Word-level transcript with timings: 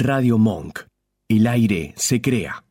Radio 0.00 0.38
Monk. 0.38 0.80
El 1.28 1.46
aire 1.48 1.92
se 1.96 2.20
crea. 2.20 2.62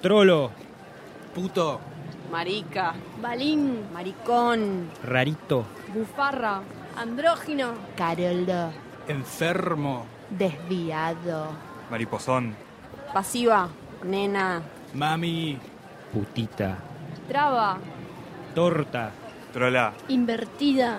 Trolo, 0.00 0.50
Puto. 1.34 1.80
Marica, 2.30 2.94
Balín, 3.20 3.84
maricón, 3.92 4.90
rarito, 5.04 5.64
bufarra, 5.94 6.60
andrógino, 6.96 7.74
Caroldo, 7.96 8.72
Enfermo. 9.08 10.06
desviado, 10.30 11.50
Mariposón. 11.90 12.56
pasiva, 13.14 13.68
nena, 14.02 14.60
Mami. 14.94 15.58
putita, 16.12 16.78
traba, 17.28 17.78
torta, 18.54 19.12
Trola. 19.52 19.92
invertida, 20.08 20.98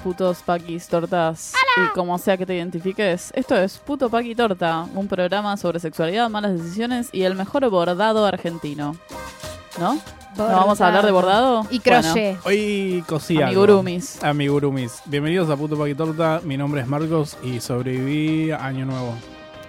Putos 0.00 0.38
paquis 0.42 0.88
tortas 0.88 1.52
y 1.76 1.92
como 1.94 2.18
sea 2.18 2.36
que 2.36 2.46
te 2.46 2.56
identifiques, 2.56 3.32
esto 3.34 3.56
es 3.56 3.78
Puto 3.78 4.10
Paqui 4.10 4.34
Torta, 4.34 4.86
un 4.94 5.06
programa 5.08 5.56
sobre 5.56 5.78
sexualidad, 5.78 6.28
malas 6.28 6.52
decisiones 6.52 7.08
y 7.12 7.22
el 7.22 7.34
mejor 7.34 7.68
bordado 7.70 8.26
argentino. 8.26 8.96
¿No? 9.78 9.94
¿No 10.36 10.46
vamos 10.46 10.80
a 10.80 10.88
hablar 10.88 11.04
de 11.04 11.12
bordado? 11.12 11.66
y 11.70 11.80
Bueno, 11.80 12.02
crochet. 12.02 12.38
Hoy 12.44 13.04
cosí 13.06 13.36
algo. 13.36 13.46
Amigurumis. 13.46 14.22
Amigurumis. 14.22 15.02
Bienvenidos 15.06 15.50
a 15.50 15.56
Puto 15.56 15.76
Paquitorta. 15.76 16.40
Mi 16.44 16.56
nombre 16.56 16.80
es 16.80 16.86
Marcos 16.86 17.36
y 17.42 17.60
sobreviví 17.60 18.50
a 18.50 18.64
Año 18.64 18.86
Nuevo. 18.86 19.14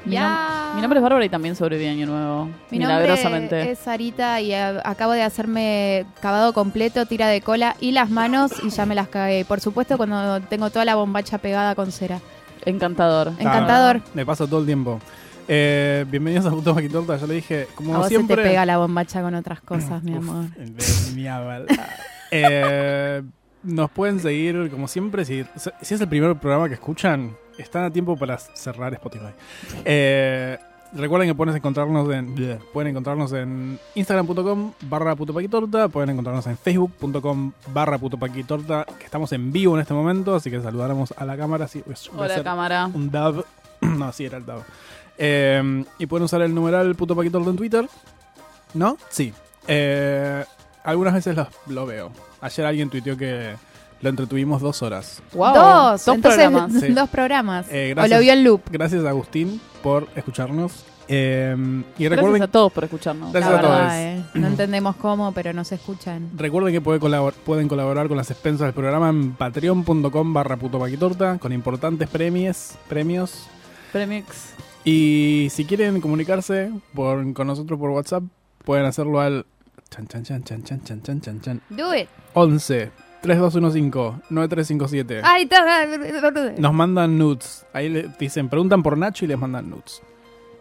Mi, 0.05 0.13
Ya. 0.13 0.23
nom- 0.71 0.75
mi 0.75 0.81
nombre 0.81 0.99
es 0.99 1.03
Bárbara 1.03 1.25
y 1.25 1.29
también 1.29 1.55
sobreviví 1.55 1.89
Año 1.89 2.05
Nuevo. 2.07 2.45
Mi 2.71 2.79
milagrosamente. 2.79 3.55
nombre 3.55 3.71
es 3.71 3.79
Sarita 3.79 4.41
y 4.41 4.53
acabo 4.53 5.11
de 5.13 5.21
hacerme 5.23 6.05
cavado 6.21 6.53
completo, 6.53 7.05
tira 7.05 7.27
de 7.27 7.41
cola 7.41 7.75
y 7.79 7.91
las 7.91 8.09
manos 8.09 8.51
y 8.63 8.69
ya 8.69 8.85
me 8.85 8.95
las 8.95 9.07
cagué. 9.09 9.45
Por 9.45 9.59
supuesto 9.59 9.97
cuando 9.97 10.39
tengo 10.41 10.69
toda 10.69 10.85
la 10.85 10.95
bombacha 10.95 11.37
pegada 11.37 11.75
con 11.75 11.91
cera. 11.91 12.19
Encantador. 12.65 13.33
Encantador. 13.39 14.01
Me 14.13 14.25
pasa 14.25 14.45
todo 14.47 14.59
el 14.61 14.65
tiempo. 14.65 14.99
Eh, 15.47 16.05
bienvenidos 16.09 16.45
a 16.45 16.51
Puto 16.51 16.73
Paquitorta. 16.75 17.17
Ya 17.17 17.27
lo 17.27 17.33
dije, 17.33 17.67
como 17.75 17.95
A 17.95 17.97
vos 17.99 18.07
siempre. 18.07 18.35
se 18.37 18.41
te 18.43 18.47
pega 18.49 18.65
la 18.65 18.77
bombacha 18.77 19.21
con 19.21 19.33
otras 19.35 19.59
cosas, 19.61 20.01
mi 20.03 20.15
amor. 20.15 20.45
de 20.55 21.11
mi. 21.15 21.27
Eh, 22.33 23.21
nos 23.63 23.91
pueden 23.91 24.19
seguir, 24.19 24.69
como 24.71 24.87
siempre, 24.87 25.25
si, 25.25 25.43
si 25.81 25.93
es 25.93 26.01
el 26.01 26.07
primer 26.07 26.35
programa 26.37 26.67
que 26.69 26.75
escuchan, 26.75 27.35
están 27.61 27.83
a 27.85 27.91
tiempo 27.91 28.17
para 28.17 28.37
cerrar 28.37 28.93
Spotify. 28.93 29.33
Eh, 29.85 30.57
recuerden 30.93 31.29
que 31.29 31.35
pueden 31.35 31.55
encontrarnos 31.55 32.11
en, 32.13 32.35
bleh, 32.35 32.59
pueden 32.73 32.89
encontrarnos 32.91 33.31
en 33.33 33.79
instagram.com 33.95 34.73
barra 34.81 35.15
putopaquitorta, 35.15 35.87
pueden 35.89 36.11
encontrarnos 36.11 36.45
en 36.47 36.57
facebook.com 36.57 37.51
barra 37.73 37.97
putopaquitorta, 37.97 38.85
que 38.97 39.05
estamos 39.05 39.31
en 39.31 39.51
vivo 39.51 39.75
en 39.75 39.81
este 39.81 39.93
momento, 39.93 40.35
así 40.35 40.49
que 40.49 40.61
saludáramos 40.61 41.13
a 41.17 41.25
la 41.25 41.37
cámara. 41.37 41.67
Sí, 41.67 41.83
Hola 42.15 42.43
cámara. 42.43 42.89
un 42.93 43.09
dab. 43.11 43.45
no, 43.81 44.11
sí, 44.11 44.25
era 44.25 44.37
el 44.37 44.45
dab. 44.45 44.63
Eh, 45.17 45.85
y 45.99 46.05
pueden 46.07 46.25
usar 46.25 46.41
el 46.41 46.53
numeral 46.53 46.95
puto 46.95 47.15
paquitorta 47.15 47.49
en 47.49 47.55
Twitter. 47.55 47.87
¿No? 48.73 48.97
Sí. 49.09 49.33
Eh, 49.67 50.43
algunas 50.83 51.13
veces 51.13 51.35
lo, 51.35 51.47
lo 51.67 51.85
veo. 51.85 52.11
Ayer 52.41 52.65
alguien 52.65 52.89
tuiteó 52.89 53.17
que 53.17 53.55
lo 54.01 54.09
entretuvimos 54.09 54.61
dos 54.61 54.81
horas. 54.81 55.21
Wow. 55.33 55.53
Dos, 55.53 56.05
dos 56.05 56.15
Entonces, 56.15 56.43
programas. 56.43 56.95
Dos 56.95 57.09
programas. 57.09 57.65
Eh, 57.69 57.95
o 57.97 58.07
lo 58.07 58.19
vio 58.19 58.33
en 58.33 58.43
loop. 58.43 58.61
Gracias, 58.71 59.05
Agustín, 59.05 59.61
por 59.83 60.07
escucharnos. 60.15 60.85
Em, 61.07 61.83
y 61.97 62.05
gracias 62.05 62.41
a 62.41 62.47
todos 62.47 62.71
por 62.71 62.85
escucharnos. 62.85 63.33
Gracias 63.33 63.51
La 63.51 63.61
verdad, 63.61 63.85
a 63.85 63.89
todos. 63.89 63.93
Eh. 63.93 64.23
No 64.35 64.47
entendemos 64.47 64.95
cómo, 64.95 65.33
pero 65.33 65.53
nos 65.53 65.71
escuchan. 65.71 66.29
Recuerden 66.35 66.73
que 66.73 66.81
puede 66.81 66.99
colabor 66.99 67.33
pueden 67.33 67.67
colaborar 67.67 68.07
con 68.07 68.17
las 68.17 68.31
expensas 68.31 68.67
del 68.67 68.73
programa 68.73 69.09
en 69.09 69.33
patreon.com 69.33 70.33
barra 70.33 70.57
putopaquitorta 70.57 71.37
con 71.37 71.51
importantes 71.51 72.07
premios 72.09 72.71
premios. 72.87 73.47
Premix. 73.91 74.53
Y 74.85 75.49
si 75.51 75.65
quieren 75.65 75.99
comunicarse 75.99 76.71
con 76.95 77.45
nosotros 77.45 77.77
por 77.77 77.89
WhatsApp, 77.89 78.23
pueden 78.63 78.85
hacerlo 78.85 79.19
al 79.19 79.45
Chan, 79.91 80.07
chan, 80.07 80.23
chan, 80.23 80.41
chan, 80.41 80.63
chan, 80.63 81.01
chan, 81.03 81.19
chan, 81.19 81.41
chan. 81.41 81.61
Do 81.69 81.93
it. 81.93 82.07
11 82.33 82.89
3215 83.21 84.21
9357. 84.29 85.21
Ay, 85.23 85.49
Nos 86.57 86.73
mandan 86.73 87.17
nudes. 87.17 87.65
Ahí 87.73 87.89
le 87.89 88.09
dicen, 88.19 88.49
preguntan 88.49 88.81
por 88.83 88.97
Nacho 88.97 89.25
y 89.25 89.27
les 89.27 89.37
mandan 89.37 89.69
nudes. 89.69 90.01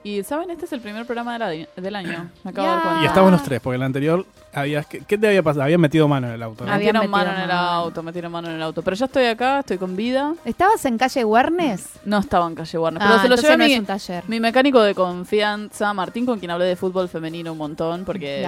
Y 0.02 0.22
saben, 0.22 0.50
este 0.50 0.64
es 0.64 0.72
el 0.72 0.80
primer 0.80 1.04
programa 1.06 1.34
del 1.34 1.42
año. 1.42 1.66
del 1.76 1.96
año. 1.96 2.30
Me 2.44 2.50
acabo 2.50 2.66
de 2.66 2.72
dar 2.74 2.78
Ya. 2.78 2.82
cuenta. 2.88 3.02
Y 3.02 3.06
estamos 3.06 3.32
los 3.32 3.42
tres, 3.42 3.60
porque 3.60 3.76
el 3.76 3.82
anterior 3.82 4.24
habías. 4.52 4.86
¿Qué, 4.86 5.00
qué 5.00 5.16
te 5.18 5.28
había 5.28 5.42
pasado? 5.42 5.62
Habían 5.64 5.80
metido 5.80 6.08
mano 6.08 6.26
en 6.28 6.34
el 6.34 6.42
auto. 6.42 6.64
¿no? 6.64 6.72
Habían 6.72 6.94
metieron 6.94 7.10
mano 7.10 7.30
en 7.34 7.40
el 7.40 7.50
auto, 7.50 8.02
me 8.02 8.06
metieron 8.06 8.32
mano 8.32 8.48
en 8.48 8.54
el 8.56 8.62
auto. 8.62 8.82
Pero 8.82 8.96
ya 8.96 9.06
estoy 9.06 9.24
acá, 9.26 9.60
estoy 9.60 9.78
con 9.78 9.96
vida. 9.96 10.34
¿Estabas 10.44 10.84
en 10.84 10.98
calle 10.98 11.24
Warnes? 11.24 11.88
No 12.04 12.18
estaba 12.18 12.46
en 12.46 12.54
calle 12.54 12.78
Warner. 12.78 13.02
Ah, 13.02 13.06
Pero 13.08 13.22
se 13.22 13.28
lo 13.28 13.36
llevé 13.36 13.54
a 13.54 13.56
no 13.56 13.64
mi, 13.64 13.72
es 13.74 13.78
un 13.80 13.86
taller. 13.86 14.24
mi 14.28 14.40
mecánico 14.40 14.80
de 14.82 14.94
confianza, 14.94 15.92
Martín, 15.94 16.26
con 16.26 16.38
quien 16.38 16.50
hablé 16.50 16.64
de 16.66 16.76
fútbol 16.76 17.08
femenino 17.08 17.52
un 17.52 17.58
montón, 17.58 18.04
porque 18.04 18.40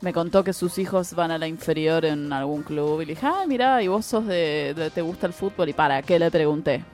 me 0.00 0.12
contó 0.12 0.42
que 0.44 0.52
sus 0.52 0.78
hijos 0.78 1.14
van 1.14 1.30
a 1.30 1.38
la 1.38 1.46
inferior 1.48 2.04
en 2.04 2.32
algún 2.32 2.62
club. 2.62 3.00
Y 3.02 3.06
le 3.06 3.14
dije, 3.14 3.26
ay, 3.26 3.46
mira, 3.46 3.82
y 3.82 3.88
vos 3.88 4.04
sos 4.04 4.26
de, 4.26 4.74
de- 4.76 4.90
¿Te 4.90 5.00
gusta 5.02 5.26
el 5.26 5.32
fútbol? 5.32 5.68
¿Y 5.68 5.72
para 5.72 6.02
qué? 6.02 6.18
Le 6.18 6.30
pregunté. 6.30 6.84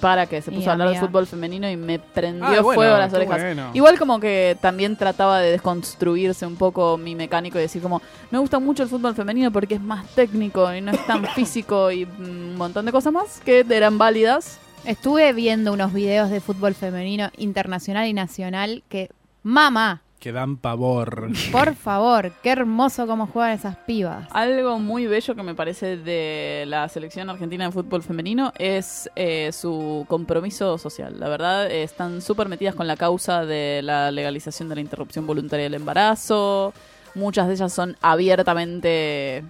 ¿Para 0.00 0.26
qué? 0.26 0.42
Se 0.42 0.52
Y 0.52 0.56
puso 0.56 0.68
a 0.70 0.72
hablar 0.74 0.90
de 0.90 1.00
fútbol 1.00 1.26
femenino 1.26 1.68
y 1.70 1.76
me 1.76 1.98
prendió 1.98 2.44
Ah, 2.46 2.60
bueno, 2.60 2.74
fuego 2.74 2.94
a 2.94 2.98
las 2.98 3.12
orejas. 3.14 3.40
bueno. 3.42 3.70
Igual 3.72 3.98
como 3.98 4.20
que 4.20 4.56
también 4.60 4.96
trataba 4.96 5.40
de 5.40 5.52
desconstruirse 5.52 6.46
un 6.46 6.56
poco 6.56 6.96
mi 6.98 7.14
mecánico 7.14 7.58
y 7.58 7.62
decir 7.62 7.80
como, 7.82 8.02
me 8.30 8.38
gusta 8.38 8.58
mucho 8.58 8.82
el 8.82 8.88
fútbol 8.88 9.14
femenino 9.14 9.50
porque 9.50 9.76
es 9.76 9.80
más 9.80 10.06
técnico 10.14 10.72
y 10.74 10.80
no 10.80 10.92
es 10.92 11.06
tan 11.06 11.24
físico 11.34 11.90
y 11.90 12.04
mm, 12.06 12.10
un 12.20 12.56
montón 12.56 12.84
de 12.86 12.92
cosas 12.92 13.12
más 13.12 13.40
que 13.44 13.64
eran 13.70 13.98
válidas. 13.98 14.58
Estuve 14.84 15.32
viendo 15.32 15.72
unos 15.72 15.92
videos 15.92 16.30
de 16.30 16.40
fútbol 16.40 16.74
femenino 16.74 17.30
internacional 17.38 18.06
y 18.06 18.12
nacional 18.12 18.84
que, 18.88 19.10
mamá, 19.42 20.02
Que 20.18 20.32
dan 20.32 20.56
pavor. 20.56 21.28
por 21.52 21.74
favor, 21.74 22.32
qué 22.42 22.50
hermoso 22.50 23.06
cómo 23.06 23.26
juegan 23.26 23.52
esas 23.52 23.76
pibas. 23.76 24.26
Algo 24.32 24.78
muy 24.78 25.06
bello 25.06 25.34
que 25.34 25.42
me 25.42 25.54
parece 25.54 25.96
de 25.98 26.64
la 26.66 26.88
selección 26.88 27.28
argentina 27.30 27.66
de 27.66 27.72
fútbol 27.72 28.02
femenino 28.02 28.52
es 28.58 29.10
eh, 29.14 29.50
su 29.52 30.04
compromiso 30.08 30.78
social. 30.78 31.20
La 31.20 31.28
verdad, 31.28 31.70
están 31.70 32.22
súper 32.22 32.48
metidas 32.48 32.74
con 32.74 32.86
la 32.86 32.96
causa 32.96 33.44
de 33.44 33.82
la 33.82 34.10
legalización 34.10 34.68
de 34.68 34.76
la 34.76 34.80
interrupción 34.80 35.26
voluntaria 35.26 35.64
del 35.64 35.74
embarazo. 35.74 36.72
Muchas 37.14 37.46
de 37.48 37.54
ellas 37.54 37.72
son 37.72 37.96
abiertamente 38.02 39.44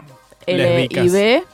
L 0.47 0.62
Lésbicas. 0.62 1.06
y 1.06 1.09
B. 1.09 1.44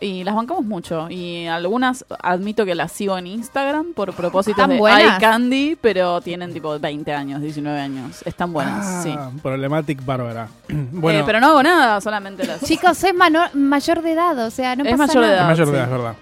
Y 0.00 0.24
las 0.24 0.34
bancamos 0.34 0.64
mucho. 0.64 1.08
Y 1.08 1.46
algunas 1.46 2.04
admito 2.22 2.64
que 2.66 2.74
las 2.74 2.92
sigo 2.92 3.16
en 3.16 3.26
Instagram 3.26 3.94
por 3.94 4.12
propósitos 4.12 4.58
¿Están 4.58 4.70
de 4.70 4.78
buenas? 4.78 5.18
iCandy, 5.18 5.76
pero 5.80 6.20
tienen 6.20 6.52
tipo 6.52 6.78
20 6.78 7.12
años, 7.14 7.40
19 7.40 7.80
años. 7.80 8.22
Están 8.26 8.52
buenas, 8.52 9.02
sí. 9.02 9.14
Ah, 9.16 9.30
Problematic 9.42 10.04
Bárbara. 10.04 10.48
bueno, 10.68 11.20
Eh, 11.20 11.22
pero 11.24 11.40
no 11.40 11.46
hago 11.48 11.62
nada, 11.62 12.00
solamente 12.00 12.46
las... 12.46 12.62
Chicos, 12.62 13.02
es 13.04 13.14
mayor 13.54 14.02
de 14.02 14.12
edad, 14.12 14.38
o 14.46 14.50
sea, 14.50 14.76
no 14.76 14.84
Es 14.84 14.90
pasa 14.92 15.06
mayor 15.06 15.22
de 15.24 15.30
nada. 15.30 15.40
es 15.42 15.46
mayor 15.58 15.66
de 15.66 15.72
sí. 15.72 15.76
edad, 15.76 15.84
es 15.84 15.90
verdad. 15.90 16.14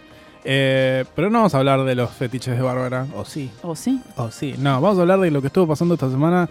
Eh, 0.47 1.05
pero 1.17 1.31
no 1.31 1.39
vamos 1.39 1.55
a 1.55 1.59
hablar 1.59 1.83
de 1.85 1.95
los 1.95 2.11
fetiches 2.11 2.55
de 2.57 2.63
Bárbara. 2.63 3.07
O 3.17 3.25
sí. 3.25 3.51
¿O 3.63 3.75
sí? 3.75 4.01
O 4.17 4.31
sí. 4.31 4.55
No, 4.59 4.81
vamos 4.81 4.99
a 4.99 5.01
hablar 5.01 5.19
de 5.21 5.31
lo 5.31 5.41
que 5.41 5.47
estuvo 5.49 5.67
pasando 5.67 5.95
esta 5.95 6.11
semana. 6.11 6.49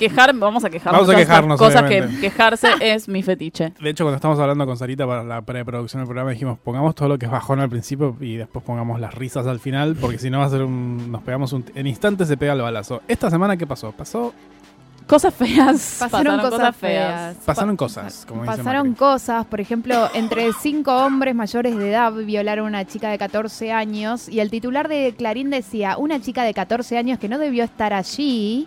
Quejar, 0.00 0.34
vamos 0.34 0.64
a 0.64 0.70
quejarnos. 0.70 1.06
Vamos 1.06 1.14
a 1.14 1.18
quejarnos, 1.18 1.58
Cosas 1.58 1.82
que 1.82 1.98
obviamente. 1.98 2.20
quejarse 2.22 2.68
es 2.80 3.06
mi 3.06 3.22
fetiche. 3.22 3.74
De 3.78 3.90
hecho, 3.90 4.04
cuando 4.04 4.16
estamos 4.16 4.38
hablando 4.38 4.64
con 4.64 4.78
Sarita 4.78 5.06
para 5.06 5.22
la 5.22 5.42
preproducción 5.42 6.00
del 6.00 6.06
programa, 6.06 6.30
dijimos, 6.30 6.58
pongamos 6.58 6.94
todo 6.94 7.10
lo 7.10 7.18
que 7.18 7.26
es 7.26 7.30
bajón 7.30 7.60
al 7.60 7.68
principio 7.68 8.16
y 8.18 8.36
después 8.36 8.64
pongamos 8.64 8.98
las 8.98 9.14
risas 9.14 9.46
al 9.46 9.60
final, 9.60 9.96
porque 10.00 10.16
si 10.16 10.30
no 10.30 10.38
va 10.38 10.46
a 10.46 10.48
ser 10.48 10.62
un... 10.62 11.12
Nos 11.12 11.20
pegamos 11.22 11.52
un... 11.52 11.66
En 11.74 11.86
instantes 11.86 12.28
se 12.28 12.38
pega 12.38 12.54
el 12.54 12.62
balazo. 12.62 13.02
Esta 13.08 13.28
semana, 13.28 13.58
¿qué 13.58 13.66
pasó? 13.66 13.92
Pasó... 13.92 14.32
Cosas 15.06 15.34
feas. 15.34 15.96
Pasaron, 16.00 16.40
cosas 16.40 16.76
feas. 16.76 17.36
Pasaron 17.44 17.76
cosas, 17.76 18.24
como 18.26 18.44
Pasaron 18.46 18.94
cosas, 18.94 19.44
por 19.44 19.60
ejemplo, 19.60 20.08
entre 20.14 20.50
cinco 20.54 20.96
hombres 20.96 21.34
mayores 21.34 21.76
de 21.76 21.90
edad 21.90 22.12
violaron 22.12 22.66
a 22.66 22.68
una 22.68 22.84
chica 22.86 23.10
de 23.10 23.18
14 23.18 23.70
años 23.70 24.30
y 24.30 24.40
el 24.40 24.50
titular 24.50 24.88
de 24.88 25.12
Clarín 25.18 25.50
decía, 25.50 25.98
una 25.98 26.22
chica 26.22 26.44
de 26.44 26.54
14 26.54 26.96
años 26.96 27.18
que 27.18 27.28
no 27.28 27.38
debió 27.38 27.64
estar 27.64 27.92
allí, 27.92 28.66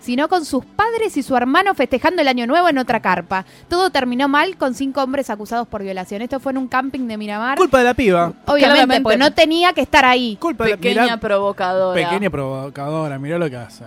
sino 0.00 0.28
con 0.28 0.44
sus 0.44 0.64
padres 0.64 1.16
y 1.16 1.22
su 1.22 1.36
hermano 1.36 1.74
festejando 1.74 2.22
el 2.22 2.28
año 2.28 2.46
nuevo 2.46 2.68
en 2.68 2.78
otra 2.78 3.00
carpa. 3.00 3.44
Todo 3.68 3.90
terminó 3.90 4.28
mal 4.28 4.56
con 4.56 4.74
cinco 4.74 5.02
hombres 5.02 5.30
acusados 5.30 5.68
por 5.68 5.82
violación. 5.82 6.22
Esto 6.22 6.40
fue 6.40 6.52
en 6.52 6.58
un 6.58 6.68
camping 6.68 7.06
de 7.06 7.16
Miramar. 7.16 7.58
Culpa 7.58 7.78
de 7.78 7.84
la 7.84 7.94
piba. 7.94 8.32
Obviamente, 8.46 8.64
Claramente. 8.66 9.02
porque 9.02 9.18
no 9.18 9.32
tenía 9.32 9.72
que 9.72 9.82
estar 9.82 10.04
ahí. 10.04 10.36
Culpa 10.40 10.64
de 10.64 10.70
la 10.70 10.76
Pequeña 10.76 11.02
mirá- 11.04 11.16
provocadora. 11.20 12.02
Pequeña 12.02 12.30
provocadora, 12.30 13.18
mirá 13.18 13.38
lo 13.38 13.48
que 13.48 13.56
hace. 13.56 13.84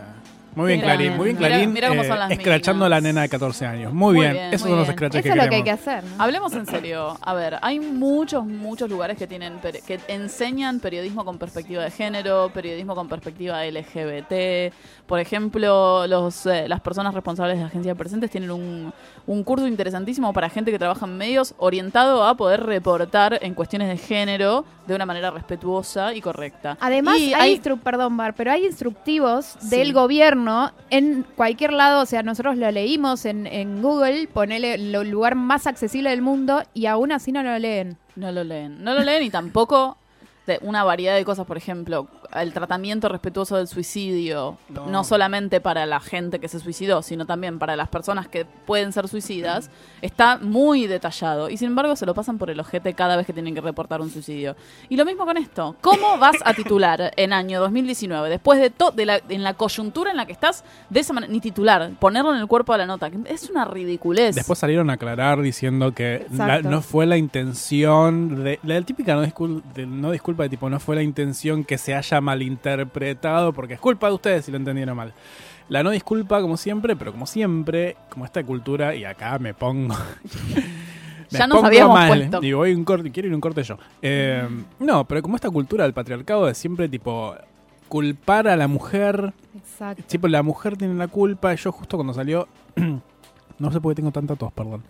Muy 0.56 0.68
bien, 0.68 0.80
Mira, 0.82 0.94
Clarín, 0.96 1.18
muy 1.18 1.26
bien, 1.26 1.38
mira- 1.38 1.48
Clarín. 1.50 1.74
mira 1.74 1.88
cómo 1.90 2.02
eh, 2.04 2.08
son 2.08 2.20
las 2.20 2.32
escrachando 2.32 2.86
a 2.86 2.90
la 2.90 3.02
nena 3.02 3.22
de 3.22 3.30
14 3.30 3.66
años. 3.66 3.94
Muy, 3.94 4.14
Muy 4.16 4.22
bien. 4.22 4.34
bien, 4.34 4.46
esos 4.54 4.62
muy 4.62 4.70
son 4.72 4.78
los 4.80 4.88
bien. 4.88 5.04
Eso 5.04 5.22
que 5.24 5.30
es 5.30 5.36
lo 5.36 5.50
que 5.50 5.56
hay 5.56 5.64
queremos. 5.64 5.64
que 5.66 5.72
hacer. 5.72 6.04
¿no? 6.04 6.24
Hablemos 6.24 6.54
en 6.54 6.66
serio. 6.66 7.18
A 7.22 7.34
ver, 7.34 7.58
hay 7.62 7.80
muchos, 7.80 8.46
muchos 8.46 8.90
lugares 8.90 9.18
que 9.18 9.28
tienen 9.28 9.54
que 9.88 10.00
enseñan 10.08 10.80
periodismo 10.80 11.26
con 11.26 11.38
perspectiva 11.38 11.84
de 11.84 11.92
género, 11.92 12.52
periodismo 12.54 12.96
con 12.96 13.08
perspectiva 13.08 13.64
LGBT. 13.66 14.74
Por 15.08 15.20
ejemplo, 15.20 16.08
los, 16.08 16.46
eh, 16.46 16.68
las 16.68 16.82
personas 16.82 17.14
responsables 17.14 17.58
de 17.58 17.64
Agencia 17.66 17.92
de 17.92 17.96
Presentes 17.96 18.32
tienen 18.32 18.52
un, 18.52 18.94
un 19.28 19.44
curso 19.44 19.68
interesantísimo 19.68 20.32
para 20.34 20.50
gente 20.50 20.72
que 20.72 20.80
trabaja 20.80 21.06
en 21.06 21.18
medios 21.18 21.54
orientado 21.58 22.24
a 22.26 22.36
poder 22.36 22.64
reportar 22.64 23.40
en 23.42 23.54
cuestiones 23.54 23.90
de 23.90 23.98
género 23.98 24.66
de 24.88 24.96
una 24.96 25.06
manera 25.06 25.32
respetuosa 25.32 26.14
y 26.14 26.22
correcta. 26.22 26.78
Además, 26.80 27.18
Y 27.20 27.34
hay, 27.34 27.58
instru- 27.58 27.80
perdón, 27.80 28.18
Bar, 28.18 28.34
pero 28.36 28.52
hay 28.52 28.66
instructivos 28.66 29.56
Sí. 29.60 29.70
del 29.70 29.94
gobierno 29.94 30.43
en 30.90 31.26
cualquier 31.36 31.74
lado. 31.74 32.02
O 32.02 32.06
sea, 32.06 32.24
nosotros 32.24 32.58
lo 32.58 32.70
leímos 32.72 33.26
en, 33.26 33.48
en 33.48 33.82
Google, 33.82 34.28
ponele 34.28 34.76
el 34.76 34.92
lugar 35.10 35.36
más 35.36 35.68
accesible 35.68 36.10
del 36.10 36.22
mundo 36.22 36.64
y 36.74 36.86
aún 36.86 37.12
así 37.12 37.32
no 37.32 37.44
lo 37.44 37.58
leen. 37.58 37.98
No 38.16 38.32
lo 38.32 38.44
leen. 38.44 38.84
No 38.84 38.94
lo 38.94 39.02
leen 39.02 39.24
y 39.24 39.30
tampoco 39.30 39.98
de 40.46 40.60
una 40.62 40.84
variedad 40.84 41.16
de 41.16 41.26
cosas, 41.26 41.46
por 41.46 41.58
ejemplo, 41.58 42.08
el 42.42 42.54
tratamiento 42.54 43.10
respetuoso 43.10 43.58
del 43.58 43.68
suicidio, 43.68 44.58
No. 44.70 44.88
no. 44.88 45.04
solamente 45.04 45.62
para 45.62 45.86
la 45.86 46.00
gente 46.00 46.40
que 46.40 46.48
se 46.48 46.60
suicidó, 46.60 47.02
sino 47.02 47.26
también 47.26 47.60
para 47.60 47.76
las 47.76 47.90
personas 47.90 48.28
que 48.28 48.46
pueden 48.46 48.92
ser 48.92 49.08
suicidas, 49.08 49.70
está 50.02 50.38
muy 50.38 50.88
detallado. 50.88 51.50
Y 51.50 51.58
sin 51.58 51.68
embargo 51.70 51.96
se 51.96 52.06
lo 52.06 52.14
pasan 52.14 52.38
por 52.38 52.50
el 52.50 52.60
ojete 52.60 52.94
cada 52.94 53.16
vez 53.16 53.26
que 53.28 53.34
tienen 53.34 53.54
que 53.56 53.62
reportar 53.62 54.02
un 54.02 54.10
suicidio. 54.10 54.56
Y 54.90 54.96
lo 54.98 55.06
mismo 55.06 55.26
con 55.26 55.38
esto. 55.38 55.76
¿Cómo 55.82 56.18
vas 56.18 56.38
a 56.46 56.54
titular 56.54 57.12
en 57.18 57.34
año 57.34 57.60
2019, 57.62 58.30
después 58.30 58.60
de, 58.60 58.70
to- 58.70 58.92
de 58.92 59.06
la, 59.06 59.22
en 59.30 59.44
la 59.44 59.54
coyuntura 59.54 60.12
en 60.12 60.18
la 60.18 60.26
que 60.26 60.32
estás, 60.34 60.64
de 60.90 61.00
esa 61.00 61.14
manera, 61.14 61.32
ni 61.32 61.40
titular, 61.40 61.92
ponerlo 62.00 62.34
en 62.34 62.40
el 62.40 62.48
cuerpo 62.48 62.72
de 62.74 62.80
la 62.80 62.86
nota? 62.86 63.10
Es 63.26 63.50
una 63.50 63.66
ridiculez. 63.66 64.36
Después 64.36 64.60
salieron 64.60 64.90
a 64.90 64.94
aclarar 64.94 65.42
diciendo 65.42 65.94
que 65.94 66.26
la- 66.32 66.62
no 66.62 66.82
fue 66.82 67.06
la 67.06 67.18
intención 67.18 68.44
de 68.44 68.60
la 68.64 68.82
típica 68.82 69.16
no, 69.16 69.24
discul- 69.26 69.62
de- 69.74 69.86
no 69.86 70.12
disculpa 70.12 70.44
de 70.44 70.50
tipo 70.50 70.70
no 70.70 70.80
fue 70.80 70.96
la 70.96 71.04
intención 71.04 71.64
que 71.64 71.78
se 71.78 71.94
haya 71.96 72.22
malinterpretado 72.24 73.54
porque 73.54 73.76
es 73.76 73.80
culpa 73.80 74.08
de 74.08 74.14
ustedes 74.14 74.46
si 74.46 74.52
lo 74.52 74.58
entendieron 74.58 74.98
mal. 74.98 75.14
La 75.70 75.84
no 75.84 75.92
disculpa 75.92 76.42
como 76.42 76.58
siempre, 76.58 76.96
pero 76.96 77.12
como 77.12 77.26
siempre, 77.26 77.96
como 78.10 78.26
esta 78.26 78.44
cultura 78.44 78.96
y 78.96 79.06
acá 79.06 79.38
me 79.40 79.54
pongo 79.54 79.96
me 81.32 81.40
Ya 81.40 81.48
nos 81.48 81.58
pongo 81.58 81.68
habíamos 81.68 81.94
mal, 81.94 82.18
puesto. 82.18 82.44
Y 82.44 82.54
voy 82.54 82.74
un 82.74 82.84
corte, 82.84 83.12
quiero 83.12 83.30
ir 83.30 83.36
un 83.36 83.42
corte 83.42 83.64
yo. 83.64 83.78
Eh, 84.02 84.48
no, 84.80 85.06
pero 85.06 85.22
como 85.22 85.36
esta 85.36 85.50
cultura 85.50 85.84
del 85.84 85.94
patriarcado 85.94 86.48
de 86.48 86.56
siempre 86.56 86.90
tipo 86.90 87.36
culpar 87.88 88.48
a 88.48 88.56
la 88.58 88.68
mujer 88.68 89.34
Exacto. 89.56 90.04
Tipo, 90.08 90.28
la 90.28 90.44
mujer 90.44 90.78
tiene 90.78 90.96
la 90.96 91.08
culpa. 91.08 91.54
Yo 91.56 91.72
justo 91.72 91.98
cuando 91.98 92.14
salió... 92.14 92.48
no 93.60 93.72
sé 93.72 93.80
por 93.80 93.92
qué 93.92 93.98
tengo 93.98 94.12
tanta 94.12 94.36
tos, 94.36 94.52
perdón. 94.52 94.84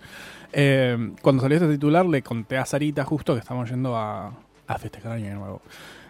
Eh, 0.52 1.14
cuando 1.22 1.42
salió 1.42 1.58
este 1.58 1.70
titular 1.70 2.06
le 2.06 2.22
conté 2.22 2.58
a 2.58 2.66
Sarita 2.66 3.04
justo 3.04 3.34
que 3.34 3.40
estamos 3.40 3.70
yendo 3.70 3.96
a, 3.98 4.34
a 4.68 4.78
festejar 4.78 5.14
Año 5.14 5.36
Nuevo. 5.36 5.62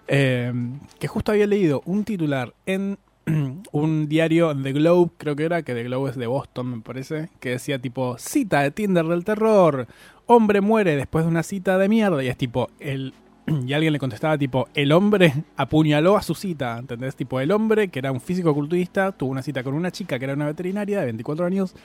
Eh, 0.08 0.52
que 1.00 1.08
justo 1.08 1.32
había 1.32 1.48
leído 1.48 1.82
un 1.86 2.04
titular 2.04 2.54
en 2.66 2.98
un 3.72 4.10
diario 4.10 4.56
The 4.56 4.74
Globe, 4.74 5.12
creo 5.18 5.36
que 5.36 5.46
era, 5.46 5.64
que 5.64 5.74
The 5.74 5.84
Globe 5.84 6.10
es 6.10 6.16
de 6.18 6.28
Boston, 6.28 6.78
me 6.78 6.82
parece, 6.82 7.30
que 7.40 7.52
decía 7.52 7.80
tipo, 7.80 8.18
cita 8.18 8.62
de 8.62 8.72
Tinder 8.72 9.06
del 9.06 9.24
terror, 9.24 9.88
hombre 10.26 10.62
muere 10.62 10.96
después 10.96 11.26
de 11.26 11.32
una 11.32 11.44
cita 11.44 11.78
de 11.78 11.90
mierda, 11.90 12.24
y 12.24 12.28
es 12.28 12.38
tipo, 12.38 12.70
el... 12.80 13.14
Y 13.68 13.74
alguien 13.74 13.92
le 13.92 14.00
contestaba 14.00 14.38
tipo, 14.38 14.70
el 14.74 14.94
hombre 14.94 15.34
apuñaló 15.58 16.16
a 16.16 16.22
su 16.22 16.34
cita, 16.34 16.78
¿entendés? 16.78 17.16
Tipo, 17.16 17.42
el 17.42 17.52
hombre, 17.52 17.90
que 17.90 18.00
era 18.00 18.12
un 18.12 18.22
físico 18.22 18.54
culturista, 18.54 19.12
tuvo 19.12 19.32
una 19.32 19.42
cita 19.42 19.64
con 19.64 19.74
una 19.74 19.92
chica 19.92 20.18
que 20.18 20.24
era 20.24 20.34
una 20.34 20.46
veterinaria 20.46 21.00
de 21.00 21.06
24 21.06 21.46
años. 21.46 21.76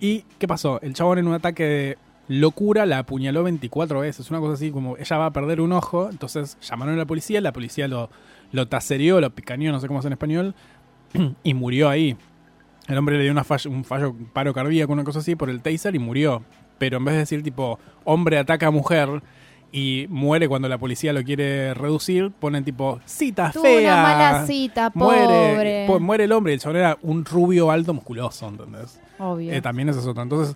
¿Y 0.00 0.24
qué 0.38 0.48
pasó? 0.48 0.80
El 0.80 0.94
chabón 0.94 1.18
en 1.18 1.28
un 1.28 1.34
ataque 1.34 1.62
de 1.64 1.98
locura 2.28 2.86
la 2.86 2.98
apuñaló 2.98 3.42
24 3.42 4.00
veces, 4.00 4.30
una 4.30 4.38
cosa 4.40 4.54
así 4.54 4.70
como 4.70 4.96
ella 4.96 5.16
va 5.18 5.26
a 5.26 5.32
perder 5.32 5.60
un 5.60 5.72
ojo, 5.72 6.08
entonces 6.10 6.56
llamaron 6.60 6.94
a 6.94 6.98
la 6.98 7.06
policía, 7.06 7.40
la 7.40 7.52
policía 7.52 7.88
lo, 7.88 8.10
lo 8.52 8.68
tasereó, 8.68 9.20
lo 9.20 9.30
picaneó, 9.30 9.72
no 9.72 9.80
sé 9.80 9.86
cómo 9.88 10.00
es 10.00 10.06
en 10.06 10.12
español, 10.12 10.54
y 11.42 11.54
murió 11.54 11.88
ahí. 11.88 12.16
El 12.86 12.96
hombre 12.96 13.16
le 13.18 13.22
dio 13.24 13.32
una 13.32 13.44
fallo- 13.44 13.70
un 13.70 13.84
fallo, 13.84 14.10
un 14.10 14.26
paro 14.26 14.54
cardíaco, 14.54 14.92
una 14.92 15.04
cosa 15.04 15.18
así, 15.18 15.36
por 15.36 15.50
el 15.50 15.60
taser 15.60 15.94
y 15.94 15.98
murió. 15.98 16.42
Pero 16.78 16.98
en 16.98 17.04
vez 17.04 17.14
de 17.14 17.18
decir 17.20 17.42
tipo, 17.42 17.78
hombre 18.04 18.38
ataca 18.38 18.68
a 18.68 18.70
mujer 18.70 19.22
y 19.72 20.06
muere 20.08 20.48
cuando 20.48 20.68
la 20.68 20.78
policía 20.78 21.12
lo 21.12 21.22
quiere 21.22 21.74
reducir, 21.74 22.30
ponen 22.30 22.64
tipo, 22.64 23.00
cita 23.04 23.52
fea. 23.52 23.92
una 23.94 24.02
mala 24.02 24.46
cita, 24.46 24.88
pobre. 24.90 25.16
Muere, 25.26 25.86
muere 26.00 26.24
el 26.24 26.32
hombre 26.32 26.52
y 26.52 26.54
el 26.54 26.60
chabón 26.60 26.76
era 26.76 26.96
un 27.02 27.24
rubio 27.26 27.70
alto 27.70 27.92
musculoso, 27.92 28.48
¿entendés? 28.48 28.98
Obvio. 29.18 29.52
Eh, 29.52 29.60
también 29.60 29.90
es 29.90 29.96
otra. 30.06 30.22
Entonces, 30.22 30.54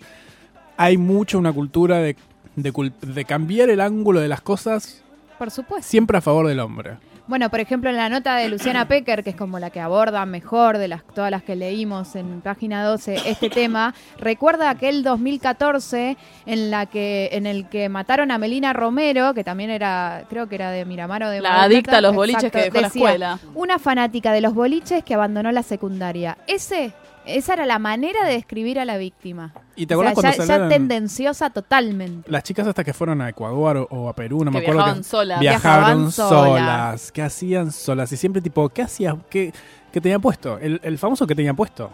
hay 0.77 0.97
mucho 0.97 1.39
una 1.39 1.53
cultura 1.53 1.99
de, 1.99 2.17
de, 2.57 2.93
de 3.01 3.25
cambiar 3.25 3.71
el 3.71 3.81
ángulo 3.81 4.21
de 4.21 4.29
las 4.29 4.41
cosas 4.41 5.03
Por 5.39 5.51
supuesto. 5.51 5.89
siempre 5.89 6.19
a 6.19 6.21
favor 6.21 6.47
del 6.47 6.61
hombre. 6.61 6.97
Bueno, 7.29 7.49
por 7.51 7.61
ejemplo, 7.61 7.89
en 7.89 7.97
la 7.97 8.09
nota 8.09 8.35
de 8.37 8.49
Luciana 8.49 8.89
Pecker, 8.89 9.23
que 9.23 9.31
es 9.31 9.37
como 9.37 9.61
la 9.61 9.71
que 9.71 9.79
aborda 9.81 10.27
mejor 10.27 10.77
de 10.77 10.89
las 10.89 11.05
todas 11.05 11.31
las 11.31 11.45
que 11.45 11.55
leímos 11.55 12.17
en 12.17 12.41
página 12.41 12.85
12 12.85 13.23
este 13.27 13.49
tema, 13.49 13.95
recuerda 14.19 14.69
aquel 14.69 15.05
2014 15.05 16.17
en 16.47 16.71
la 16.71 16.87
que 16.87 17.31
en 17.33 17.47
el 17.47 17.69
que 17.69 17.89
mataron 17.89 18.33
a 18.33 18.39
Melina 18.39 18.73
Romero, 18.73 19.35
que 19.35 19.45
también 19.45 19.71
era 19.71 20.25
creo 20.29 20.49
que 20.49 20.57
era 20.57 20.73
de 20.73 20.85
Miramar 20.85 21.23
o 21.23 21.31
de 21.31 21.41
La 21.41 21.63
adicta 21.63 21.99
a 21.99 22.01
los 22.01 22.15
boliches 22.15 22.51
que 22.51 22.65
dejó 22.65 22.81
la 22.81 22.87
escuela. 22.89 23.39
Una 23.55 23.79
fanática 23.79 24.33
de 24.33 24.41
los 24.41 24.53
boliches 24.53 25.05
que 25.05 25.15
abandonó 25.15 25.53
la 25.53 25.63
secundaria. 25.63 26.39
Ese 26.49 26.93
esa 27.25 27.55
era 27.55 27.67
la 27.67 27.79
manera 27.79 28.25
de 28.25 28.33
describir 28.35 28.79
a 28.79 28.85
la 28.85 28.97
víctima. 28.97 29.53
¿Y 29.77 29.87
te 29.87 29.95
O 29.95 30.01
sea, 30.03 30.11
acuerdas 30.11 30.13
ya, 30.13 30.15
cuando 30.15 30.37
ya 30.39 30.47
salieron 30.47 30.69
tendenciosa 30.69 31.51
totalmente. 31.51 32.31
las 32.31 32.43
chicas 32.43 32.67
hasta 32.67 32.85
que 32.85 32.93
fueron 32.93 33.21
a 33.23 33.29
Ecuador 33.29 33.77
o, 33.77 33.87
o 33.91 34.09
a 34.09 34.15
Perú, 34.15 34.45
no 34.45 34.51
que 34.51 34.59
me 34.59 34.59
acuerdo 34.59 34.79
viajaban 34.81 34.99
que 34.99 35.05
solas. 35.05 35.41
viajaron 35.41 35.85
Viajaban 36.07 36.13
solas. 36.13 37.13
¿Qué 37.13 37.23
hacían 37.23 37.73
solas? 37.73 38.13
Y 38.13 38.17
siempre 38.17 38.43
tipo, 38.43 38.69
¿qué 38.69 38.83
hacías? 38.83 39.15
¿Qué, 39.31 39.53
qué 39.93 40.01
tenía 40.01 40.19
puesto? 40.19 40.59
El, 40.59 40.81
el 40.83 40.99
famoso 40.99 41.27
que 41.27 41.35
tenía 41.35 41.55
puesto. 41.55 41.91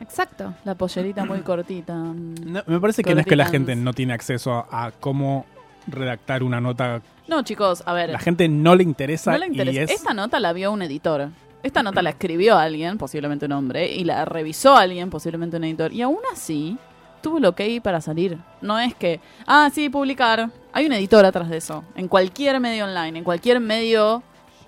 Exacto. 0.00 0.54
La 0.64 0.74
pollerita 0.74 1.24
muy 1.24 1.40
cortita. 1.40 1.94
No, 1.94 2.62
me 2.66 2.80
parece 2.80 3.02
que 3.02 3.14
no 3.14 3.20
es 3.20 3.26
que 3.26 3.36
la 3.36 3.46
gente 3.46 3.76
no 3.76 3.92
tiene 3.92 4.12
acceso 4.12 4.52
a, 4.52 4.86
a 4.86 4.90
cómo 4.90 5.46
redactar 5.86 6.42
una 6.42 6.60
nota. 6.60 7.00
No, 7.28 7.42
chicos, 7.42 7.82
a 7.86 7.92
ver. 7.92 8.10
La 8.10 8.18
gente 8.18 8.48
no 8.48 8.74
le 8.74 8.82
interesa, 8.82 9.32
no 9.32 9.38
le 9.38 9.46
interesa. 9.46 9.72
y 9.72 9.78
es... 9.78 9.90
Esta 9.92 10.12
nota 10.12 10.40
la 10.40 10.52
vio 10.52 10.72
un 10.72 10.82
editor. 10.82 11.28
Esta 11.62 11.82
nota 11.82 12.02
la 12.02 12.10
escribió 12.10 12.56
alguien, 12.58 12.98
posiblemente 12.98 13.46
un 13.46 13.52
hombre, 13.52 13.92
y 13.92 14.04
la 14.04 14.24
revisó 14.24 14.76
alguien, 14.76 15.10
posiblemente 15.10 15.56
un 15.56 15.64
editor. 15.64 15.92
Y 15.92 16.02
aún 16.02 16.18
así, 16.32 16.76
tuvo 17.22 17.38
el 17.38 17.44
ok 17.46 17.60
para 17.82 18.00
salir. 18.00 18.36
No 18.60 18.78
es 18.78 18.94
que, 18.94 19.20
ah, 19.46 19.70
sí, 19.72 19.88
publicar. 19.88 20.50
Hay 20.72 20.86
un 20.86 20.92
editor 20.92 21.24
atrás 21.24 21.48
de 21.48 21.58
eso. 21.58 21.84
En 21.94 22.08
cualquier 22.08 22.58
medio 22.60 22.84
online, 22.84 23.18
en 23.18 23.24
cualquier 23.24 23.60
medio 23.60 24.22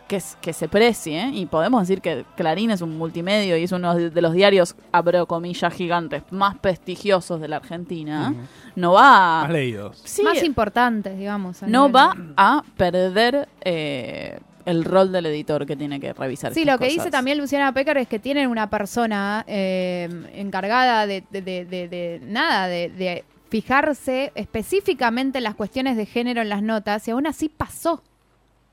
que, 0.06 0.22
que 0.40 0.52
se 0.52 0.68
precie, 0.68 1.30
y 1.32 1.46
podemos 1.46 1.80
decir 1.80 2.00
que 2.02 2.24
Clarín 2.36 2.70
es 2.70 2.80
un 2.82 2.96
multimedio 2.98 3.56
y 3.56 3.64
es 3.64 3.72
uno 3.72 3.94
de 3.96 4.20
los 4.22 4.34
diarios, 4.34 4.76
abro 4.92 5.26
comillas 5.26 5.72
gigantes, 5.72 6.22
más 6.30 6.56
prestigiosos 6.58 7.40
de 7.40 7.48
la 7.48 7.56
Argentina, 7.56 8.34
no 8.76 8.92
va 8.92 9.40
Más 9.40 9.48
a... 9.48 9.52
leídos. 9.52 10.00
Sí, 10.04 10.22
Más 10.22 10.42
importantes, 10.44 11.18
digamos. 11.18 11.62
no 11.62 11.88
nivel- 11.88 11.96
va 11.96 12.14
a 12.36 12.62
perder 12.76 13.48
eh, 13.62 14.38
el 14.66 14.84
rol 14.84 15.12
del 15.12 15.26
editor 15.26 15.66
que 15.66 15.76
tiene 15.76 16.00
que 16.00 16.12
revisar. 16.12 16.54
Sí, 16.54 16.64
lo 16.64 16.78
que 16.78 16.88
dice 16.88 17.10
también 17.10 17.38
Luciana 17.38 17.72
Pecker 17.72 17.98
es 17.98 18.08
que 18.08 18.18
tienen 18.18 18.48
una 18.48 18.70
persona 18.70 19.44
eh, 19.46 20.08
encargada 20.34 21.06
de, 21.06 21.22
de- 21.30 21.42
de- 21.42 21.64
de- 21.64 21.88
de- 21.88 22.20
nada, 22.24 22.66
de, 22.68 22.88
de 22.90 23.24
fijarse 23.50 24.32
específicamente 24.34 25.38
en 25.38 25.44
las 25.44 25.54
cuestiones 25.54 25.96
de 25.96 26.06
género 26.06 26.40
en 26.42 26.48
las 26.48 26.62
notas 26.62 27.06
y 27.06 27.10
aún 27.10 27.26
así 27.26 27.48
pasó. 27.48 28.02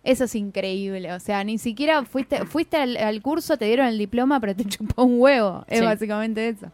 Eso 0.04 0.24
es 0.24 0.34
increíble. 0.34 1.14
O 1.14 1.20
sea, 1.20 1.44
ni 1.44 1.58
siquiera 1.60 2.04
fuiste, 2.06 2.46
fuiste 2.46 2.78
al, 2.78 2.98
al 2.98 3.22
curso, 3.22 3.58
te 3.58 3.66
dieron 3.66 3.86
el 3.86 3.98
diploma, 4.00 4.40
pero 4.40 4.56
te 4.56 4.66
chupó 4.70 5.04
un 5.04 5.20
huevo. 5.22 5.64
Es 5.68 5.80
Sí. 5.80 5.86
básicamente 5.86 6.48
eso. 6.50 6.72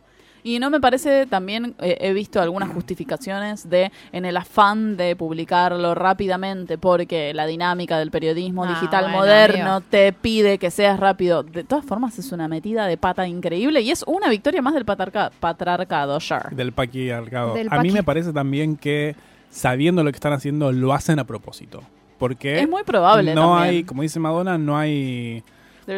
Y 0.47 0.59
no 0.59 0.69
me 0.69 0.79
parece 0.79 1.25
también, 1.25 1.75
eh, 1.79 1.97
he 1.99 2.13
visto 2.13 2.41
algunas 2.41 2.69
justificaciones 2.69 3.69
de, 3.69 3.91
en 4.13 4.23
el 4.23 4.37
afán 4.37 4.95
de 4.95 5.15
publicarlo 5.15 5.93
rápidamente, 5.93 6.77
porque 6.77 7.33
la 7.33 7.45
dinámica 7.45 7.99
del 7.99 8.11
periodismo 8.11 8.63
Ah, 8.63 8.69
digital 8.69 9.03
bueno, 9.05 9.17
moderno 9.17 9.71
amigo. 9.73 9.87
te 9.89 10.13
pide 10.13 10.57
que 10.57 10.71
seas 10.71 10.99
rápido. 10.99 11.43
De 11.43 11.63
todas 11.65 11.83
formas, 11.85 12.17
es 12.17 12.31
una 12.31 12.47
metida 12.47 12.87
de 12.87 12.95
pata 12.97 13.27
increíble 13.27 13.81
y 13.81 13.91
es 13.91 14.03
una 14.07 14.29
victoria 14.29 14.61
más 14.61 14.73
del 14.73 14.85
patarca- 14.85 15.31
patriarcado, 15.39 16.19
sure. 16.21 16.49
Del 16.51 16.71
patriarcado. 16.71 17.53
Del 17.53 17.67
A 17.69 17.81
mí 17.81 17.91
me 17.91 18.03
parece 18.03 18.31
también 18.31 18.77
que 18.77 19.15
sabiendo 19.49 20.03
lo 20.03 20.11
que 20.11 20.15
están 20.17 20.33
haciendo, 20.33 20.71
lo 20.71 20.93
hacen 20.93 21.19
a 21.19 21.25
propósito. 21.25 21.81
Porque 22.17 22.59
Es 22.61 22.69
muy 22.69 22.83
probable 22.83 23.35
no 23.35 23.41
también. 23.55 23.63
hay, 23.69 23.83
como 23.83 24.01
dice 24.01 24.19
Madonna, 24.19 24.57
no 24.57 24.77
hay 24.77 25.43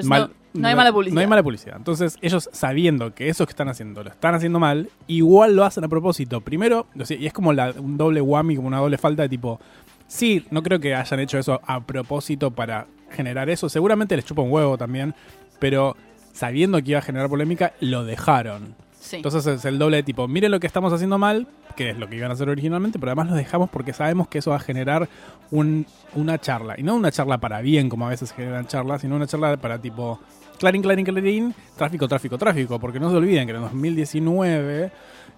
mal- 0.05 0.31
no, 0.53 0.61
no 0.61 0.67
hay 0.67 0.75
mala 0.75 0.91
publicidad. 0.91 1.15
No 1.15 1.21
hay 1.21 1.27
mala 1.27 1.43
publicidad. 1.43 1.77
Entonces, 1.77 2.17
ellos 2.21 2.49
sabiendo 2.51 3.13
que 3.13 3.29
eso 3.29 3.45
que 3.45 3.51
están 3.51 3.69
haciendo 3.69 4.03
lo 4.03 4.09
están 4.09 4.33
haciendo 4.35 4.59
mal, 4.59 4.89
igual 5.07 5.55
lo 5.55 5.63
hacen 5.65 5.83
a 5.83 5.87
propósito. 5.87 6.41
Primero, 6.41 6.87
y 7.09 7.25
es 7.25 7.33
como 7.33 7.53
la- 7.53 7.71
un 7.77 7.97
doble 7.97 8.21
whammy, 8.21 8.55
como 8.55 8.67
una 8.67 8.77
doble 8.79 8.97
falta 8.97 9.23
de 9.23 9.29
tipo. 9.29 9.59
Sí, 10.07 10.45
no 10.49 10.63
creo 10.63 10.79
que 10.79 10.95
hayan 10.95 11.19
hecho 11.19 11.37
eso 11.37 11.61
a 11.65 11.81
propósito 11.81 12.49
para 12.51 12.87
generar 13.11 13.49
eso. 13.49 13.69
Seguramente 13.69 14.15
les 14.15 14.25
chupa 14.25 14.41
un 14.41 14.51
huevo 14.51 14.77
también, 14.77 15.13
pero 15.59 15.95
sabiendo 16.33 16.81
que 16.81 16.91
iba 16.91 16.99
a 16.99 17.03
generar 17.03 17.29
polémica, 17.29 17.73
lo 17.79 18.03
dejaron. 18.05 18.75
Sí. 19.09 19.15
Entonces 19.15 19.45
es 19.47 19.65
el 19.65 19.79
doble 19.79 19.97
de 19.97 20.03
tipo, 20.03 20.27
miren 20.27 20.51
lo 20.51 20.59
que 20.59 20.67
estamos 20.67 20.93
haciendo 20.93 21.17
mal, 21.17 21.47
que 21.75 21.89
es 21.89 21.97
lo 21.97 22.07
que 22.07 22.15
iban 22.17 22.29
a 22.29 22.35
hacer 22.35 22.47
originalmente, 22.47 22.99
pero 22.99 23.09
además 23.11 23.29
lo 23.31 23.35
dejamos 23.35 23.67
porque 23.71 23.91
sabemos 23.91 24.27
que 24.27 24.37
eso 24.37 24.51
va 24.51 24.57
a 24.57 24.59
generar 24.59 25.09
un- 25.49 25.87
una 26.13 26.37
charla. 26.37 26.75
Y 26.77 26.83
no 26.83 26.93
una 26.95 27.11
charla 27.11 27.39
para 27.39 27.61
bien, 27.61 27.89
como 27.89 28.05
a 28.05 28.09
veces 28.09 28.31
generan 28.33 28.67
charlas, 28.67 29.01
sino 29.01 29.15
una 29.15 29.25
charla 29.25 29.57
para 29.57 29.79
tipo, 29.81 30.19
clarín, 30.59 30.83
clarín, 30.83 31.05
clarín, 31.05 31.55
tráfico, 31.75 32.07
tráfico, 32.07 32.37
tráfico. 32.37 32.79
Porque 32.79 32.99
no 32.99 33.09
se 33.09 33.15
olviden 33.15 33.47
que 33.47 33.53
en 33.55 33.61
2019 33.61 34.91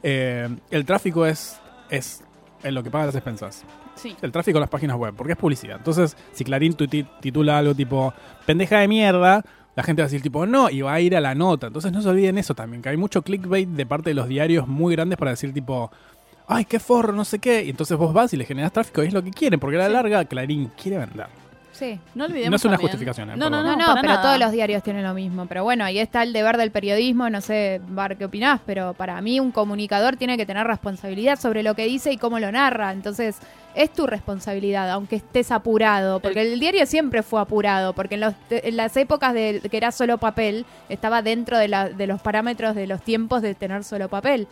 eh, 0.04 0.50
el 0.70 0.86
tráfico 0.86 1.26
es, 1.26 1.58
es 1.90 2.24
en 2.64 2.76
lo 2.76 2.84
que 2.84 2.92
pagan 2.92 3.08
las 3.08 3.16
expensas. 3.16 3.64
sí. 3.96 4.16
El 4.22 4.32
tráfico 4.32 4.58
en 4.58 4.62
las 4.62 4.70
páginas 4.70 4.98
web, 4.98 5.14
porque 5.16 5.34
es 5.34 5.38
publicidad. 5.40 5.78
Entonces, 5.78 6.18
si 6.34 6.44
Clarín 6.44 6.76
titula 7.22 7.58
algo 7.58 7.74
tipo, 7.74 8.14
pendeja 8.46 8.80
de 8.80 8.88
mierda, 8.88 9.44
la 9.76 9.84
gente 9.84 10.02
va 10.02 10.06
a 10.06 10.10
decir 10.10 10.22
tipo, 10.22 10.46
no, 10.46 10.70
y 10.70 10.82
va 10.82 10.94
a 10.94 11.02
ir 11.02 11.16
a 11.16 11.22
la 11.22 11.36
nota. 11.36 11.68
Entonces 11.68 11.92
no 11.92 12.02
se 12.02 12.10
olviden 12.10 12.38
eso 12.38 12.56
también, 12.56 12.82
que 12.82 12.90
hay 12.90 12.98
mucho 12.98 13.22
clickbait 13.22 13.70
de 13.70 13.86
parte 13.86 14.10
de 14.10 14.14
los 14.14 14.28
diarios 14.28 14.68
muy 14.68 14.96
grandes 14.96 15.18
para 15.18 15.32
decir 15.32 15.54
tipo, 15.54 15.92
ay, 16.48 16.66
qué 16.66 16.80
forro, 16.80 17.14
no 17.14 17.26
sé 17.26 17.40
qué. 17.40 17.64
Y 17.64 17.70
entonces 17.70 17.98
vos 17.98 18.14
vas 18.14 18.34
y 18.34 18.38
le 18.38 18.46
generas 18.46 18.74
tráfico 18.74 19.04
y 19.04 19.08
es 19.08 19.14
lo 19.14 19.24
que 19.24 19.32
quieren, 19.32 19.60
porque 19.60 19.78
a 19.78 19.80
la 19.80 19.90
larga 19.90 20.26
Clarín 20.26 20.72
quiere 20.82 20.98
vender. 20.98 21.28
Sí. 21.82 22.00
No 22.14 22.26
olvidemos 22.26 22.50
No 22.52 22.56
es 22.58 22.66
una 22.66 22.74
también- 22.74 22.90
justificación, 22.92 23.30
eh, 23.32 23.36
No, 23.36 23.50
no, 23.50 23.64
no, 23.64 23.76
No, 23.76 23.96
pero 23.96 24.08
nada. 24.08 24.22
todos 24.22 24.38
los 24.38 24.52
diarios 24.52 24.84
tienen 24.84 25.04
lo 25.04 25.16
mismo. 25.16 25.48
Pero 25.48 25.64
bueno, 25.64 25.84
ahí 25.84 25.98
está 25.98 26.22
el 26.22 26.32
deber 26.32 26.58
del 26.58 26.70
periodismo. 26.70 27.28
No 27.32 27.42
sé, 27.42 27.82
Bar, 27.88 28.18
¿qué 28.18 28.26
opinás? 28.26 28.62
Pero 28.66 28.94
para 28.94 29.20
mí 29.22 29.40
un 29.40 29.52
comunicador 29.52 30.16
tiene 30.16 30.38
que 30.38 30.46
tener 30.46 30.68
responsabilidad 30.68 31.40
sobre 31.40 31.64
lo 31.64 31.74
que 31.74 31.86
dice 31.86 32.12
y 32.12 32.18
cómo 32.18 32.38
lo 32.40 32.52
narra. 32.52 32.92
Entonces, 32.92 33.38
es 33.74 33.92
tu 33.94 34.06
responsabilidad, 34.06 34.92
aunque 34.92 35.16
estés 35.16 35.52
apurado. 35.52 36.20
Porque 36.20 36.42
el 36.54 36.60
diario 36.60 36.86
siempre 36.86 37.24
fue 37.24 37.42
apurado. 37.42 37.94
Porque 37.94 38.16
en, 38.16 38.22
los- 38.22 38.36
en 38.52 38.78
las 38.78 38.96
épocas 38.98 39.34
de 39.34 39.62
que 39.72 39.78
era 39.78 39.92
solo 39.92 40.20
papel, 40.20 40.66
estaba 40.88 41.22
dentro 41.24 41.58
de, 41.58 41.68
la- 41.68 41.90
de 41.90 42.06
los 42.06 42.22
parámetros 42.22 42.76
de 42.76 42.86
los 42.86 43.02
tiempos 43.02 43.42
de 43.42 43.56
tener 43.56 43.84
solo 43.84 44.08
papel. 44.08 44.48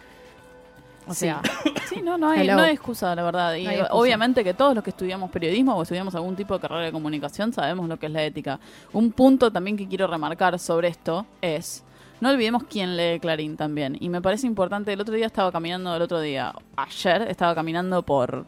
O 1.09 1.13
Sí. 1.13 1.21
sea, 1.25 1.41
Sí, 1.89 2.01
no, 2.03 2.17
no 2.17 2.29
hay, 2.29 2.41
Hello. 2.41 2.55
no 2.57 2.61
hay 2.63 2.71
excusa, 2.73 3.15
la 3.15 3.23
verdad. 3.23 3.55
Y 3.55 3.63
No 3.63 3.69
hay 3.71 3.75
excusa. 3.77 3.93
obviamente 3.95 4.43
que 4.43 4.53
todos 4.53 4.75
los 4.75 4.83
que 4.83 4.91
estudiamos 4.91 5.31
periodismo 5.31 5.75
o 5.75 5.81
estudiamos 5.81 6.13
algún 6.15 6.35
tipo 6.35 6.53
de 6.53 6.59
carrera 6.59 6.81
de 6.83 6.91
comunicación 6.91 7.51
sabemos 7.51 7.87
lo 7.89 7.97
que 7.97 8.05
es 8.05 8.11
la 8.11 8.23
ética. 8.23 8.59
Un 8.93 9.11
punto 9.11 9.51
también 9.51 9.75
que 9.75 9.87
quiero 9.87 10.05
remarcar 10.07 10.59
sobre 10.59 10.87
esto 10.89 11.25
es, 11.41 11.83
no 12.21 12.29
olvidemos 12.29 12.63
quién 12.63 12.95
lee 12.95 13.19
Clarín 13.19 13.57
también. 13.57 13.97
Y 13.99 14.09
me 14.09 14.21
parece 14.21 14.45
importante, 14.45 14.93
el 14.93 15.01
otro 15.01 15.15
día 15.15 15.25
estaba 15.25 15.51
caminando, 15.51 15.95
el 15.95 16.01
otro 16.01 16.19
día, 16.21 16.53
ayer, 16.75 17.23
estaba 17.23 17.55
caminando 17.55 18.03
por 18.03 18.45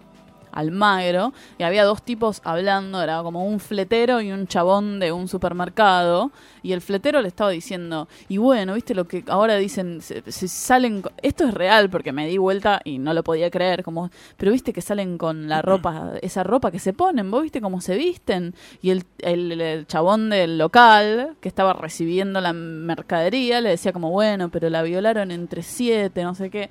Almagro 0.52 1.34
y 1.58 1.64
había 1.64 1.84
dos 1.84 2.04
tipos 2.04 2.42
hablando, 2.44 3.02
era 3.02 3.22
como 3.24 3.46
un 3.46 3.60
fletero 3.60 4.22
y 4.22 4.32
un 4.32 4.48
chabón 4.48 5.00
de 5.00 5.12
un 5.12 5.28
supermercado 5.28 6.32
y 6.64 6.74
el 6.74 6.82
fletero 6.82 7.22
le 7.22 7.28
estaba 7.28 7.50
diciendo, 7.50 8.08
y 8.28 8.38
bueno, 8.38 8.76
viste 8.76 8.94
lo 8.94 9.08
que 9.08 9.24
ahora 9.28 9.56
dicen, 9.56 10.02
se, 10.02 10.24
se 10.32 10.48
salen, 10.48 11.04
esto 11.22 11.46
es 11.48 11.54
real 11.54 11.90
porque 11.90 12.12
me 12.12 12.28
di 12.28 12.38
vuelta 12.38 12.82
y 12.84 13.00
no 13.00 13.14
lo 13.14 13.24
podía 13.24 13.50
creer, 13.50 13.84
como, 13.84 14.12
pero 14.38 14.52
viste 14.52 14.74
que 14.74 14.82
salen 14.82 15.18
con 15.18 15.50
la 15.50 15.62
ropa, 15.62 16.14
esa 16.22 16.44
ropa 16.44 16.72
que 16.72 16.80
se 16.80 16.94
ponen, 16.94 17.32
vos 17.32 17.44
viste 17.44 17.62
cómo 17.62 17.82
se 17.82 17.96
visten 17.96 18.54
y 18.82 18.92
el, 18.92 19.06
el, 19.20 19.60
el 19.60 19.88
chabón 19.88 20.30
del 20.30 20.58
local 20.58 21.36
que 21.42 21.48
estaba 21.48 21.74
recibiendo 21.74 22.42
la 22.42 22.54
mercadería 22.54 23.62
le 23.62 23.70
decía 23.70 23.94
como, 23.94 24.12
bueno, 24.12 24.50
pero 24.50 24.70
la 24.70 24.84
violaron 24.84 25.32
entre 25.32 25.64
siete, 25.64 26.24
no 26.24 26.36
sé 26.36 26.50
qué. 26.50 26.70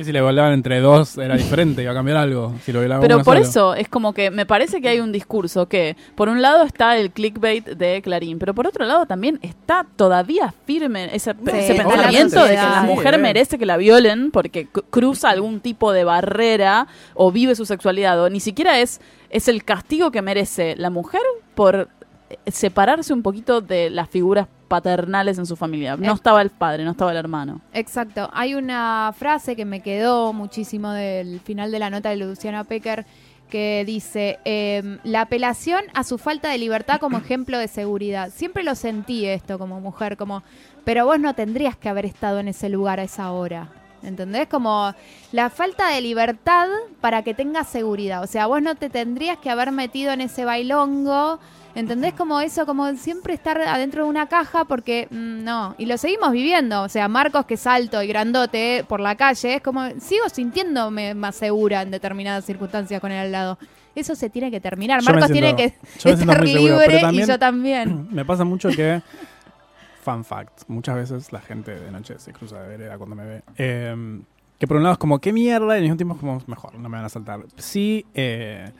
Que 0.00 0.04
si 0.04 0.12
le 0.12 0.22
volaban 0.22 0.54
entre 0.54 0.80
dos 0.80 1.18
era 1.18 1.36
diferente, 1.36 1.82
iba 1.82 1.92
a 1.92 1.94
cambiar 1.94 2.16
algo. 2.16 2.54
Si 2.64 2.72
lo 2.72 2.80
violaban 2.80 3.02
Pero 3.02 3.18
por 3.18 3.36
solo. 3.36 3.40
eso 3.46 3.74
es 3.74 3.86
como 3.86 4.14
que 4.14 4.30
me 4.30 4.46
parece 4.46 4.80
que 4.80 4.88
hay 4.88 4.98
un 4.98 5.12
discurso 5.12 5.68
que, 5.68 5.94
por 6.14 6.30
un 6.30 6.40
lado 6.40 6.64
está 6.64 6.96
el 6.96 7.10
clickbait 7.10 7.66
de 7.66 8.00
Clarín, 8.00 8.38
pero 8.38 8.54
por 8.54 8.66
otro 8.66 8.86
lado 8.86 9.04
también 9.04 9.38
está 9.42 9.84
todavía 9.96 10.54
firme 10.64 11.14
ese, 11.14 11.34
pensamiento 11.34 12.42
de 12.44 12.52
que 12.52 12.62
la 12.62 12.84
mujer 12.86 13.16
Sí, 13.16 13.20
merece 13.20 13.58
que 13.58 13.66
la 13.66 13.76
violen 13.76 14.30
porque 14.30 14.68
cruza 14.88 15.28
algún 15.28 15.60
tipo 15.60 15.92
de 15.92 16.04
barrera 16.04 16.86
o 17.12 17.30
vive 17.30 17.54
su 17.54 17.66
sexualidad. 17.66 18.22
O 18.22 18.30
ni 18.30 18.40
siquiera 18.40 18.80
es, 18.80 19.02
es 19.28 19.48
el 19.48 19.64
castigo 19.64 20.10
que 20.10 20.22
merece 20.22 20.76
la 20.76 20.88
mujer 20.88 21.20
por 21.54 21.90
eh, 22.30 22.38
separarse 22.50 23.12
un 23.12 23.22
poquito 23.22 23.60
de 23.60 23.90
las 23.90 24.08
figuras 24.08 24.48
paternales 24.70 25.36
en 25.36 25.46
su 25.46 25.56
familia. 25.56 25.96
No 25.96 26.12
Eh. 26.12 26.14
estaba 26.14 26.40
el 26.40 26.50
padre, 26.50 26.84
no 26.84 26.92
estaba 26.92 27.10
el 27.10 27.16
hermano. 27.18 27.60
Exacto. 27.74 28.30
Hay 28.32 28.54
una 28.54 29.12
frase 29.18 29.56
que 29.56 29.64
me 29.64 29.80
quedó 29.82 30.32
muchísimo 30.32 30.92
del 30.92 31.40
final 31.40 31.72
de 31.72 31.78
la 31.80 31.90
nota 31.90 32.10
de 32.10 32.16
Luciana 32.16 32.62
Pecker 32.62 33.04
que 33.50 33.82
dice, 33.84 34.38
em, 34.44 34.98
la 35.02 35.22
apelación 35.22 35.82
a 35.92 36.04
su 36.04 36.18
falta 36.18 36.50
de 36.50 36.58
libertad 36.58 37.00
como 37.00 37.18
ejemplo 37.24 37.58
de 37.58 37.66
seguridad. 37.66 38.30
Siempre 38.32 38.62
lo 38.62 38.76
sentí 38.76 39.26
esto 39.26 39.58
como 39.58 39.80
mujer, 39.80 40.16
como, 40.16 40.44
pero 40.84 41.04
vos 41.04 41.18
no 41.18 41.34
tendrías 41.34 41.76
que 41.76 41.88
haber 41.88 42.06
estado 42.06 42.38
en 42.38 42.46
ese 42.46 42.68
lugar 42.68 43.00
a 43.00 43.02
esa 43.02 43.32
hora. 43.32 43.68
¿Entendés? 44.04 44.46
Como 44.48 44.94
la 45.32 45.50
falta 45.50 45.88
de 45.88 46.00
libertad 46.00 46.68
para 47.02 47.22
que 47.22 47.34
tengas 47.34 47.68
seguridad. 47.68 48.22
O 48.22 48.26
sea, 48.28 48.46
vos 48.46 48.62
no 48.62 48.74
te 48.76 48.88
tendrías 48.88 49.36
que 49.38 49.50
haber 49.50 49.72
metido 49.72 50.12
en 50.12 50.20
ese 50.22 50.44
bailongo. 50.46 51.38
¿Entendés? 51.74 52.14
Como 52.14 52.40
eso, 52.40 52.66
como 52.66 52.92
siempre 52.96 53.32
estar 53.34 53.60
adentro 53.60 54.04
de 54.04 54.10
una 54.10 54.26
caja 54.26 54.64
porque 54.64 55.06
mm, 55.10 55.44
no. 55.44 55.74
Y 55.78 55.86
lo 55.86 55.96
seguimos 55.98 56.32
viviendo. 56.32 56.82
O 56.82 56.88
sea, 56.88 57.06
Marcos 57.08 57.46
que 57.46 57.54
es 57.54 57.66
alto 57.66 58.02
y 58.02 58.08
grandote 58.08 58.84
por 58.88 59.00
la 59.00 59.14
calle, 59.14 59.54
es 59.54 59.62
como 59.62 59.88
sigo 60.00 60.28
sintiéndome 60.28 61.14
más 61.14 61.36
segura 61.36 61.82
en 61.82 61.90
determinadas 61.90 62.44
circunstancias 62.44 63.00
con 63.00 63.12
él 63.12 63.18
al 63.18 63.32
lado. 63.32 63.58
Eso 63.94 64.14
se 64.14 64.30
tiene 64.30 64.50
que 64.50 64.60
terminar. 64.60 65.00
Yo 65.00 65.12
Marcos 65.12 65.30
siento- 65.30 65.56
tiene 65.56 65.72
que 65.72 66.10
estar 66.10 66.46
seguro, 66.46 66.80
libre 66.80 67.00
también- 67.00 67.24
y 67.24 67.26
yo 67.28 67.38
también. 67.38 68.08
Me 68.12 68.24
pasa 68.24 68.44
mucho 68.44 68.68
que. 68.70 69.00
Fun 70.02 70.24
fact. 70.24 70.62
Muchas 70.68 70.96
veces 70.96 71.30
la 71.32 71.40
gente 71.40 71.78
de 71.78 71.90
noche 71.90 72.18
se 72.18 72.32
cruza 72.32 72.60
de 72.62 72.68
vereda 72.68 72.96
cuando 72.96 73.14
me 73.16 73.24
ve. 73.26 73.42
Eh, 73.58 74.20
que 74.58 74.66
por 74.66 74.78
un 74.78 74.82
lado 74.82 74.94
es 74.94 74.98
como, 74.98 75.18
¿qué 75.18 75.30
mierda? 75.32 75.74
Y 75.74 75.76
al 75.76 75.82
mismo 75.82 75.96
tiempo 75.98 76.14
es 76.14 76.20
como, 76.20 76.42
mejor, 76.46 76.74
no 76.74 76.88
me 76.88 76.96
van 76.96 77.04
a 77.04 77.08
saltar. 77.10 77.40
Sí, 77.56 78.06
eh, 78.14 78.70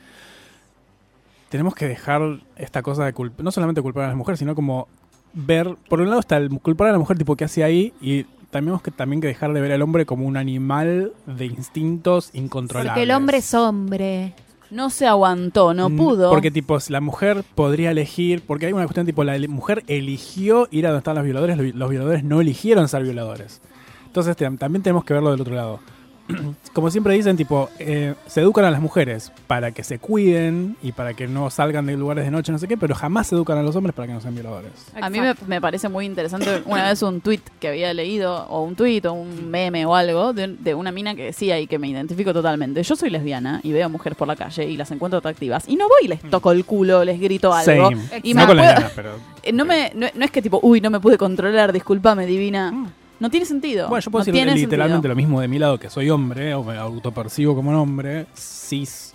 tenemos 1.51 1.75
que 1.75 1.87
dejar 1.87 2.39
esta 2.55 2.81
cosa 2.81 3.05
de 3.05 3.13
culpar, 3.13 3.43
no 3.43 3.51
solamente 3.51 3.81
culpar 3.83 4.05
a 4.05 4.07
las 4.07 4.15
mujeres, 4.15 4.39
sino 4.39 4.55
como 4.55 4.87
ver, 5.33 5.75
por 5.87 6.01
un 6.01 6.07
lado 6.09 6.19
está 6.19 6.37
el 6.37 6.49
culpar 6.59 6.87
a 6.87 6.91
la 6.93 6.97
mujer 6.97 7.17
tipo 7.17 7.35
qué 7.35 7.43
hace 7.45 7.63
ahí 7.63 7.93
y 8.01 8.23
tenemos 8.49 8.81
que 8.81 8.89
también 8.91 9.21
que 9.21 9.27
dejar 9.27 9.53
de 9.53 9.61
ver 9.61 9.71
al 9.71 9.81
hombre 9.83 10.05
como 10.05 10.25
un 10.25 10.35
animal 10.37 11.13
de 11.27 11.45
instintos 11.45 12.31
incontrolables. 12.33 12.91
Porque 12.93 13.03
el 13.03 13.11
hombre 13.11 13.37
es 13.37 13.53
hombre. 13.53 14.33
No 14.71 14.89
se 14.89 15.05
aguantó, 15.05 15.73
no 15.73 15.89
Mm, 15.89 15.97
pudo. 15.97 16.29
Porque, 16.29 16.49
tipo, 16.51 16.77
la 16.89 17.01
mujer 17.01 17.43
podría 17.55 17.91
elegir. 17.91 18.41
Porque 18.47 18.65
hay 18.67 18.73
una 18.73 18.83
cuestión, 18.85 19.05
tipo, 19.05 19.23
la 19.25 19.37
mujer 19.49 19.83
eligió 19.87 20.67
ir 20.71 20.85
a 20.85 20.89
donde 20.89 20.99
están 20.99 21.15
los 21.15 21.25
violadores, 21.25 21.57
los 21.57 21.65
vi- 21.65 21.71
los 21.73 21.89
violadores 21.89 22.23
no 22.23 22.39
eligieron 22.39 22.87
ser 22.87 23.03
violadores. 23.03 23.61
Entonces, 24.05 24.35
también 24.37 24.81
tenemos 24.81 25.03
que 25.03 25.13
verlo 25.13 25.31
del 25.31 25.41
otro 25.41 25.55
lado. 25.55 25.79
Como 26.73 26.89
siempre 26.89 27.13
dicen, 27.13 27.35
tipo, 27.35 27.69
eh, 27.79 28.13
se 28.27 28.41
educan 28.41 28.63
a 28.65 28.71
las 28.71 28.79
mujeres 28.79 29.31
para 29.47 29.71
que 29.71 29.83
se 29.83 29.99
cuiden 29.99 30.77
y 30.81 30.93
para 30.93 31.13
que 31.13 31.27
no 31.27 31.49
salgan 31.49 31.85
de 31.85 31.97
lugares 31.97 32.23
de 32.25 32.31
noche, 32.31 32.51
no 32.51 32.59
sé 32.59 32.67
qué, 32.67 32.77
pero 32.77 32.95
jamás 32.95 33.27
se 33.27 33.35
educan 33.35 33.57
a 33.57 33.63
los 33.63 33.75
hombres 33.75 33.93
para 33.93 34.07
que 34.07 34.13
no 34.13 34.21
sean 34.21 34.33
violadores. 34.33 34.71
A 35.01 35.09
mí 35.09 35.19
me, 35.19 35.33
me 35.47 35.59
parece 35.59 35.89
muy 35.89 36.05
interesante 36.05 36.61
una 36.65 36.87
vez 36.89 37.01
un 37.01 37.19
tweet 37.21 37.41
que 37.59 37.67
había 37.67 37.93
leído, 37.93 38.45
o 38.47 38.63
un 38.63 38.75
tweet, 38.75 39.01
o 39.07 39.13
un 39.13 39.49
meme 39.51 39.85
o 39.85 39.95
algo, 39.95 40.31
de, 40.33 40.47
de 40.47 40.73
una 40.73 40.91
mina 40.91 41.15
que 41.15 41.25
decía 41.25 41.59
y 41.59 41.67
que 41.67 41.77
me 41.79 41.89
identifico 41.89 42.31
totalmente. 42.33 42.81
Yo 42.83 42.95
soy 42.95 43.09
lesbiana 43.09 43.59
y 43.63 43.71
veo 43.73 43.89
mujeres 43.89 44.17
por 44.17 44.27
la 44.27 44.35
calle 44.37 44.65
y 44.65 44.77
las 44.77 44.89
encuentro 44.91 45.17
atractivas. 45.19 45.67
Y 45.67 45.75
no 45.75 45.85
voy 45.89 46.05
y 46.05 46.07
les 46.07 46.21
toco 46.29 46.51
el 46.53 46.63
culo, 46.63 47.03
les 47.03 47.19
grito 47.19 47.53
algo. 47.53 47.89
Same. 47.89 48.01
Y 48.23 48.33
no 48.33 48.41
me 48.41 48.47
con 48.47 48.57
las 48.57 48.65
puedo- 48.65 48.75
nenas, 48.79 48.91
pero. 48.95 49.11
Eh, 49.43 49.51
no, 49.51 49.65
me, 49.65 49.91
no, 49.95 50.07
no 50.15 50.23
es 50.25 50.31
que 50.31 50.41
tipo, 50.41 50.59
uy, 50.63 50.79
no 50.79 50.89
me 50.89 50.99
pude 51.01 51.17
controlar, 51.17 51.73
discúlpame, 51.73 52.25
divina. 52.25 52.93
No 53.21 53.29
tiene 53.29 53.45
sentido. 53.45 53.87
Bueno, 53.87 54.01
yo 54.01 54.11
puedo 54.11 54.25
No 54.25 54.25
decir 54.33 54.45
literalmente 54.55 54.95
sentido. 54.95 55.09
lo 55.09 55.15
mismo 55.15 55.39
de 55.39 55.47
mi 55.47 55.59
lado, 55.59 55.77
que 55.79 55.89
soy 55.89 56.09
hombre, 56.09 56.53
o 56.55 56.63
me 56.63 56.75
autopercibo 56.77 57.55
como 57.55 57.69
un 57.69 57.77
hombre, 57.77 58.25
cis, 58.35 59.13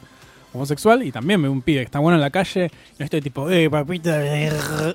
homosexual, 0.55 1.03
y 1.03 1.13
también 1.13 1.39
me 1.41 1.49
veo 1.49 1.53
un 1.53 1.61
pibe 1.61 1.81
que 1.81 1.85
está 1.85 1.99
bueno 1.99 2.15
en 2.15 2.21
la 2.23 2.31
calle, 2.31 2.71
no 2.99 3.05
estoy 3.05 3.21
tipo, 3.21 3.51
eh, 3.51 3.69
papita, 3.69 4.23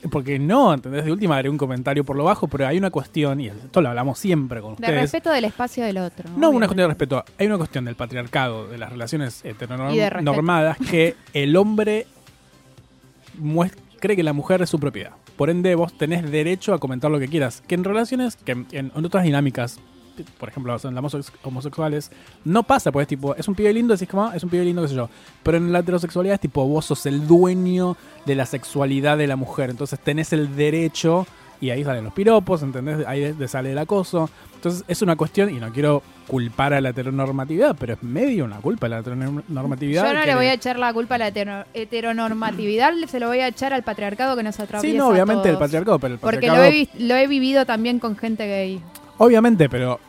porque 0.10 0.40
no, 0.40 0.74
¿entendés? 0.74 1.06
De 1.06 1.12
última 1.12 1.38
haré 1.38 1.50
un 1.50 1.58
comentario 1.58 2.04
por 2.04 2.16
lo 2.16 2.24
bajo, 2.24 2.48
pero 2.48 2.66
hay 2.68 2.78
una 2.80 2.90
cuestión, 2.90 3.40
y 3.42 3.48
esto 3.50 3.80
lo 3.82 3.90
hablamos 3.90 4.18
siempre 4.18 4.60
con 4.62 4.70
De 4.72 4.82
ustedes. 4.82 5.02
respeto 5.02 5.30
del 5.30 5.46
espacio 5.46 5.84
del 5.84 5.98
otro. 6.00 6.28
No 6.36 6.50
una 6.50 6.66
cuestión 6.68 6.86
de 6.86 6.88
respeto, 6.88 7.24
hay 7.38 7.46
una 7.48 7.58
cuestión 7.58 7.86
del 7.86 7.96
patriarcado, 7.96 8.68
de 8.70 8.78
las 8.80 8.90
relaciones 8.90 9.44
de 9.44 9.50
heteronormadas, 9.52 10.78
que 10.90 11.16
el 11.34 11.56
hombre 11.58 12.08
muest- 13.40 13.76
cree 14.00 14.16
que 14.16 14.24
la 14.24 14.34
mujer 14.34 14.62
es 14.64 14.70
su 14.70 14.80
propiedad. 14.80 15.12
Por 15.42 15.50
ende, 15.50 15.74
vos 15.74 15.92
tenés 15.98 16.30
derecho 16.30 16.72
a 16.72 16.78
comentar 16.78 17.10
lo 17.10 17.18
que 17.18 17.28
quieras. 17.28 17.64
Que 17.66 17.74
en 17.74 17.84
relaciones, 17.84 18.36
que 18.36 18.52
en, 18.52 18.68
en 18.74 18.92
otras 19.04 19.24
dinámicas 19.24 19.80
por 20.38 20.50
ejemplo, 20.50 20.78
son 20.78 20.94
las 20.94 21.04
homose- 21.04 21.32
homosexuales, 21.42 22.12
no 22.46 22.62
pasa, 22.62 22.92
pues 22.92 23.08
tipo, 23.08 23.34
es 23.36 23.48
un 23.48 23.56
pibe 23.56 23.74
lindo, 23.74 23.96
decís 23.96 24.08
como, 24.08 24.26
"Ah, 24.26 24.34
es 24.36 24.44
un 24.44 24.52
pibe 24.52 24.64
lindo, 24.66 24.84
qué 24.84 24.90
sé 24.90 24.94
yo. 24.94 25.10
Pero 25.42 25.58
en 25.58 25.72
la 25.74 25.80
heterosexualidad 25.80 26.36
es 26.36 26.42
tipo, 26.42 26.68
vos 26.68 26.86
sos 26.86 27.08
el 27.08 27.26
dueño 27.26 27.98
de 28.28 28.36
la 28.36 28.46
sexualidad 28.46 29.18
de 29.18 29.26
la 29.26 29.36
mujer, 29.36 29.72
entonces 29.72 29.98
tenés 30.00 30.32
el 30.32 30.56
derecho, 30.56 31.26
y 31.60 31.72
ahí 31.72 31.84
salen 31.84 32.04
los 32.04 32.14
piropos, 32.14 32.62
¿entendés? 32.62 33.08
Ahí 33.08 33.34
de 33.34 33.48
sale 33.48 33.72
el 33.72 33.78
acoso. 33.80 34.30
Entonces 34.56 34.84
es 34.88 35.02
una 35.02 35.16
cuestión, 35.16 35.50
y 35.50 35.60
no 35.60 35.72
quiero 35.74 36.04
culpar 36.32 36.74
a 36.74 36.80
la 36.80 36.90
heteronormatividad, 36.92 37.76
pero 37.78 37.92
es 37.96 38.02
medio 38.04 38.46
una 38.46 38.56
culpa 38.62 38.88
la 38.88 39.00
heteronormatividad. 39.00 40.08
Yo 40.08 40.14
no 40.14 40.22
que- 40.22 40.28
le 40.28 40.36
voy 40.36 40.46
a 40.46 40.54
echar 40.54 40.80
la 40.80 40.94
culpa 40.94 41.16
a 41.16 41.18
la 41.18 41.28
hetero- 41.28 41.66
heteronormatividad, 41.74 42.94
se 43.08 43.20
lo 43.20 43.28
voy 43.28 43.40
a 43.40 43.48
echar 43.50 43.74
al 43.74 43.84
patriarcado 43.84 44.38
que 44.38 44.44
nos 44.44 44.58
atraviesa 44.60 44.92
Sí, 44.94 44.98
no, 44.98 45.06
a 45.06 45.08
obviamente 45.10 45.50
el 45.50 45.58
patriarcado, 45.58 46.00
pero 46.00 46.14
el 46.14 46.20
Porque 46.22 46.48
patriarcado... 46.48 46.70
lo 46.70 46.74
he, 46.74 46.90
lo 47.00 47.16
he 47.16 47.28
vivido 47.28 47.66
también 47.66 48.00
con 48.00 48.16
gente 48.16 48.48
gay. 48.48 48.82
Obviamente, 49.18 49.68
pero 49.68 50.00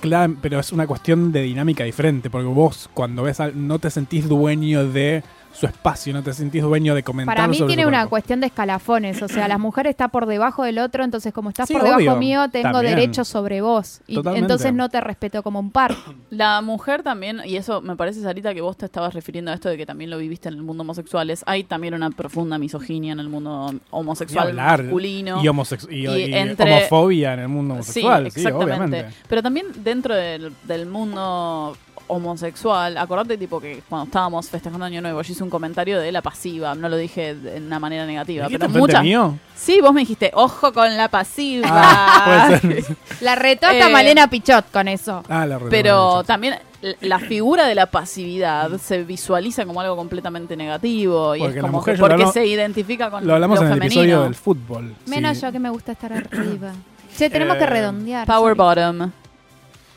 claro, 0.00 0.34
pero 0.42 0.58
es 0.58 0.72
una 0.72 0.86
cuestión 0.88 1.30
de 1.30 1.42
dinámica 1.42 1.84
diferente, 1.84 2.28
porque 2.28 2.48
vos 2.48 2.90
cuando 2.92 3.22
ves 3.22 3.38
al, 3.38 3.66
no 3.68 3.78
te 3.78 3.90
sentís 3.90 4.28
dueño 4.28 4.84
de 4.90 5.22
su 5.52 5.66
espacio, 5.66 6.12
no 6.12 6.22
te 6.22 6.32
sentís 6.32 6.62
dueño 6.62 6.94
de 6.94 7.02
comentar 7.02 7.34
Para 7.34 7.48
mí 7.48 7.56
sobre 7.56 7.68
tiene 7.68 7.82
su 7.82 7.88
una 7.88 8.06
cuestión 8.06 8.40
de 8.40 8.46
escalafones, 8.46 9.20
o 9.22 9.28
sea, 9.28 9.48
la 9.48 9.58
mujer 9.58 9.86
está 9.86 10.08
por 10.08 10.26
debajo 10.26 10.62
del 10.64 10.78
otro, 10.78 11.02
entonces 11.04 11.32
como 11.32 11.48
estás 11.48 11.66
Sí, 11.68 11.74
por 11.74 11.82
debajo 11.82 12.16
mío, 12.18 12.48
tengo 12.50 12.70
también. 12.72 12.94
derecho 12.96 13.24
sobre 13.24 13.60
vos. 13.60 14.00
Y 14.06 14.14
Totalmente. 14.14 14.44
entonces 14.44 14.72
no 14.74 14.88
te 14.88 15.00
respeto 15.00 15.42
como 15.42 15.58
un 15.60 15.70
par. 15.70 15.94
La 16.30 16.60
mujer 16.62 17.02
también, 17.02 17.40
y 17.44 17.56
eso 17.56 17.80
me 17.80 17.96
parece, 17.96 18.20
Sarita, 18.22 18.54
que 18.54 18.60
vos 18.60 18.76
te 18.76 18.84
estabas 18.86 19.14
refiriendo 19.14 19.50
a 19.50 19.54
esto 19.54 19.68
de 19.68 19.76
que 19.76 19.86
también 19.86 20.10
lo 20.10 20.18
viviste 20.18 20.48
en 20.48 20.54
el 20.54 20.62
mundo 20.62 20.82
homosexual, 20.82 21.28
es, 21.30 21.42
hay 21.46 21.64
también 21.64 21.94
una 21.94 22.10
profunda 22.10 22.58
misoginia 22.58 23.12
en 23.12 23.20
el 23.20 23.28
mundo 23.28 23.74
homosexual 23.90 24.48
hablar. 24.48 24.82
masculino. 24.84 25.42
y, 25.42 25.46
homosex- 25.46 25.88
y- 25.90 26.06
Y 26.06 26.30
y 26.30 26.34
entre- 26.34 26.72
homofobia 26.72 27.34
en 27.34 27.40
el 27.40 27.48
mundo 27.48 27.74
homosexual, 27.74 28.30
sí, 28.30 28.40
exactamente. 28.40 28.74
obviamente. 28.74 29.16
Pero 29.28 29.42
también 29.42 29.66
dentro 29.82 30.14
del, 30.14 30.52
del 30.64 30.86
mundo 30.86 31.76
homosexual, 32.08 32.96
acordate 32.98 33.36
tipo 33.38 33.60
que 33.60 33.82
cuando 33.88 34.06
estábamos 34.06 34.48
festejando 34.48 34.84
Año 34.84 35.00
Nuevo, 35.00 35.22
yo 35.22 35.32
hice 35.32 35.42
un 35.44 35.50
comentario 35.50 36.00
de 36.00 36.10
la 36.10 36.20
pasiva, 36.22 36.74
no 36.74 36.88
lo 36.88 36.96
dije 36.96 37.34
de 37.34 37.58
una 37.58 37.78
manera 37.78 38.04
negativa, 38.06 38.46
¿Dijiste 38.46 38.66
pero 38.68 38.78
muchas... 38.80 39.02
mío? 39.02 39.38
Sí, 39.54 39.80
vos 39.80 39.92
me 39.92 40.00
dijiste, 40.00 40.30
ojo 40.34 40.72
con 40.72 40.96
la 40.96 41.08
pasiva. 41.08 41.66
Ah, 41.70 42.58
puede 42.62 42.82
ser. 42.82 42.96
La 43.20 43.34
retó 43.34 43.66
hasta 43.66 43.88
Eh, 43.88 43.92
Malena 43.92 44.28
Pichot 44.30 44.70
con 44.70 44.86
eso. 44.88 45.22
Ah, 45.28 45.44
la 45.46 45.58
Pero 45.58 46.22
también 46.24 46.54
la 47.00 47.18
figura 47.18 47.66
de 47.66 47.74
la 47.74 47.86
pasividad 47.86 48.70
se 48.78 49.02
visualiza 49.02 49.66
como 49.66 49.80
algo 49.80 49.96
completamente 49.96 50.56
negativo 50.56 51.34
y 51.34 51.40
Porque 51.40 51.50
es 51.50 51.56
la 51.56 51.60
como 51.62 51.78
mujer, 51.78 51.94
que 51.96 52.00
porque 52.00 52.14
hablamos- 52.14 52.32
se 52.34 52.46
identifica 52.46 53.10
con 53.10 53.26
Lo 53.26 53.34
hablamos 53.34 53.58
lo 53.58 53.66
en 53.66 53.72
el 53.72 53.78
episodio 53.82 54.22
del 54.22 54.34
fútbol. 54.36 54.94
Menos 55.06 55.36
sí. 55.36 55.42
yo 55.42 55.50
que 55.52 55.58
me 55.58 55.70
gusta 55.70 55.90
estar 55.92 56.12
arriba. 56.12 56.72
Che, 57.16 57.28
tenemos 57.28 57.56
Eh, 57.56 57.58
que 57.58 57.66
redondear. 57.66 58.26
Power 58.28 58.54
sorry. 58.56 58.80
bottom. 58.80 59.10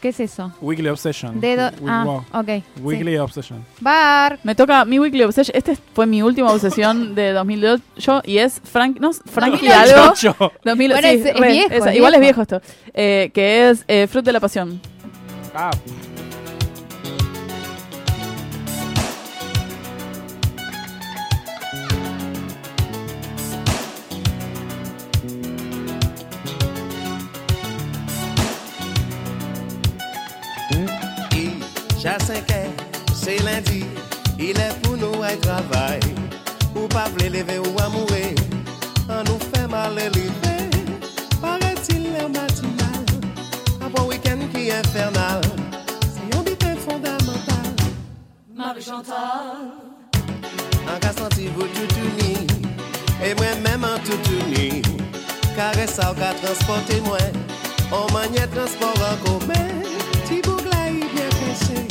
¿Qué 0.02 0.10
es 0.10 0.20
eso? 0.20 0.52
Weekly 0.62 0.90
Obsession. 0.90 1.40
Dedo. 1.40 1.70
We- 1.80 1.92
Ah, 1.92 2.04
wow. 2.04 2.26
ok. 2.34 2.64
Weekly 2.82 3.18
Obsession. 3.18 3.60
sí. 3.60 3.84
Bar. 3.84 4.40
Me 4.44 4.56
toca 4.56 4.84
mi 4.84 4.98
weekly 5.00 5.24
obsession. 5.24 5.56
Este 5.56 5.78
fue 5.94 6.08
mi 6.08 6.24
última 6.24 6.52
obsesión 6.52 7.14
de 7.16 7.32
2008 7.34 8.24
y 8.26 8.40
es 8.40 8.60
Frank, 8.64 8.98
no, 9.00 9.14
Frankie 9.14 9.70
algo. 9.70 10.14
Chocho. 10.16 10.36
2000, 10.66 10.92
Bueno, 10.92 11.08
sí, 11.08 11.14
es- 11.16 11.26
es 11.28 11.36
re, 11.40 11.52
viejo, 11.52 11.74
esa, 11.74 11.90
es 11.92 11.96
igual 11.98 12.14
es 12.16 12.20
viejo. 12.20 12.42
viejo 12.46 12.58
esto. 12.58 12.62
Eh, 12.96 13.30
que 13.34 13.70
es 13.70 13.86
eh, 13.88 14.08
Fruit 14.08 14.26
de 14.26 14.32
la 14.34 14.40
Pasión. 14.40 14.82
Ah, 15.54 15.70
ja 32.12 32.20
5 32.20 32.52
heures, 32.52 32.74
c'est 33.14 33.42
lundi, 33.44 33.86
il 34.38 34.60
est 34.60 34.76
pour 34.82 34.98
nous 34.98 35.24
à 35.24 35.32
travail. 35.38 36.00
Ou 36.76 36.88
pas 36.88 37.08
lever 37.18 37.60
ou 37.60 37.82
à 37.82 37.88
mourir, 37.90 38.36
on 39.10 39.24
nous 39.30 39.40
fait 39.54 39.68
mal 39.68 39.98
élevé. 39.98 40.56
Paraît-il 41.42 42.12
l'air 42.12 42.30
matinal, 42.30 43.06
un 43.82 43.90
bon 43.90 44.04
week-end 44.10 44.40
qui 44.54 44.70
est 44.70 44.74
infernal. 44.74 45.42
C'est 46.14 46.38
un 46.38 46.44
bitin 46.44 46.76
fondamental. 46.76 47.72
Marie-Chantal. 48.56 49.58
En 50.94 51.00
cas 51.00 51.14
senti 51.18 51.48
vous 51.56 51.68
tout 51.76 51.94
uni, 52.08 52.48
et 53.24 53.34
moi-même 53.36 53.84
en 53.86 54.00
tout 54.06 54.24
uni. 54.40 54.82
Caresse 55.56 55.96
ça, 55.96 56.14
qu'a 56.18 56.34
transporter 56.34 57.00
moi, 57.02 57.18
on 57.92 58.12
maniait 58.14 58.48
transport 58.48 59.00
en 59.12 59.16
commun. 59.26 59.68
Petit 60.12 60.42
bougla, 60.42 60.90
il 60.90 61.08
bien 61.14 61.30
pressé, 61.30 61.91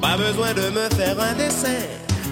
Pas 0.00 0.16
besoin 0.16 0.52
de 0.52 0.68
me 0.70 0.88
faire 0.96 1.18
un 1.18 1.34
dessin. 1.34 1.80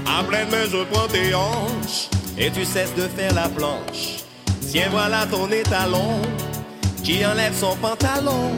À 0.07 0.23
pleine 0.25 0.49
main, 0.51 0.65
je 0.71 0.85
prends 0.93 1.09
tes 1.09 1.35
hanches 1.35 2.11
et 2.37 2.51
tu 2.51 2.65
cesses 2.65 2.95
de 2.95 3.09
faire 3.17 3.33
la 3.35 3.49
planche. 3.49 4.25
Tiens, 4.71 4.89
voilà 4.91 5.27
ton 5.27 5.51
étalon 5.51 6.21
qui 7.03 7.25
enlève 7.25 7.55
son 7.55 7.77
pantalon. 7.77 8.51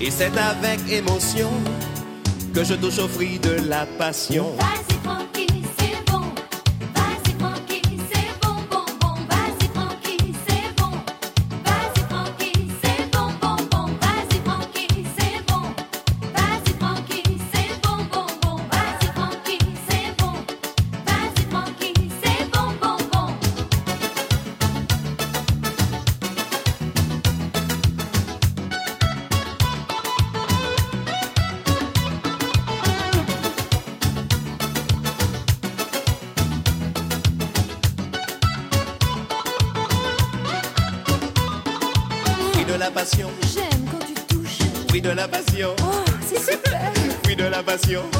Et 0.00 0.10
c'est 0.10 0.32
avec 0.36 0.80
émotion 0.90 1.50
que 2.54 2.64
je 2.64 2.74
touche 2.74 2.98
au 2.98 3.08
fruit 3.08 3.38
de 3.38 3.66
la 3.66 3.86
passion. 3.98 4.54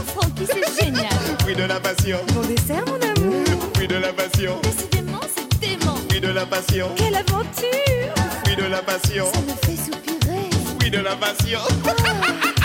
Francky, 0.07 0.47
c'est 0.47 0.85
génial. 0.85 1.09
fruit 1.41 1.55
de 1.55 1.65
la 1.65 1.81
passion, 1.81 2.19
Bon 2.35 2.41
dessert, 2.43 2.85
mon 2.87 2.95
amour. 2.95 3.45
fruit 3.75 3.89
de 3.89 3.97
la 3.97 4.13
passion, 4.13 4.59
Décidément, 4.63 5.21
c'est 5.35 5.59
dément. 5.61 5.97
fruit 6.09 6.21
de 6.21 6.29
la 6.29 6.47
passion, 6.47 6.89
Quelle 6.97 7.15
aventure 7.17 8.15
fruit 8.45 8.57
de 8.57 8.65
la 8.65 8.83
passion, 8.83 9.27
Ça 9.33 9.41
me 9.41 9.49
fait 9.67 9.77
soupirer. 9.83 10.51
fruit 10.79 10.91
de 10.91 10.99
la 10.99 11.17
passion. 11.17 11.61
vino 11.85 12.56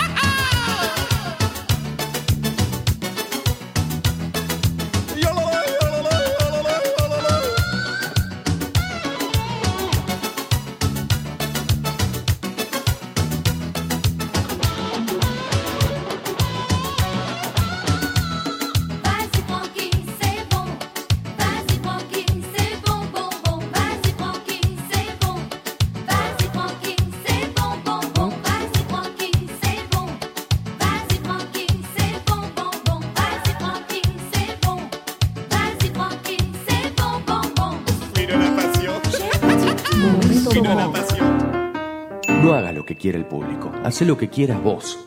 quiere 43.12 43.18
el 43.18 43.26
público, 43.26 43.70
hace 43.84 44.06
lo 44.06 44.16
que 44.16 44.28
quieras 44.28 44.62
vos. 44.62 44.98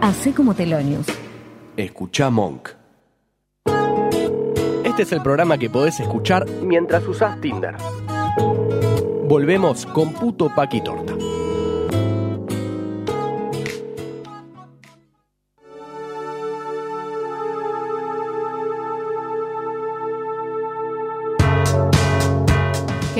Hacé 0.00 0.32
como 0.32 0.54
Telonius. 0.54 1.06
Escucha 1.76 2.30
Monk. 2.30 2.68
Este 4.84 5.02
es 5.02 5.12
el 5.12 5.20
programa 5.22 5.58
que 5.58 5.68
podés 5.68 5.98
escuchar 6.00 6.48
mientras 6.62 7.06
usás 7.08 7.40
Tinder. 7.40 7.74
Volvemos 9.24 9.84
con 9.86 10.12
Puto 10.12 10.52
Paqui 10.54 10.80
Torta. 10.80 11.14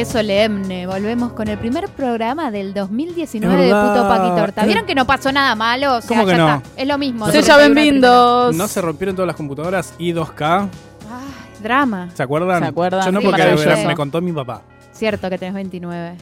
Qué 0.01 0.07
solemne. 0.07 0.87
Volvemos 0.87 1.35
con 1.35 1.49
el 1.49 1.59
primer 1.59 1.87
programa 1.91 2.51
del 2.51 2.73
2019 2.73 3.55
Es 3.55 3.69
de. 3.69 3.75
Puto 3.75 4.09
Paqui 4.09 4.31
Torta. 4.41 4.61
Es- 4.63 4.67
¿Vieron 4.67 4.87
que 4.87 4.95
no 4.95 5.07
pasó 5.07 5.31
nada 5.31 5.55
malo? 5.55 5.97
O 5.97 6.01
sea, 6.01 6.09
¿Cómo 6.09 6.25
que 6.25 6.33
ya 6.33 6.39
no? 6.39 6.55
está. 6.57 6.71
Es 6.75 6.89
lo 6.89 6.97
mismo. 6.97 7.27
Se 7.27 7.33
Se 7.33 7.39
ven. 7.59 8.01
No 8.57 8.67
se 8.67 8.81
rompieron 8.81 9.15
todas 9.15 9.27
las 9.27 9.37
computadoras 9.37 9.93
y 9.99 10.13
2K. 10.15 10.33
primera. 10.33 10.71
Ay, 11.13 11.63
drama. 11.63 12.09
¿Se 12.15 12.23
acuerdan? 12.23 12.61
¿Se 12.63 12.69
acuerdan? 12.69 13.05
Yo 13.05 13.13
no 13.13 13.21
Sí, 13.21 13.27
porque 13.27 13.43
me 13.89 13.95
contó 13.95 14.23
mi 14.23 14.33
papá. 14.33 14.63
Cierto 14.93 15.29
que 15.29 15.37
tenés 15.37 15.53
29. 15.53 16.17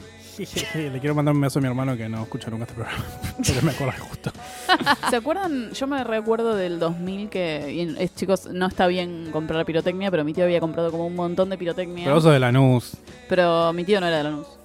Le 0.75 0.99
quiero 0.99 1.15
mandar 1.15 1.35
un 1.35 1.41
beso 1.41 1.59
a 1.59 1.61
mi 1.61 1.67
hermano 1.67 1.97
que 1.97 2.07
no 2.07 2.23
escucha 2.23 2.49
nunca 2.49 2.63
este 2.63 2.75
programa. 2.75 3.03
Porque 3.37 3.61
me 3.61 3.71
acuerdo 3.71 4.03
justo. 4.05 4.31
¿Se 5.09 5.15
acuerdan? 5.15 5.71
Yo 5.71 5.87
me 5.87 6.03
recuerdo 6.03 6.55
del 6.55 6.79
2000 6.79 7.29
que, 7.29 7.71
y, 7.71 8.01
eh, 8.01 8.09
chicos, 8.15 8.47
no 8.47 8.67
está 8.67 8.87
bien 8.87 9.29
comprar 9.31 9.65
pirotecnia, 9.65 10.11
pero 10.11 10.23
mi 10.23 10.33
tío 10.33 10.43
había 10.43 10.59
comprado 10.59 10.91
como 10.91 11.07
un 11.07 11.15
montón 11.15 11.49
de 11.49 11.57
pirotecnia. 11.57 12.05
Pero 12.05 12.15
vos 12.15 12.23
sos 12.23 12.33
de 12.33 12.39
Lanús. 12.39 12.97
Pero 13.27 13.73
mi 13.73 13.83
tío 13.83 13.99
no 13.99 14.07
era 14.07 14.17
de 14.17 14.23
Lanús. 14.23 14.58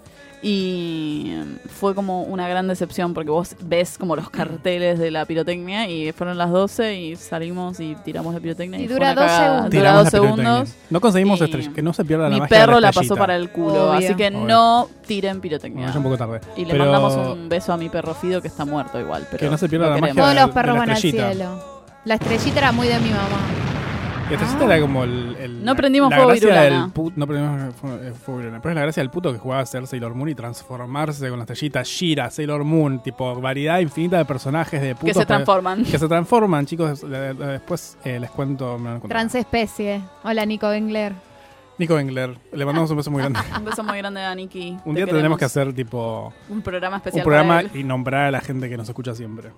Y 0.47 1.33
fue 1.69 1.95
como 1.95 2.23
una 2.25 2.47
gran 2.47 2.69
decepción 2.69 3.15
porque 3.15 3.31
vos 3.31 3.57
ves 3.63 3.97
como 3.97 4.15
los 4.15 4.29
carteles 4.29 4.99
de 4.99 5.11
la 5.11 5.25
pirotecnia 5.25 5.89
y 5.89 6.13
fueron 6.13 6.37
las 6.37 6.51
12 6.51 6.95
y 6.97 7.17
salimos 7.17 7.81
y 7.81 7.95
tiramos 8.05 8.35
la 8.35 8.41
pirotecnia. 8.41 8.79
Y 8.79 8.87
fue 8.87 8.95
dura 8.97 9.15
dos 9.15 9.31
segundos. 9.33 9.71
Dura 9.71 9.93
dos 9.95 10.09
segundos. 10.11 10.75
No 10.91 11.01
conseguimos 11.01 11.41
Y 11.41 11.45
estrella. 11.45 11.73
Que 11.75 11.81
no 11.81 11.95
se 11.95 12.05
pierda 12.05 12.25
la 12.25 12.35
Mi 12.35 12.41
magia 12.41 12.59
de 12.59 12.67
perro 12.67 12.79
la, 12.79 12.93
pasó 12.93 13.17
para 13.17 13.37
el 13.37 13.49
culo, 13.49 13.91
Obvio. 13.91 13.93
así 13.95 14.15
que 14.17 14.29
Obvio. 14.29 14.41
no 14.47 14.89
tiren 15.07 15.41
pirotecnia. 15.41 15.87
vaya 15.87 15.97
un 15.99 16.05
poco 16.05 16.19
tarde. 16.19 16.41
Y 16.57 16.67
le 16.67 16.75
mandamos 16.75 17.17
un 17.17 17.49
beso 17.49 17.73
a 17.73 17.79
mi 17.79 17.89
perro 17.89 18.13
Fido 18.15 18.43
que 18.43 18.49
está 18.49 18.67
muerto 18.67 19.01
igual. 19.01 19.27
Pero 19.31 19.41
Que 19.41 19.49
no 19.51 19.57
se 19.57 19.67
pierda 19.67 19.89
la 19.89 19.95
queremos. 19.95 20.17
magia 20.17 20.23
Todos 20.25 20.35
los 20.35 20.47
de 20.49 20.53
perros 20.61 20.75
la 20.75 20.81
van 20.81 20.91
al 20.91 20.97
cielo. 20.99 21.85
La 22.05 22.15
estrellita 22.17 22.59
era 22.59 22.73
muy 22.73 22.87
de 22.87 22.99
mi 22.99 23.09
mamá. 23.09 23.64
Y 24.31 24.35
estrellita 24.35 24.65
era 24.65 24.81
como 24.81 25.05
el. 25.05 25.37
el- 25.39 25.65
No 25.65 25.77
prendimos 25.77 26.09
la 26.11 26.17
fuego 26.17 26.31
gracia 26.31 26.63
del 26.63 26.91
No 27.17 27.27
prendimos 27.27 27.75
eh, 28.01 28.13
fuego 28.15 28.39
virulana. 28.39 28.63
Pero 28.63 28.71
es 28.71 28.75
la 28.77 28.83
gracia 28.83 29.03
del 29.03 29.11
puto 29.11 29.33
que 29.33 29.39
jugaba 29.39 29.61
a 29.63 29.67
ser 29.67 29.87
Sailor 29.87 30.15
Moon 30.15 30.31
y 30.31 30.35
transformarse 30.35 31.29
con 31.29 31.39
la 31.39 31.45
estrellita 31.45 31.83
Shira, 31.85 32.31
Sailor 32.31 32.65
Moon. 32.65 33.03
Tipo, 33.03 33.39
variedad 33.41 33.81
infinita 33.81 34.17
de 34.17 34.25
personajes 34.25 34.81
de 34.81 34.95
putos. 34.95 35.09
Que 35.09 35.15
se 35.21 35.27
transforman. 35.27 35.85
Que 35.85 35.99
se 35.99 36.09
transforman, 36.09 36.65
chicos. 36.65 37.05
Después 37.09 37.99
eh, 38.05 38.19
les 38.19 38.31
cuento. 38.31 38.81
Transespecie. 39.09 40.01
Hola, 40.23 40.47
Nico 40.47 40.73
Engler. 40.73 41.13
Nico 41.77 41.99
Engler, 41.99 42.39
le 42.53 42.65
mandamos 42.65 42.89
un 42.93 42.97
beso 42.97 43.11
muy 43.11 43.21
grande. 43.21 43.41
Un 43.59 43.65
beso 43.65 43.83
muy 43.83 43.99
grande 43.99 44.23
a 44.23 44.33
Nikki. 44.33 44.77
Un 44.85 44.95
Te 44.95 45.01
día 45.01 45.07
tendremos 45.07 45.13
queremos. 45.17 45.39
que 45.41 45.45
hacer 45.45 45.73
tipo 45.75 46.33
un 46.49 46.63
programa 46.63 46.97
un 46.97 47.01
especial. 47.01 47.25
programa 47.25 47.55
para 47.57 47.69
él. 47.69 47.81
y 47.81 47.83
nombrar 47.83 48.27
a 48.27 48.31
la 48.31 48.41
gente 48.41 48.69
que 48.69 48.77
nos 48.77 48.89
escucha 48.89 49.13
siempre. 49.13 49.51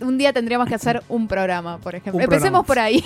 Un 0.00 0.18
día 0.18 0.32
tendríamos 0.32 0.68
que 0.68 0.74
hacer 0.74 1.02
un 1.08 1.28
programa, 1.28 1.78
por 1.78 1.94
ejemplo. 1.94 2.16
Un 2.18 2.22
Empecemos 2.22 2.64
programa. 2.64 2.66
por 2.66 2.78
ahí. 2.78 3.04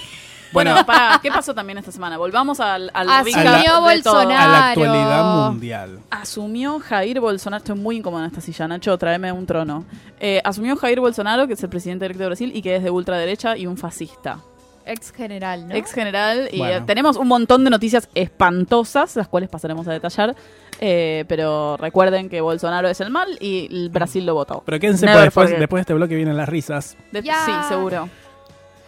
Bueno, 0.52 0.76
para, 0.86 1.18
¿qué 1.22 1.30
pasó 1.30 1.54
también 1.54 1.78
esta 1.78 1.90
semana? 1.92 2.18
Volvamos 2.18 2.60
al, 2.60 2.90
al 2.92 3.08
Asumió. 3.10 3.80
Bolsonaro. 3.80 4.30
A 4.30 4.46
la 4.48 4.68
actualidad 4.68 5.48
mundial. 5.50 5.98
Asumió 6.10 6.78
Jair 6.78 7.20
Bolsonaro, 7.20 7.62
estoy 7.62 7.76
muy 7.78 7.96
incómoda 7.96 8.24
en 8.24 8.30
esta 8.30 8.40
silla, 8.42 8.68
Nacho, 8.68 8.96
tráeme 8.98 9.32
un 9.32 9.46
trono. 9.46 9.84
Eh, 10.20 10.40
asumió 10.44 10.76
Jair 10.76 11.00
Bolsonaro, 11.00 11.46
que 11.46 11.54
es 11.54 11.62
el 11.62 11.70
presidente 11.70 12.04
electo 12.04 12.22
de 12.22 12.26
Brasil 12.28 12.52
y 12.54 12.60
que 12.62 12.76
es 12.76 12.82
de 12.82 12.90
ultraderecha 12.90 13.56
y 13.56 13.66
un 13.66 13.76
fascista. 13.78 14.40
Ex 14.86 15.12
general, 15.12 15.68
¿no? 15.68 15.74
Ex 15.74 15.92
general. 15.92 16.48
Y 16.52 16.58
Bueno. 16.58 16.74
eh, 16.76 16.82
tenemos 16.86 17.16
un 17.16 17.28
montón 17.28 17.64
de 17.64 17.70
noticias 17.70 18.08
espantosas, 18.14 19.16
las 19.16 19.28
cuales 19.28 19.48
pasaremos 19.48 19.86
a 19.88 19.92
detallar. 19.92 20.34
Eh, 20.80 21.24
pero 21.28 21.76
recuerden 21.76 22.28
que 22.28 22.40
Bolsonaro 22.40 22.88
es 22.88 23.00
el 23.00 23.10
mal 23.10 23.28
y 23.40 23.68
el 23.70 23.88
Brasil 23.90 24.26
lo 24.26 24.34
votó. 24.34 24.62
Pero 24.66 24.80
quédense 24.80 25.06
porque 25.06 25.20
después, 25.20 25.50
de 25.50 25.80
este 25.80 25.94
bloque 25.94 26.16
vienen 26.16 26.36
las 26.36 26.48
risas. 26.48 26.96
De-. 27.12 27.22
Sí, 27.22 27.30
seguro. 27.68 28.08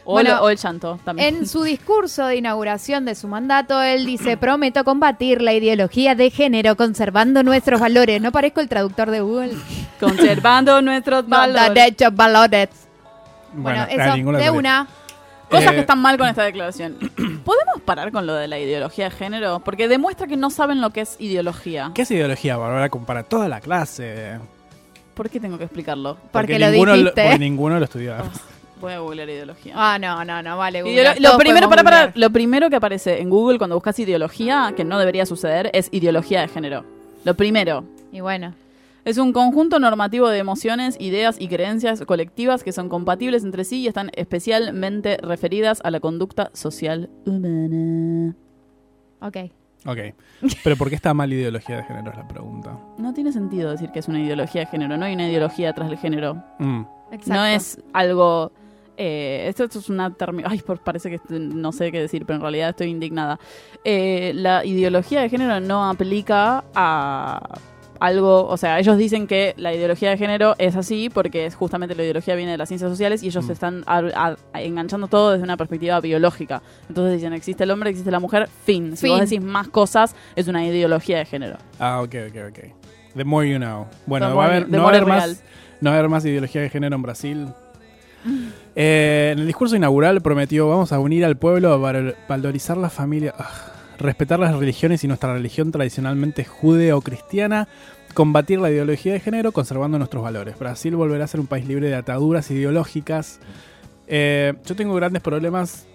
O, 0.06 0.12
Bueno, 0.14 0.30
el, 0.30 0.38
o 0.40 0.50
el 0.50 0.56
llanto 0.58 0.98
también. 1.04 1.34
En 1.36 1.46
su 1.46 1.62
discurso 1.62 2.26
de 2.26 2.36
inauguración 2.36 3.04
de 3.04 3.14
su 3.14 3.28
mandato, 3.28 3.80
él 3.80 4.04
dice, 4.04 4.36
prometo 4.36 4.84
combatir 4.84 5.40
la 5.40 5.52
ideología 5.54 6.14
de 6.14 6.30
género 6.30 6.76
conservando 6.76 7.42
nuestros 7.42 7.80
valores. 7.80 8.20
¿No 8.20 8.32
parezco 8.32 8.60
el 8.60 8.68
traductor 8.68 9.10
de 9.10 9.20
Google? 9.20 9.52
Conservando 10.00 10.82
nuestros 10.82 11.24
No, 11.28 11.36
valores. 11.38 11.74
derechos, 11.74 12.14
valores. 12.14 12.68
Bueno, 13.54 13.82
a 13.82 13.84
eso, 13.84 14.32
de 14.32 14.50
una. 14.50 14.88
Cosas 15.50 15.72
Eh, 15.72 15.74
que 15.74 15.80
están 15.80 16.00
mal 16.00 16.18
con 16.18 16.28
esta 16.28 16.42
declaración. 16.44 16.96
¿Podemos 17.44 17.80
parar 17.84 18.12
con 18.12 18.26
lo 18.26 18.34
de 18.34 18.48
la 18.48 18.58
ideología 18.58 19.06
de 19.06 19.10
género? 19.10 19.60
Porque 19.64 19.88
demuestra 19.88 20.26
que 20.26 20.36
no 20.36 20.50
saben 20.50 20.80
lo 20.80 20.90
que 20.90 21.02
es 21.02 21.16
ideología. 21.20 21.92
¿Qué 21.94 22.02
es 22.02 22.10
ideología, 22.10 22.56
Bárbara? 22.56 22.88
Como 22.88 23.06
Para 23.06 23.22
toda 23.24 23.48
la 23.48 23.60
clase. 23.60 24.38
¿Por 25.14 25.30
qué 25.30 25.38
tengo 25.40 25.58
que 25.58 25.64
explicarlo? 25.64 26.16
Porque 26.32 26.58
lo 26.58 26.70
ninguno 26.70 26.92
dijiste. 26.94 27.22
porque 27.22 27.38
ninguno 27.38 27.78
lo 27.78 27.84
estudió. 27.84 28.14
Voy 28.80 28.92
a 28.92 28.98
googlear 28.98 29.28
ideología. 29.30 29.72
Ah, 29.76 29.98
no, 29.98 30.24
no, 30.24 30.42
no, 30.42 30.58
vale. 30.58 30.82
Googlear. 30.82 31.20
lo 31.20 31.38
primero 31.38 31.68
para, 31.68 31.84
para, 31.84 32.12
lo 32.14 32.30
primero 32.30 32.68
que 32.68 32.76
aparece 32.76 33.20
en 33.20 33.30
Google 33.30 33.58
cuando 33.58 33.76
buscas 33.76 33.98
ideología, 33.98 34.72
que 34.76 34.84
no 34.84 34.98
debería 34.98 35.24
suceder, 35.24 35.70
es 35.72 35.88
ideología 35.92 36.40
de 36.40 36.48
género. 36.48 36.84
Lo 37.24 37.34
primero. 37.34 37.84
Y 38.12 38.20
bueno, 38.20 38.54
Es 39.04 39.18
un 39.18 39.32
conjunto 39.32 39.78
normativo 39.78 40.28
de 40.28 40.38
emociones, 40.38 40.96
ideas 40.98 41.36
y 41.38 41.48
creencias 41.48 42.00
colectivas 42.06 42.64
que 42.64 42.72
son 42.72 42.88
compatibles 42.88 43.44
entre 43.44 43.64
sí 43.64 43.80
y 43.80 43.86
están 43.86 44.10
especialmente 44.14 45.18
referidas 45.18 45.80
a 45.84 45.90
la 45.90 46.00
conducta 46.00 46.50
social 46.54 47.10
humana. 47.26 48.34
ok. 49.20 49.36
Ok. 49.86 49.98
Pero 50.64 50.76
¿por 50.76 50.88
qué 50.88 50.94
está 50.94 51.12
mal 51.12 51.30
ideología 51.30 51.76
de 51.76 51.82
género? 51.84 52.10
Es 52.10 52.16
la 52.16 52.26
pregunta. 52.26 52.78
No 52.96 53.12
tiene 53.12 53.30
sentido 53.32 53.70
decir 53.70 53.90
que 53.90 53.98
es 53.98 54.08
una 54.08 54.18
ideología 54.22 54.62
de 54.62 54.66
género. 54.68 54.96
No 54.96 55.04
hay 55.04 55.12
una 55.12 55.28
ideología 55.28 55.66
detrás 55.68 55.90
del 55.90 55.98
género. 55.98 56.42
Mm. 56.58 56.82
Exacto. 57.12 57.34
No 57.34 57.44
es 57.44 57.78
algo. 57.92 58.50
eh, 58.96 59.44
esto, 59.48 59.64
esto 59.64 59.80
es 59.80 59.90
una 59.90 60.10
Ay, 60.46 60.60
por- 60.60 60.78
parece 60.82 61.10
que 61.10 61.20
no 61.38 61.70
sé 61.72 61.92
qué 61.92 62.00
decir, 62.00 62.24
pero 62.24 62.36
en 62.36 62.40
realidad 62.40 62.70
estoy 62.70 62.88
indignada. 62.88 63.38
Eh, 63.84 64.32
la 64.34 64.64
ideología 64.64 65.20
de 65.20 65.28
género 65.28 65.60
no 65.60 65.86
aplica 65.86 66.64
a 66.74 67.42
algo. 68.04 68.46
O 68.46 68.56
sea, 68.56 68.78
ellos 68.78 68.96
dicen 68.98 69.26
que 69.26 69.54
la 69.56 69.72
ideología 69.74 70.10
de 70.10 70.16
género 70.18 70.54
es 70.58 70.76
así 70.76 71.10
porque 71.12 71.46
es 71.46 71.54
justamente 71.54 71.94
la 71.94 72.02
ideología 72.02 72.34
viene 72.34 72.52
de 72.52 72.58
las 72.58 72.68
ciencias 72.68 72.90
sociales 72.90 73.22
y 73.22 73.26
ellos 73.28 73.46
Mm. 73.46 73.50
están 73.52 73.84
a- 73.86 74.36
a- 74.52 74.60
enganchando 74.62 75.06
todo 75.08 75.32
desde 75.32 75.44
una 75.44 75.56
perspectiva 75.56 76.00
biológica. 76.00 76.62
Entonces 76.88 77.14
dicen: 77.14 77.32
existe 77.32 77.64
el 77.64 77.70
hombre, 77.70 77.90
existe 77.90 78.10
la 78.10 78.20
mujer, 78.20 78.48
fin. 78.64 78.96
Si 78.96 79.08
vos 79.08 79.18
Fin. 79.20 79.28
decís 79.28 79.42
más 79.44 79.68
cosas, 79.68 80.14
es 80.36 80.48
una 80.48 80.64
ideología 80.66 81.18
de 81.18 81.24
género. 81.24 81.58
Ah, 81.78 82.00
ok, 82.02 82.14
ok, 82.30 82.36
ok. 82.50 82.58
The 83.16 83.24
more 83.24 83.48
you 83.48 83.58
know. 83.58 83.86
Bueno, 84.06 84.28
The 84.28 84.34
va 84.34 84.42
a 84.44 84.46
haber, 84.48 84.68
no, 84.68 84.78
va 84.78 84.84
a 84.84 84.88
haber 84.88 85.06
más, 85.06 85.42
no 85.80 85.90
va 85.90 85.96
a 85.96 85.98
haber 86.00 86.10
más 86.10 86.24
ideología 86.24 86.62
de 86.62 86.70
género 86.70 86.96
en 86.96 87.02
Brasil. 87.02 87.48
Eh, 88.74 89.30
en 89.32 89.38
el 89.38 89.46
discurso 89.46 89.76
inaugural 89.76 90.20
prometió, 90.20 90.68
vamos 90.68 90.92
a 90.92 90.98
unir 90.98 91.24
al 91.24 91.36
pueblo, 91.36 91.78
val- 91.80 92.16
valorizar 92.28 92.76
la 92.76 92.90
familia, 92.90 93.34
ah, 93.38 93.50
respetar 93.98 94.40
las 94.40 94.56
religiones 94.56 95.04
y 95.04 95.08
nuestra 95.08 95.32
religión 95.34 95.70
tradicionalmente 95.70 96.44
judeo-cristiana, 96.44 97.68
combatir 98.14 98.58
la 98.60 98.70
ideología 98.70 99.12
de 99.12 99.20
género, 99.20 99.52
conservando 99.52 99.98
nuestros 99.98 100.22
valores. 100.22 100.58
Brasil 100.58 100.94
volverá 100.96 101.24
a 101.24 101.28
ser 101.28 101.40
un 101.40 101.46
país 101.46 101.66
libre 101.66 101.88
de 101.88 101.94
ataduras 101.96 102.50
ideológicas. 102.50 103.40
Eh, 104.06 104.54
yo 104.64 104.74
tengo 104.76 104.94
grandes 104.94 105.22
problemas, 105.22 105.86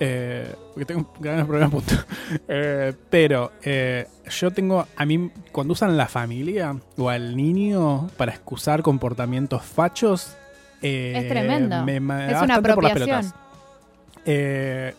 eh, 0.00 0.52
porque 0.72 0.84
tengo 0.86 1.12
grandes 1.20 1.46
problemas, 1.46 1.70
punto. 1.72 1.94
Eh, 2.48 2.92
pero 3.08 3.52
yo 3.62 4.50
tengo, 4.50 4.86
a 4.96 5.06
mí, 5.06 5.30
cuando 5.52 5.72
usan 5.72 5.96
la 5.96 6.06
familia 6.08 6.76
o 6.96 7.08
al 7.08 7.36
niño 7.36 8.08
para 8.16 8.32
excusar 8.32 8.82
comportamientos 8.82 9.62
fachos, 9.62 10.36
Es 10.82 11.28
tremendo. 11.28 11.84
me- 11.84 12.00
me 12.00 12.24
Es 12.26 12.30
una 12.30 12.58
bastante 12.58 12.74
por 12.74 12.82
las 12.84 12.92
apropiación. 12.92 13.32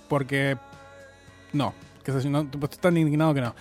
porque, 0.07 0.57
no, 1.53 1.73
que 2.03 2.11
yo, 2.13 2.29
no, 2.29 2.41
estoy 2.41 2.79
tan 2.79 2.97
indignado 2.97 3.33
que 3.33 3.41
no. 3.41 3.55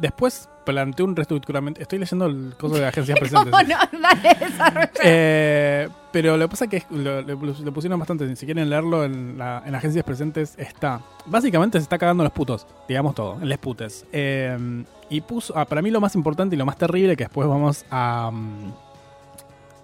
Después 0.00 0.48
planteé 0.72 1.02
un 1.04 1.16
reestructuramiento, 1.16 1.80
estoy 1.80 1.98
leyendo 1.98 2.26
el 2.26 2.54
coso 2.58 2.74
de 2.76 2.86
agencias 2.86 3.18
presentes. 3.20 3.50
¿Cómo 3.50 3.62
no? 3.62 3.76
Dale. 4.02 4.90
Eh, 5.02 5.88
pero 6.12 6.36
lo 6.36 6.44
que 6.46 6.50
pasa 6.50 6.64
es 6.66 6.70
que 6.70 6.82
lo, 6.94 7.22
lo- 7.22 7.36
lo 7.36 7.72
pusieron 7.72 7.98
bastante. 7.98 8.36
Si 8.36 8.44
quieren 8.44 8.68
leerlo 8.68 9.02
en, 9.04 9.38
la, 9.38 9.62
en 9.64 9.74
agencias 9.74 10.04
presentes, 10.04 10.54
está. 10.58 11.00
Básicamente 11.26 11.78
se 11.78 11.84
está 11.84 11.96
cagando 11.96 12.22
los 12.22 12.32
putos, 12.32 12.66
digamos 12.86 13.14
todo, 13.14 13.38
en 13.40 13.48
les 13.48 13.58
putes. 13.58 14.04
Eh, 14.12 14.84
y 15.08 15.20
puso. 15.22 15.56
ah, 15.56 15.64
para 15.64 15.80
mí 15.80 15.90
lo 15.90 16.00
más 16.02 16.14
importante 16.14 16.54
y 16.54 16.58
lo 16.58 16.66
más 16.66 16.76
terrible, 16.76 17.16
que 17.16 17.24
después 17.24 17.48
vamos 17.48 17.86
a 17.90 18.30
mm, 18.30 18.72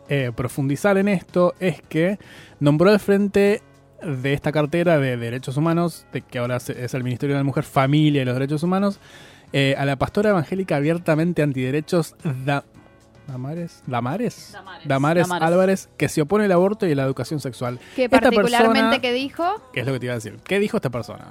eh, 0.08 0.32
profundizar 0.36 0.98
en 0.98 1.08
esto, 1.08 1.54
es 1.60 1.80
que 1.82 2.18
nombró 2.60 2.90
al 2.90 3.00
frente 3.00 3.62
de 4.02 4.34
esta 4.34 4.52
cartera 4.52 4.98
de 4.98 5.16
derechos 5.16 5.56
humanos, 5.56 6.06
de 6.12 6.20
que 6.20 6.38
ahora 6.38 6.56
es 6.58 6.94
el 6.94 7.02
Ministerio 7.04 7.34
de 7.36 7.40
la 7.40 7.44
Mujer, 7.44 7.64
Familia 7.64 8.20
y 8.20 8.24
los 8.26 8.34
Derechos 8.34 8.62
Humanos, 8.62 8.98
Eh, 9.56 9.76
a 9.78 9.84
la 9.84 9.94
pastora 9.96 10.30
evangélica 10.30 10.74
abiertamente 10.76 11.40
antiderechos 11.42 12.16
da- 12.44 12.64
Damares, 13.28 13.82
Damares, 13.86 14.52
Damares. 14.84 15.30
Álvarez, 15.30 15.88
que 15.96 16.08
se 16.08 16.20
opone 16.22 16.44
al 16.46 16.52
aborto 16.52 16.86
y 16.86 16.92
a 16.92 16.94
la 16.96 17.04
educación 17.04 17.38
sexual. 17.40 17.78
Que 17.96 18.04
Esta 18.06 18.20
particularmente 18.20 18.80
persona- 18.80 19.00
que 19.00 19.12
dijo. 19.12 19.62
¿Qué 19.72 19.80
es 19.80 19.86
lo 19.86 19.92
que 19.92 20.00
te 20.00 20.06
iba 20.06 20.12
a 20.12 20.16
decir? 20.16 20.38
¿Qué 20.44 20.58
dijo 20.58 20.76
esta 20.76 20.90
persona? 20.90 21.26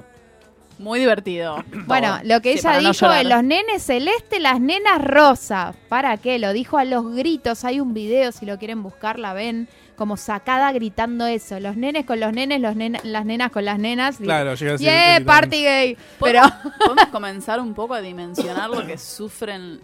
Muy 0.80 1.00
divertido. 1.00 1.64
Bueno, 1.86 2.18
lo 2.24 2.42
que 2.42 2.54
Sí, 2.54 2.60
ella 2.60 2.74
no 2.74 2.80
dijo 2.92 2.94
llorar. 3.06 3.22
es 3.24 3.30
los 3.30 3.44
nenes 3.44 3.84
celeste, 3.84 4.40
las 4.40 4.60
nenas 4.60 5.04
rosa. 5.04 5.76
¿Para 5.90 6.18
qué? 6.18 6.40
Lo 6.40 6.52
dijo 6.54 6.78
a 6.80 6.86
los 6.86 7.14
gritos. 7.14 7.64
Hay 7.66 7.80
un 7.80 7.94
video, 7.94 8.32
si 8.32 8.46
lo 8.48 8.58
quieren 8.58 8.82
buscar, 8.82 9.20
la 9.20 9.34
ven 9.34 9.68
como 9.96 10.18
sacada 10.18 10.72
gritando 10.72 11.26
eso. 11.26 11.60
Los 11.60 11.76
nenes 11.78 12.06
con 12.06 12.20
los 12.20 12.32
nenes, 12.34 12.60
los 12.62 12.76
nena- 12.76 13.00
las 13.04 13.26
nenas 13.26 13.52
con 13.52 13.66
las 13.66 13.80
nenas. 13.80 14.18
Claro, 14.18 14.56
llega 14.56 14.74
a 14.74 14.78
ser- 14.78 14.86
¡Yeah, 15.20 15.26
party 15.26 15.64
gay! 15.64 15.98
Pero 16.20 16.42
¿Podemos, 16.42 16.78
podemos 16.80 17.06
comenzar 17.12 17.60
un 17.60 17.74
poco 17.74 17.94
a 17.94 18.02
dimensionar 18.02 18.70
lo 18.70 18.86
que 18.86 18.98
sufren 18.98 19.80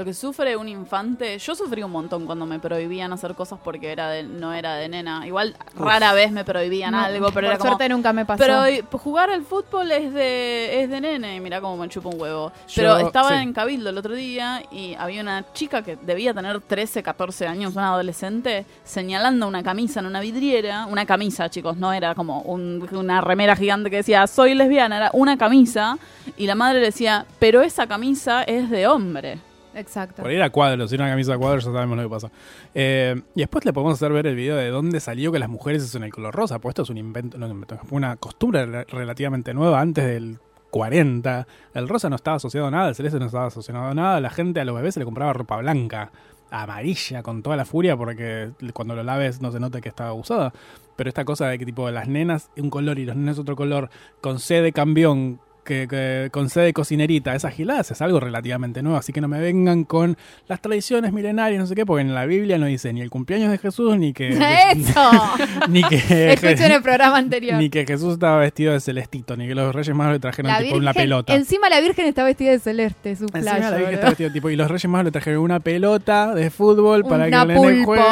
lo 0.00 0.04
que 0.06 0.14
sufre 0.14 0.56
un 0.56 0.66
infante. 0.66 1.38
Yo 1.38 1.54
sufrí 1.54 1.82
un 1.82 1.90
montón 1.90 2.24
cuando 2.24 2.46
me 2.46 2.58
prohibían 2.58 3.12
hacer 3.12 3.34
cosas 3.34 3.58
porque 3.62 3.92
era 3.92 4.08
de, 4.08 4.22
no 4.22 4.54
era 4.54 4.76
de 4.76 4.88
nena. 4.88 5.26
Igual 5.26 5.54
rara 5.76 6.14
vez 6.14 6.32
me 6.32 6.42
prohibían 6.42 6.92
No, 6.92 7.00
algo, 7.00 7.26
pero 7.26 7.32
por 7.34 7.44
era 7.44 7.58
como 7.58 7.70
suerte 7.72 7.88
nunca 7.90 8.14
me 8.14 8.24
pasó. 8.24 8.38
Pero 8.42 8.98
jugar 8.98 9.28
al 9.28 9.42
fútbol 9.44 9.90
es 9.92 10.12
de 10.14 10.80
es 10.82 10.88
de 10.88 11.02
nene, 11.02 11.36
y 11.36 11.40
mirá 11.40 11.60
cómo 11.60 11.76
me 11.76 11.86
chupa 11.90 12.08
un 12.08 12.18
huevo. 12.18 12.50
Pero 12.74 12.96
estaba 12.96 13.28
sí. 13.28 13.34
en 13.42 13.52
Cabildo 13.52 13.90
el 13.90 13.98
otro 13.98 14.14
día 14.14 14.62
y 14.72 14.94
había 14.94 15.20
una 15.20 15.44
chica 15.52 15.82
que 15.82 15.96
debía 15.96 16.32
tener 16.32 16.60
13, 16.62 17.02
14 17.02 17.46
años, 17.46 17.74
una 17.76 17.88
adolescente, 17.92 18.64
señalando 18.84 19.46
una 19.46 19.62
camisa 19.62 20.00
en 20.00 20.06
una 20.06 20.20
vidriera. 20.20 20.86
Una 20.86 21.04
camisa, 21.04 21.50
chicos, 21.50 21.76
no 21.76 21.92
era 21.92 22.14
como 22.14 22.40
un- 22.40 22.88
una 22.92 23.20
remera 23.20 23.54
gigante 23.54 23.90
que 23.90 23.96
decía 23.96 24.26
soy 24.26 24.54
lesbiana, 24.54 24.96
era 24.96 25.10
una 25.12 25.36
camisa. 25.36 25.98
Y 26.38 26.46
la 26.46 26.54
madre 26.54 26.78
le 26.80 26.86
decía, 26.86 27.26
pero 27.38 27.60
esa 27.60 27.86
camisa 27.86 28.42
es 28.44 28.70
de 28.70 28.86
hombre. 28.86 29.38
Exacto. 29.74 30.22
Por 30.22 30.32
ir 30.32 30.42
a 30.42 30.50
cuadros, 30.50 30.92
a 30.92 30.94
una 30.96 31.08
camisa 31.08 31.34
a 31.34 31.38
cuadros, 31.38 31.64
ya 31.64 31.72
sabemos 31.72 31.96
lo 31.96 32.02
que 32.04 32.08
pasa. 32.08 32.30
Eh, 32.74 33.20
y 33.34 33.40
después 33.40 33.64
le 33.64 33.72
podemos 33.72 33.94
hacer 33.94 34.12
ver 34.12 34.26
el 34.26 34.34
video 34.34 34.56
de 34.56 34.68
dónde 34.70 34.98
salió 35.00 35.30
que 35.32 35.38
las 35.38 35.48
mujeres 35.48 35.82
usan 35.84 36.02
el 36.02 36.12
color 36.12 36.34
rosa. 36.34 36.58
Pues 36.58 36.72
esto 36.72 36.82
es 36.82 36.90
un 36.90 36.98
invento, 36.98 37.38
no, 37.38 37.48
una 37.90 38.16
costumbre 38.16 38.66
re- 38.66 38.84
relativamente 38.84 39.54
nueva 39.54 39.80
antes 39.80 40.04
del 40.04 40.38
40. 40.70 41.46
El 41.74 41.88
rosa 41.88 42.08
no 42.10 42.16
estaba 42.16 42.36
asociado 42.38 42.66
a 42.66 42.70
nada, 42.70 42.88
el 42.88 42.94
celeste 42.94 43.18
no 43.18 43.26
estaba 43.26 43.46
asociado 43.46 43.84
a 43.84 43.94
nada. 43.94 44.20
La 44.20 44.30
gente 44.30 44.60
a 44.60 44.64
los 44.64 44.74
bebés 44.74 44.94
se 44.94 45.00
le 45.00 45.04
compraba 45.06 45.32
ropa 45.32 45.56
blanca, 45.58 46.10
amarilla, 46.50 47.22
con 47.22 47.42
toda 47.42 47.56
la 47.56 47.64
furia, 47.64 47.96
porque 47.96 48.50
cuando 48.72 48.94
lo 48.94 49.02
laves 49.02 49.40
no 49.40 49.52
se 49.52 49.60
nota 49.60 49.80
que 49.80 49.88
estaba 49.88 50.12
usada. 50.12 50.52
Pero 50.96 51.08
esta 51.08 51.24
cosa 51.24 51.46
de 51.48 51.58
que 51.58 51.64
tipo 51.64 51.88
las 51.90 52.08
nenas 52.08 52.50
un 52.56 52.70
color 52.70 52.98
y 52.98 53.04
los 53.06 53.16
nenes 53.16 53.38
otro 53.38 53.56
color, 53.56 53.88
con 54.20 54.38
C 54.38 54.60
de 54.62 54.72
cambión, 54.72 55.40
que, 55.70 55.86
que- 55.88 56.28
con 56.32 56.50
C 56.50 56.60
de 56.60 56.72
cocinerita, 56.72 57.34
esas 57.34 57.54
giladas 57.54 57.90
es 57.92 58.02
algo 58.02 58.18
relativamente 58.18 58.82
nuevo, 58.82 58.98
así 58.98 59.12
que 59.12 59.20
no 59.20 59.28
me 59.28 59.40
vengan 59.40 59.84
con 59.84 60.16
las 60.48 60.60
tradiciones 60.60 61.12
milenarias, 61.12 61.60
no 61.60 61.66
sé 61.66 61.74
qué, 61.76 61.86
porque 61.86 62.02
en 62.02 62.12
la 62.14 62.26
Biblia 62.26 62.58
no 62.58 62.66
dice 62.66 62.92
ni 62.92 63.00
el 63.00 63.10
cumpleaños 63.10 63.50
de 63.52 63.58
Jesús, 63.58 63.96
ni 63.96 64.12
que... 64.12 64.28
¡Eso! 64.72 65.10
ni 65.68 65.82
que... 65.84 65.96
Escuchen 66.32 66.72
el 66.72 66.82
programa 66.82 67.18
anterior. 67.18 67.56
Ni 67.58 67.70
que 67.70 67.86
Jesús 67.86 68.14
estaba 68.14 68.38
vestido 68.38 68.72
de 68.72 68.80
celestito, 68.80 69.36
ni 69.36 69.46
que 69.46 69.54
los 69.54 69.72
reyes 69.74 69.94
magos 69.94 70.14
le 70.14 70.18
trajeron 70.18 70.50
La 70.50 70.58
tipo 70.58 70.76
una 70.76 70.92
pelota. 70.92 71.34
Encima 71.34 71.68
la 71.68 71.80
Virgen 71.80 72.06
está 72.06 72.24
vestida 72.24 72.50
de 72.50 72.58
celeste, 72.58 73.14
su 73.16 73.24
Encima 73.24 73.40
playa. 73.40 73.58
la 73.58 73.76
Virgen 73.76 73.80
boludo. 73.84 73.92
está 73.94 74.08
vestida 74.08 74.32
tipo, 74.32 74.50
y 74.50 74.56
los 74.56 74.68
reyes 74.68 74.88
magos 74.90 75.04
le 75.04 75.10
trajeron 75.12 75.42
una 75.42 75.60
pelota 75.60 76.34
de 76.34 76.50
fútbol 76.50 77.04
para 77.04 77.26
Una 77.26 77.46
que 77.46 77.54
pulpo. 77.54 77.84
juegue. 77.84 78.02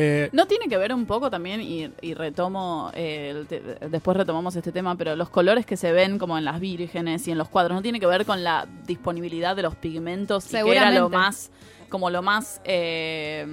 Eh, 0.00 0.28
No 0.32 0.46
tiene 0.46 0.66
que 0.68 0.76
ver 0.76 0.94
un 0.94 1.06
poco 1.06 1.28
también, 1.28 1.60
y, 1.60 1.90
y 2.02 2.14
retomo, 2.14 2.90
eh, 2.94 3.44
te- 3.48 3.60
después 3.88 4.16
retomamos 4.16 4.54
este 4.54 4.70
tema, 4.70 4.94
pero 4.94 5.16
los 5.16 5.28
colores 5.28 5.66
que 5.66 5.76
se 5.76 5.90
ven 5.90 6.18
como 6.18 6.38
en 6.38 6.44
las 6.44 6.60
vírgenes 6.60 7.26
y 7.26 7.32
en 7.32 7.38
los 7.38 7.48
cuadros, 7.48 7.74
no 7.74 7.82
tiene 7.82 7.98
que 7.98 8.06
ver 8.06 8.24
con 8.24 8.44
la 8.44 8.66
disponibilidad 8.86 9.56
de 9.56 9.62
los 9.62 9.74
pigmentos 9.74 10.46
y 10.46 10.50
que 10.50 10.56
era 10.76 10.90
lo 11.00 11.08
más, 11.18 11.50
como 11.88 12.10
lo 12.10 12.22
más, 12.22 12.60
eh, 12.64 13.44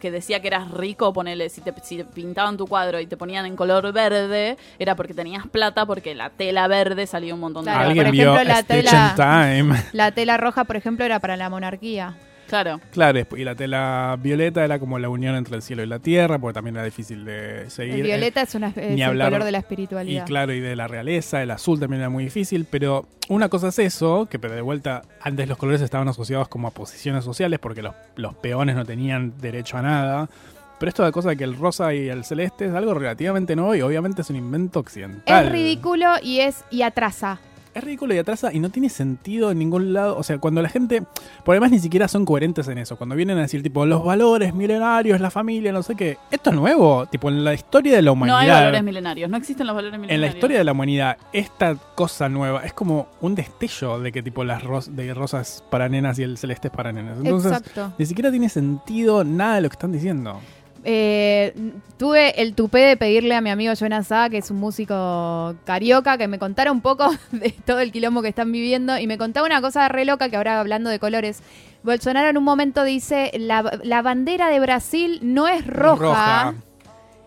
que- 0.00 0.10
decía 0.10 0.40
que 0.40 0.48
eras 0.48 0.70
rico, 0.70 1.12
ponele, 1.12 1.48
si 1.48 1.60
te, 1.60 1.72
si 1.82 1.96
te 1.98 2.04
pintaban 2.04 2.56
tu 2.56 2.66
cuadro 2.66 3.00
y 3.00 3.06
te 3.06 3.16
ponían 3.16 3.46
en 3.46 3.56
color 3.56 3.92
verde, 3.92 4.56
era 4.78 4.94
porque 4.96 5.14
tenías 5.14 5.46
plata, 5.48 5.86
porque 5.86 6.14
la 6.14 6.30
tela 6.30 6.68
verde 6.68 7.06
salía 7.06 7.34
un 7.34 7.40
montón 7.40 7.64
de 7.64 7.70
Claro, 7.72 7.88
Alguien 7.88 8.04
por 8.06 8.12
vio 8.12 8.22
ejemplo, 8.34 8.44
la 8.54 8.62
tela-. 8.62 9.08
La 9.92 10.12
tela 10.12 10.36
roja, 10.36 10.64
por 10.64 10.76
ejemplo, 10.76 11.04
era 11.04 11.18
para 11.20 11.36
la 11.36 11.48
monarquía. 11.50 12.14
Claro. 12.48 12.80
Claro, 12.92 13.20
y 13.36 13.44
la 13.44 13.54
tela 13.54 14.18
violeta 14.20 14.64
era 14.64 14.78
como 14.78 14.98
la 14.98 15.08
unión 15.08 15.36
entre 15.36 15.54
el 15.56 15.62
cielo 15.62 15.82
y 15.82 15.86
la 15.86 15.98
tierra, 15.98 16.38
porque 16.38 16.54
también 16.54 16.76
era 16.76 16.84
difícil 16.84 17.24
de 17.24 17.68
seguir. 17.70 17.96
El 17.96 18.02
violeta 18.02 18.42
es, 18.42 18.54
una, 18.54 18.68
es 18.68 18.94
ni 18.94 19.02
el 19.02 19.08
hablar- 19.08 19.30
color 19.30 19.44
de 19.44 19.52
la 19.52 19.58
Y 19.58 19.60
espiritualidad. 19.60 20.26
claro, 20.26 20.52
y 20.52 20.60
de 20.60 20.74
la 20.74 20.88
realeza, 20.88 21.42
el 21.42 21.50
azul 21.50 21.78
también 21.78 22.00
era 22.00 22.10
muy 22.10 22.24
difícil, 22.24 22.66
pero 22.70 23.06
una 23.28 23.48
cosa 23.48 23.68
es 23.68 23.78
eso, 23.78 24.26
que 24.30 24.38
pero 24.38 24.54
de 24.54 24.62
vuelta, 24.62 25.02
antes 25.20 25.46
los 25.48 25.58
colores 25.58 25.80
estaban 25.82 26.08
asociados 26.08 26.48
como 26.48 26.68
a 26.68 26.70
posiciones 26.70 27.24
sociales, 27.24 27.58
porque 27.58 27.82
los, 27.82 27.94
los 28.16 28.34
peones 28.34 28.74
no 28.76 28.84
tenían 28.84 29.34
derecho 29.38 29.76
a 29.76 29.82
nada. 29.82 30.28
Pero 30.78 30.90
esto 30.90 31.04
de 31.04 31.10
cosa 31.10 31.30
de 31.30 31.36
que 31.36 31.42
el 31.42 31.56
rosa 31.56 31.92
y 31.92 32.08
el 32.08 32.24
celeste 32.24 32.66
es 32.66 32.72
algo 32.72 32.94
relativamente 32.94 33.56
nuevo 33.56 33.74
y 33.74 33.82
obviamente 33.82 34.22
es 34.22 34.30
un 34.30 34.36
invento 34.36 34.78
occidental. 34.78 35.46
Es 35.46 35.50
ridículo 35.52 36.06
y 36.22 36.38
es 36.38 36.64
y 36.70 36.82
atrasa. 36.82 37.40
Es 37.78 37.84
ridículo 37.84 38.14
y 38.14 38.18
atrasa 38.18 38.52
y 38.52 38.58
no 38.60 38.70
tiene 38.70 38.88
sentido 38.88 39.50
en 39.50 39.58
ningún 39.58 39.92
lado. 39.92 40.16
O 40.18 40.22
sea, 40.22 40.38
cuando 40.38 40.60
la 40.62 40.68
gente. 40.68 41.02
Por 41.44 41.54
además 41.54 41.70
ni 41.70 41.78
siquiera 41.78 42.08
son 42.08 42.24
coherentes 42.24 42.66
en 42.68 42.78
eso. 42.78 42.96
Cuando 42.96 43.14
vienen 43.16 43.38
a 43.38 43.42
decir, 43.42 43.62
tipo, 43.62 43.86
los 43.86 44.04
valores 44.04 44.54
milenarios, 44.54 45.20
la 45.20 45.30
familia, 45.30 45.72
no 45.72 45.82
sé 45.82 45.94
qué. 45.94 46.18
Esto 46.30 46.50
es 46.50 46.56
nuevo. 46.56 47.06
Tipo, 47.06 47.28
en 47.28 47.44
la 47.44 47.54
historia 47.54 47.94
de 47.96 48.02
la 48.02 48.06
No 48.06 48.12
humanidad. 48.14 48.38
hay 48.40 48.50
valores 48.50 48.82
milenarios, 48.84 49.30
no 49.30 49.36
existen 49.36 49.66
los 49.66 49.74
valores 49.76 49.98
milenarios. 49.98 50.14
en 50.14 50.20
la 50.20 50.26
historia 50.34 50.58
de 50.58 50.64
la 50.64 50.72
humanidad, 50.72 51.16
esta 51.32 51.76
cosa 51.94 52.28
nueva 52.28 52.64
es 52.64 52.72
como 52.72 53.08
un 53.20 53.34
destello 53.34 54.00
de 54.00 54.12
que 54.12 54.22
tipo 54.22 54.44
las 54.44 54.62
ros 54.62 54.94
de 54.96 55.14
rosas 55.14 55.64
para 55.70 55.88
nenas 55.88 56.18
y 56.18 56.22
el 56.24 56.36
celeste 56.38 56.68
es 56.68 56.74
para 56.74 56.92
nenas. 56.92 57.18
Entonces, 57.18 57.52
Exacto. 57.52 57.92
ni 57.98 58.06
siquiera 58.06 58.30
tiene 58.30 58.48
sentido 58.48 59.24
nada 59.24 59.56
de 59.56 59.60
lo 59.62 59.68
que 59.68 59.74
están 59.74 59.92
diciendo. 59.92 60.40
Eh, 60.84 61.52
tuve 61.96 62.40
el 62.40 62.54
tupé 62.54 62.78
de 62.80 62.96
pedirle 62.96 63.34
a 63.34 63.40
mi 63.40 63.50
amigo 63.50 63.74
Jonas 63.74 64.06
Sá, 64.08 64.30
que 64.30 64.38
es 64.38 64.50
un 64.50 64.58
músico 64.58 65.54
carioca, 65.64 66.16
que 66.18 66.28
me 66.28 66.38
contara 66.38 66.70
un 66.72 66.80
poco 66.80 67.10
de 67.32 67.50
todo 67.64 67.80
el 67.80 67.92
quilombo 67.92 68.22
que 68.22 68.28
están 68.28 68.52
viviendo 68.52 68.96
y 68.98 69.06
me 69.06 69.18
contaba 69.18 69.46
una 69.46 69.60
cosa 69.60 69.88
re 69.88 70.04
loca 70.04 70.28
que 70.28 70.36
ahora 70.36 70.60
hablando 70.60 70.88
de 70.90 70.98
colores. 70.98 71.42
Bolsonaro 71.82 72.28
en 72.28 72.36
un 72.36 72.44
momento 72.44 72.84
dice, 72.84 73.30
la, 73.38 73.78
la 73.82 74.02
bandera 74.02 74.48
de 74.48 74.60
Brasil 74.60 75.20
no 75.22 75.46
es 75.48 75.66
roja. 75.66 75.96
Roja. 75.96 76.54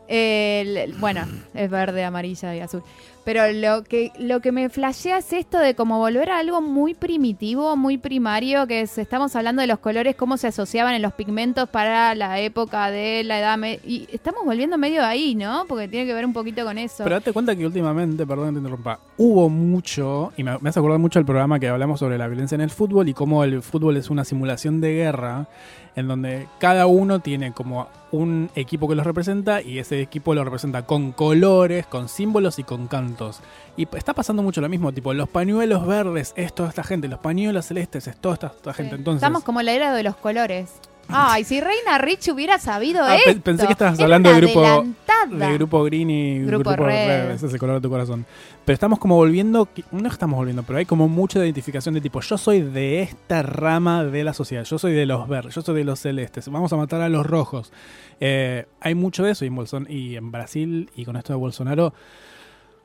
El- 0.07 0.93
bueno, 0.99 1.25
es 1.53 1.69
verde, 1.69 2.03
amarilla 2.03 2.55
y 2.55 2.59
azul. 2.59 2.83
Pero 3.23 3.51
lo 3.51 3.83
que, 3.83 4.11
lo 4.17 4.39
que 4.39 4.51
me 4.51 4.69
flashea 4.69 5.19
es 5.19 5.31
esto 5.31 5.59
de 5.59 5.75
como 5.75 5.99
volver 5.99 6.31
a 6.31 6.39
algo 6.39 6.61
muy 6.61 6.93
primitivo, 6.93 7.75
muy 7.77 7.97
primario, 7.97 8.65
que 8.65 8.81
es, 8.81 8.97
estamos 8.97 9.35
hablando 9.35 9.61
de 9.61 9.67
los 9.67 9.79
colores, 9.79 10.15
cómo 10.15 10.37
se 10.37 10.47
asociaban 10.47 10.95
en 10.95 11.01
los 11.01 11.13
pigmentos 11.13 11.69
para 11.69 12.15
la 12.15 12.39
época 12.39 12.89
de 12.89 13.23
la 13.23 13.39
edad. 13.39 13.59
Y 13.85 14.07
estamos 14.11 14.43
volviendo 14.43 14.77
medio 14.77 15.03
ahí, 15.03 15.35
¿no? 15.35 15.65
Porque 15.67 15.87
tiene 15.87 16.07
que 16.07 16.13
ver 16.13 16.25
un 16.25 16.33
poquito 16.33 16.63
con 16.65 16.77
eso. 16.77 17.03
Pero 17.03 17.15
date 17.15 17.31
cuenta 17.31 17.55
que 17.55 17.65
últimamente, 17.65 18.25
perdón 18.25 18.47
que 18.47 18.53
te 18.53 18.57
interrumpa, 18.59 18.99
hubo 19.17 19.49
mucho, 19.49 20.33
y 20.37 20.43
me, 20.43 20.57
me 20.59 20.69
hace 20.69 20.79
acordar 20.79 20.99
mucho 20.99 21.19
el 21.19 21.25
programa 21.25 21.59
que 21.59 21.67
hablamos 21.67 21.99
sobre 21.99 22.17
la 22.17 22.27
violencia 22.27 22.55
en 22.55 22.61
el 22.61 22.71
fútbol 22.71 23.07
y 23.07 23.13
cómo 23.13 23.43
el 23.43 23.61
fútbol 23.61 23.97
es 23.97 24.09
una 24.09 24.25
simulación 24.25 24.81
de 24.81 24.93
guerra 24.93 25.47
en 25.95 26.07
donde 26.07 26.47
cada 26.59 26.87
uno 26.87 27.19
tiene 27.19 27.51
como 27.51 27.87
un 28.11 28.49
equipo 28.55 28.87
que 28.87 28.95
los 28.95 29.05
representa 29.05 29.61
y 29.61 29.79
ese 29.79 30.01
equipo 30.01 30.33
lo 30.35 30.43
representa 30.43 30.85
con 30.85 31.11
colores, 31.11 31.85
con 31.85 32.09
símbolos 32.09 32.59
y 32.59 32.63
con 32.63 32.87
cantos. 32.87 33.39
Y 33.77 33.87
está 33.95 34.13
pasando 34.13 34.43
mucho 34.43 34.61
lo 34.61 34.69
mismo, 34.69 34.91
tipo 34.91 35.13
los 35.13 35.29
pañuelos 35.29 35.85
verdes 35.85 36.33
es 36.35 36.53
toda 36.53 36.69
esta 36.69 36.83
gente, 36.83 37.07
los 37.07 37.19
pañuelos 37.19 37.65
celestes 37.65 38.07
es 38.07 38.17
toda 38.17 38.35
esta, 38.35 38.47
esta 38.47 38.73
gente. 38.73 38.95
Entonces, 38.95 39.21
Estamos 39.21 39.43
como 39.43 39.59
en 39.61 39.67
la 39.67 39.73
era 39.73 39.93
de 39.93 40.03
los 40.03 40.15
colores. 40.15 40.73
Ay, 41.13 41.43
si 41.43 41.59
Reina 41.61 41.97
Rich 41.97 42.29
hubiera 42.29 42.57
sabido 42.59 43.03
Ah, 43.03 43.15
esto. 43.15 43.41
pensé 43.41 43.65
que 43.65 43.73
estabas 43.73 43.99
hablando 43.99 44.29
del 44.31 44.41
grupo, 44.41 44.61
de 45.29 45.53
grupo 45.53 45.83
green 45.83 46.09
y 46.09 46.39
Grupo 46.39 46.71
grupo, 46.71 46.85
red. 46.85 47.07
red. 47.27 47.31
Ese 47.31 47.47
es 47.47 47.53
el 47.53 47.59
color 47.59 47.75
de 47.75 47.81
tu 47.81 47.89
corazón. 47.89 48.25
Pero 48.65 48.73
estamos 48.73 48.99
como 48.99 49.15
volviendo, 49.15 49.67
no 49.91 50.07
estamos 50.09 50.37
volviendo, 50.37 50.63
pero 50.63 50.79
hay 50.79 50.85
como 50.85 51.07
mucha 51.07 51.39
identificación 51.39 51.93
de 51.95 52.01
tipo, 52.01 52.21
yo 52.21 52.37
soy 52.37 52.61
de 52.61 53.01
esta 53.01 53.41
rama 53.41 54.03
de 54.05 54.23
la 54.23 54.33
sociedad, 54.33 54.63
yo 54.63 54.77
soy 54.79 54.93
de 54.93 55.05
los 55.05 55.27
verdes, 55.27 55.55
yo 55.55 55.61
soy 55.61 55.75
de 55.75 55.83
los 55.83 55.99
celestes, 55.99 56.47
vamos 56.49 56.71
a 56.73 56.77
matar 56.77 57.01
a 57.01 57.09
los 57.09 57.25
rojos. 57.25 57.71
Eh, 58.19 58.65
hay 58.79 58.95
mucho 58.95 59.23
de 59.23 59.31
eso 59.31 59.45
y 59.45 59.47
en, 59.47 59.55
Bolson- 59.57 59.89
y 59.89 60.15
en 60.15 60.31
Brasil 60.31 60.89
y 60.95 61.05
con 61.05 61.15
esto 61.17 61.33
de 61.33 61.37
Bolsonaro. 61.39 61.93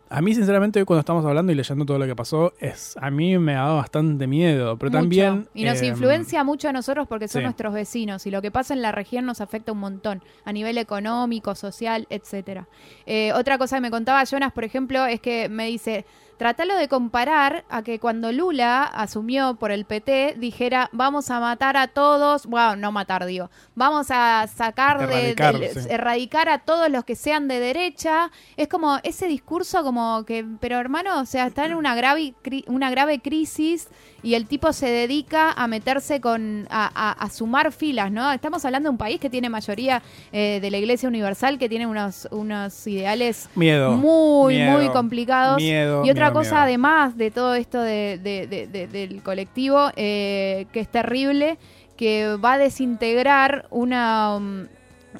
A 0.08 0.20
mí, 0.20 0.34
sinceramente, 0.34 0.78
hoy 0.78 0.84
cuando 0.84 1.00
estamos 1.00 1.24
hablando 1.24 1.50
y 1.50 1.56
leyendo 1.56 1.84
todo 1.84 1.98
lo 1.98 2.06
que 2.06 2.14
pasó, 2.14 2.52
es 2.60 2.96
a 3.00 3.10
mí 3.10 3.38
me 3.38 3.54
ha 3.56 3.62
dado 3.62 3.76
bastante 3.76 4.26
miedo. 4.26 4.76
Pero 4.76 4.90
Mucho. 4.90 5.00
también. 5.00 5.48
Y 5.52 5.64
nos 5.64 5.82
eh, 5.82 5.86
influencia 5.86 6.44
mucho 6.44 6.68
a 6.68 6.72
nosotros 6.72 7.08
porque 7.08 7.26
son 7.26 7.40
sí. 7.40 7.44
nuestros 7.44 7.74
vecinos 7.74 8.24
y 8.26 8.30
lo 8.30 8.40
que 8.40 8.52
pasa 8.52 8.72
en 8.72 8.82
la 8.82 8.92
región 8.92 9.26
nos 9.26 9.40
afecta 9.40 9.72
un 9.72 9.78
montón 9.78 10.22
a 10.44 10.52
nivel 10.52 10.78
económico, 10.78 11.54
social, 11.56 12.06
etcétera. 12.08 12.68
Eh, 13.04 13.32
otra 13.32 13.58
cosa 13.58 13.76
que 13.76 13.80
me 13.80 13.90
contaba 13.90 14.22
Jonas, 14.24 14.52
por 14.52 14.62
ejemplo, 14.62 15.06
es 15.06 15.20
que 15.20 15.48
me 15.48 15.66
dice, 15.66 16.06
tratalo 16.36 16.76
de 16.76 16.88
comparar 16.88 17.64
a 17.70 17.82
que 17.82 17.98
cuando 17.98 18.30
Lula 18.32 18.84
asumió 18.84 19.54
por 19.56 19.70
el 19.70 19.84
PT 19.84 20.34
dijera 20.38 20.88
vamos 20.92 21.30
a 21.30 21.40
matar 21.40 21.76
a 21.76 21.88
todos, 21.88 22.46
bueno, 22.46 22.76
no 22.76 22.92
matar, 22.92 23.24
digo, 23.26 23.50
vamos 23.74 24.08
a 24.10 24.46
sacar 24.54 24.98
de, 25.08 25.30
Erradicar, 25.30 25.58
de- 25.58 25.74
sí. 25.82 25.88
erradicar 25.90 26.48
a 26.48 26.58
todos 26.58 26.88
los 26.90 27.04
que 27.04 27.16
sean 27.16 27.48
de 27.48 27.60
derecha. 27.60 28.30
Es 28.56 28.68
como 28.68 28.98
ese 29.02 29.26
discurso 29.26 29.82
como 29.82 30.24
que, 30.24 30.44
pero 30.60 30.78
hermano, 30.78 31.20
o 31.20 31.26
sea, 31.26 31.46
está 31.46 31.66
en 31.66 31.74
una 31.74 31.94
grave, 31.94 32.34
cri- 32.42 32.64
una 32.66 32.90
grave 32.90 33.20
crisis 33.20 33.88
y 34.26 34.34
el 34.34 34.46
tipo 34.46 34.72
se 34.72 34.86
dedica 34.88 35.52
a 35.52 35.68
meterse 35.68 36.20
con, 36.20 36.66
a, 36.68 36.90
a- 36.92 37.12
a 37.12 37.30
sumar 37.30 37.70
filas, 37.70 38.10
¿no? 38.10 38.32
Estamos 38.32 38.64
hablando 38.64 38.88
de 38.88 38.90
un 38.90 38.98
país 38.98 39.20
que 39.20 39.30
tiene 39.30 39.48
mayoría 39.48 40.02
eh, 40.32 40.58
de 40.60 40.68
la 40.72 40.78
Iglesia 40.78 41.08
Universal, 41.08 41.58
que 41.60 41.68
tiene 41.68 41.86
unos, 41.86 42.26
unos 42.32 42.84
ideales 42.88 43.48
Miedo. 43.54 43.92
muy, 43.92 44.56
Miedo. 44.56 44.72
muy 44.78 44.88
complicados. 44.88 45.58
Miedo, 45.58 46.04
y 46.04 46.10
otra 46.10 46.32
cosa, 46.32 46.64
además 46.64 47.16
de 47.16 47.30
todo 47.30 47.54
esto 47.54 47.80
de, 47.80 48.18
de- 48.20 48.48
de- 48.48 48.66
de- 48.66 48.88
del 48.88 49.22
colectivo, 49.22 49.90
eh, 49.94 50.66
que 50.72 50.80
es 50.80 50.88
terrible, 50.88 51.56
que 51.96 52.34
va 52.44 52.54
a 52.54 52.58
desintegrar 52.58 53.66
una... 53.70 54.40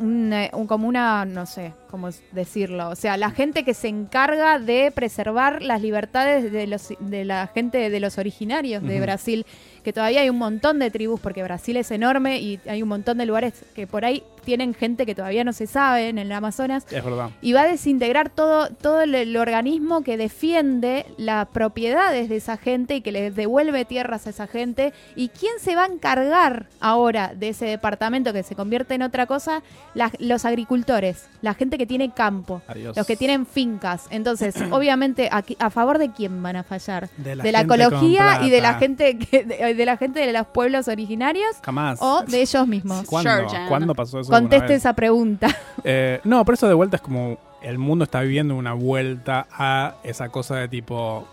una- 0.00 0.50
un- 0.52 0.66
como 0.66 0.88
una, 0.88 1.24
no 1.24 1.46
sé 1.46 1.72
cómo 1.90 2.08
decirlo, 2.32 2.88
o 2.90 2.96
sea, 2.96 3.16
la 3.16 3.30
gente 3.30 3.64
que 3.64 3.74
se 3.74 3.88
encarga 3.88 4.58
de 4.58 4.90
preservar 4.94 5.62
las 5.62 5.80
libertades 5.82 6.50
de, 6.52 6.66
los, 6.66 6.92
de 7.00 7.24
la 7.24 7.46
gente 7.48 7.90
de 7.90 8.00
los 8.00 8.18
originarios 8.18 8.82
de. 8.82 9.00
Brasil, 9.00 9.46
que 9.84 9.92
todavía 9.92 10.20
hay 10.22 10.30
un 10.30 10.38
montón 10.38 10.78
de 10.78 10.90
tribus, 10.90 11.20
porque 11.20 11.42
Brasil 11.42 11.76
es 11.76 11.90
enorme 11.90 12.38
y 12.40 12.58
hay 12.68 12.82
un 12.82 12.88
montón 12.88 13.18
de 13.18 13.26
lugares 13.26 13.64
que 13.74 13.86
por 13.86 14.04
ahí 14.04 14.22
tienen 14.46 14.72
gente 14.72 15.04
que 15.04 15.14
todavía 15.14 15.44
no 15.44 15.52
se 15.52 15.66
sabe 15.66 16.08
en 16.08 16.16
el 16.16 16.32
Amazonas, 16.32 16.86
Es 16.90 17.04
verdad. 17.04 17.30
y 17.42 17.52
va 17.52 17.62
a 17.62 17.66
desintegrar 17.66 18.30
todo, 18.30 18.68
todo 18.68 19.02
el, 19.02 19.14
el 19.14 19.36
organismo 19.36 20.02
que 20.02 20.16
defiende 20.16 21.04
las 21.18 21.48
propiedades 21.48 22.28
de 22.30 22.36
esa 22.36 22.56
gente 22.56 22.94
y 22.96 23.00
que 23.02 23.12
les 23.12 23.34
devuelve 23.36 23.84
tierras 23.84 24.26
a 24.26 24.30
esa 24.30 24.46
gente. 24.46 24.92
¿Y 25.16 25.28
quién 25.28 25.52
se 25.60 25.74
va 25.76 25.82
a 25.84 25.86
encargar 25.88 26.68
ahora 26.80 27.32
de 27.36 27.48
ese 27.50 27.66
departamento 27.66 28.32
que 28.32 28.42
se 28.44 28.54
convierte 28.54 28.94
en 28.94 29.02
otra 29.02 29.26
cosa? 29.26 29.62
La- 29.94 30.12
los 30.20 30.44
agricultores, 30.44 31.26
la 31.42 31.54
gente 31.54 31.76
que 31.76 31.86
tiene 31.86 32.12
campo, 32.14 32.62
Adiós. 32.68 32.96
los 32.96 33.06
que 33.06 33.16
tienen 33.16 33.44
fincas. 33.46 34.06
Entonces, 34.10 34.54
obviamente, 34.70 35.28
aquí- 35.32 35.56
¿a 35.58 35.70
favor 35.70 35.98
de 35.98 36.12
quién 36.12 36.42
van 36.42 36.54
a 36.56 36.62
fallar? 36.62 37.08
De 37.16 37.34
la 37.34 37.42
de 37.42 37.52
la 37.52 37.58
gente 37.60 37.74
ecología 37.74 38.40
y 38.44 38.50
de 38.50 38.60
la 38.60 38.74
gente 38.74 39.18
que, 39.18 39.42
de, 39.44 39.74
de 39.74 39.84
la 39.84 39.96
gente 39.96 40.20
de 40.20 40.32
los 40.32 40.46
pueblos 40.46 40.86
originarios 40.86 41.56
Jamás. 41.64 41.98
o 42.00 42.22
de 42.22 42.42
ellos 42.42 42.66
mismos. 42.68 43.04
¿Cuándo? 43.06 43.46
¿Cuándo 43.68 43.94
pasó 43.94 44.20
eso? 44.20 44.30
Conteste 44.40 44.74
esa 44.74 44.92
pregunta. 44.94 45.48
Eh, 45.88 46.20
no, 46.24 46.44
pero 46.44 46.54
eso 46.54 46.66
de 46.66 46.74
vuelta 46.74 46.96
es 46.96 47.02
como 47.02 47.38
el 47.62 47.78
mundo 47.78 48.04
está 48.04 48.20
viviendo 48.22 48.56
una 48.56 48.72
vuelta 48.72 49.46
a 49.52 49.96
esa 50.02 50.30
cosa 50.30 50.56
de 50.56 50.66
tipo. 50.66 51.28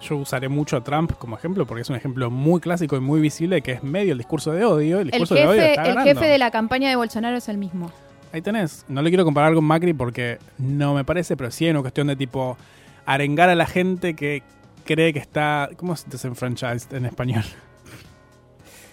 Yo 0.00 0.16
usaré 0.16 0.48
mucho 0.48 0.76
a 0.78 0.84
Trump 0.84 1.12
como 1.18 1.36
ejemplo 1.36 1.66
porque 1.66 1.82
es 1.82 1.90
un 1.90 1.96
ejemplo 1.96 2.30
muy 2.30 2.60
clásico 2.60 2.96
y 2.96 3.00
muy 3.00 3.20
visible 3.20 3.60
que 3.60 3.72
es 3.72 3.82
medio 3.82 4.12
el 4.12 4.18
discurso 4.18 4.52
de 4.52 4.64
odio. 4.64 5.00
El 5.00 5.08
El 5.08 5.10
discurso 5.10 5.34
de 5.34 5.46
odio 5.46 5.60
jefe, 5.60 5.70
está 5.70 5.82
el 5.82 5.88
ganando. 5.94 6.20
jefe 6.20 6.26
de 6.32 6.38
la 6.38 6.50
campaña 6.50 6.88
de 6.88 6.96
Bolsonaro 6.96 7.36
es 7.36 7.48
el 7.50 7.58
mismo. 7.58 7.90
Ahí 8.32 8.40
tenés. 8.40 8.86
No 8.88 9.02
le 9.02 9.10
quiero 9.10 9.24
comparar 9.24 9.52
con 9.54 9.64
Macri 9.64 9.92
porque 9.92 10.38
no 10.58 10.94
me 10.94 11.04
parece, 11.04 11.36
pero 11.36 11.50
sí 11.50 11.64
hay 11.66 11.72
una 11.72 11.80
cuestión 11.82 12.06
de 12.06 12.16
tipo 12.16 12.56
arengar 13.04 13.50
a 13.50 13.54
la 13.54 13.66
gente 13.66 14.14
que 14.14 14.42
cree 14.86 15.12
que 15.12 15.18
está. 15.18 15.68
¿Cómo 15.76 15.92
es 15.92 16.08
desenfranchised 16.08 16.94
en 16.94 17.04
español? 17.06 17.44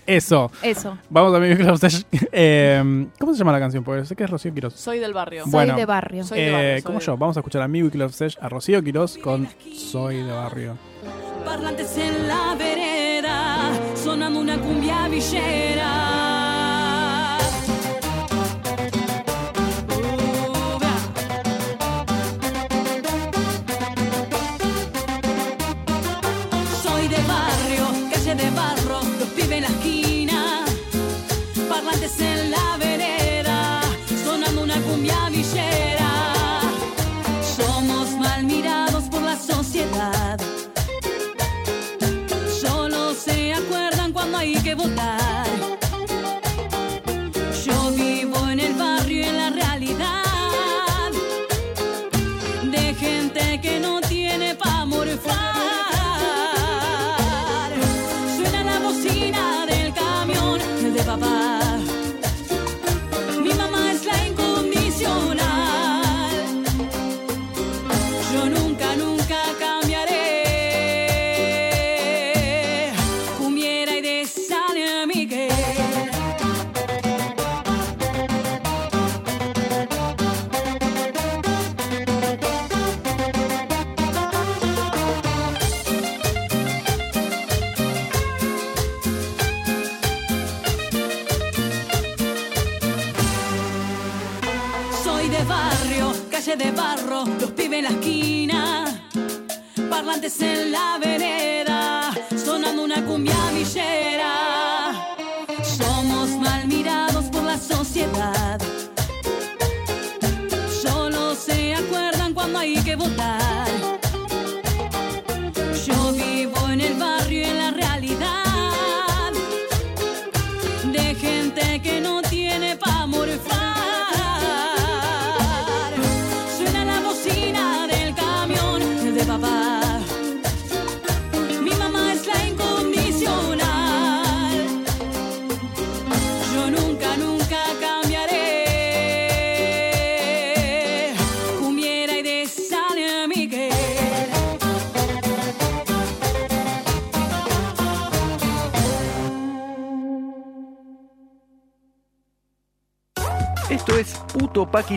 Eso. 0.05 0.51
Eso. 0.63 0.97
Vamos 1.09 1.33
a 1.35 1.39
mi. 1.39 1.47
Eh, 2.31 3.07
¿Cómo 3.19 3.33
se 3.33 3.39
llama 3.39 3.51
la 3.51 3.59
canción? 3.59 3.83
Pues 3.83 4.07
sé 4.07 4.15
que 4.15 4.23
es 4.23 4.29
Rocío 4.29 4.53
Quiroz. 4.53 4.73
Soy 4.75 4.99
del 4.99 5.13
barrio. 5.13 5.43
Soy 5.43 5.51
Bueno, 5.51 5.75
de 5.75 5.85
barrio. 5.85 6.23
Soy 6.23 6.39
de 6.39 6.47
Eh, 6.47 6.51
barrio, 6.51 6.73
soy 6.73 6.81
como 6.83 6.99
yo, 6.99 7.17
vamos 7.17 7.37
a 7.37 7.39
escuchar 7.41 7.61
a 7.61 7.67
mi 7.67 7.83
Weekly 7.83 8.03
a 8.39 8.49
Rocío 8.49 8.83
Quiroz 8.83 9.17
con 9.17 9.47
Soy 9.73 10.17
de 10.23 10.31
Barrio. 10.31 10.77
Parlantes 11.45 11.97
en 11.97 12.27
la 12.27 12.55
vereda, 12.55 13.71
sonando 13.95 14.39
una 14.39 14.57
cumbia 14.59 15.07
villera. 15.07 16.10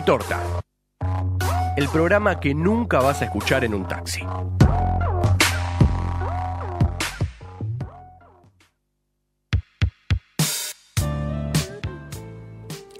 Torta. 0.05 0.39
El 1.75 1.89
programa 1.89 2.39
que 2.39 2.53
nunca 2.53 2.99
vas 2.99 3.23
a 3.23 3.25
escuchar 3.25 3.63
en 3.63 3.73
un 3.73 3.87
taxi. 3.87 4.21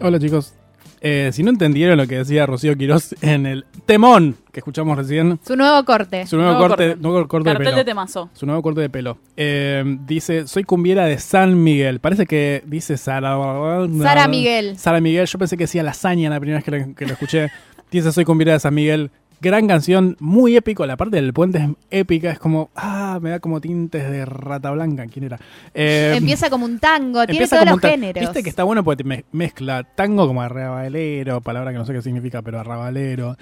Hola 0.02 0.20
chicos. 0.20 0.56
Eh, 1.08 1.30
si 1.34 1.44
no 1.44 1.52
entendieron 1.52 1.98
lo 2.00 2.08
que 2.08 2.18
decía 2.18 2.48
Rocío 2.48 2.76
Quiroz 2.76 3.14
en 3.22 3.46
el 3.46 3.64
temón 3.86 4.36
que 4.52 4.60
escuchamos 4.62 4.98
recién, 4.98 5.40
Su 5.46 5.56
nuevo 5.56 5.86
corte. 5.86 6.26
su 6.26 6.36
nuevo, 6.36 6.54
Nuevo 6.54 6.68
corte, 6.68 6.88
corte. 6.88 7.02
nuevo 7.04 7.28
corte 7.28 7.50
de 7.52 7.56
pelo. 7.58 7.76
de 7.76 7.86
temazo. 7.86 8.30
Su 8.34 8.48
nuevo 8.48 8.64
corte 8.64 8.82
de 8.82 8.90
pelo. 8.90 9.20
Eh, 9.38 9.84
dice, 10.08 10.48
soy 10.48 10.64
cumbiera 10.64 11.06
de 11.06 11.20
San 11.20 11.64
Miguel. 11.64 12.00
Parece 12.00 12.26
que 12.26 12.64
dice 12.66 12.98
Sara... 12.98 13.38
Sara 14.02 14.28
Miguel. 14.28 14.80
Sara 14.80 15.00
Miguel. 15.00 15.28
Yo 15.28 15.38
pensé 15.38 15.56
que 15.58 15.66
decía 15.66 15.84
lasaña 15.84 16.28
la 16.32 16.40
primera 16.40 16.58
vez 16.58 16.66
que 16.66 16.72
lo, 16.72 16.96
que 16.96 17.06
lo 17.06 17.14
escuché. 17.14 17.52
Dice, 17.92 18.12
soy 18.12 18.26
cumbiera 18.26 18.54
de 18.54 18.60
San 18.60 18.74
Miguel. 18.74 19.12
Gran 19.42 19.68
canción, 19.68 20.16
muy 20.20 20.56
épico. 20.56 20.86
La 20.86 20.98
parte 20.98 21.18
del 21.18 21.34
puente 21.34 21.58
es 21.60 21.70
épica. 21.92 22.32
Es 22.32 22.40
como, 22.40 22.70
ah, 22.76 23.20
me 23.22 23.30
da 23.30 23.40
como 23.40 23.62
tintes 23.62 24.10
de 24.10 24.26
rata 24.26 24.72
blanca. 24.72 25.06
¿Quién 25.08 25.26
era? 25.26 25.40
Eh, 25.74 26.14
Empieza 26.18 26.50
como 26.50 26.66
un 26.66 26.80
tango, 26.80 27.26
tiene 27.28 27.48
todos 27.48 27.60
como 27.64 27.76
los 27.76 27.82
géneros. 27.92 28.22
Viste 28.22 28.44
que 28.44 28.50
está 28.50 28.64
bueno 28.64 28.84
porque 28.84 29.04
me- 29.04 29.26
mezcla 29.32 29.84
tango 29.84 30.26
como 30.28 30.42
arrabalero, 30.42 31.42
palabra 31.42 31.72
que 31.72 31.78
no 31.78 31.86
sé 31.86 31.94
qué 31.94 32.02
significa, 32.02 32.42
pero 32.42 32.60
arrabalero. 32.60 33.38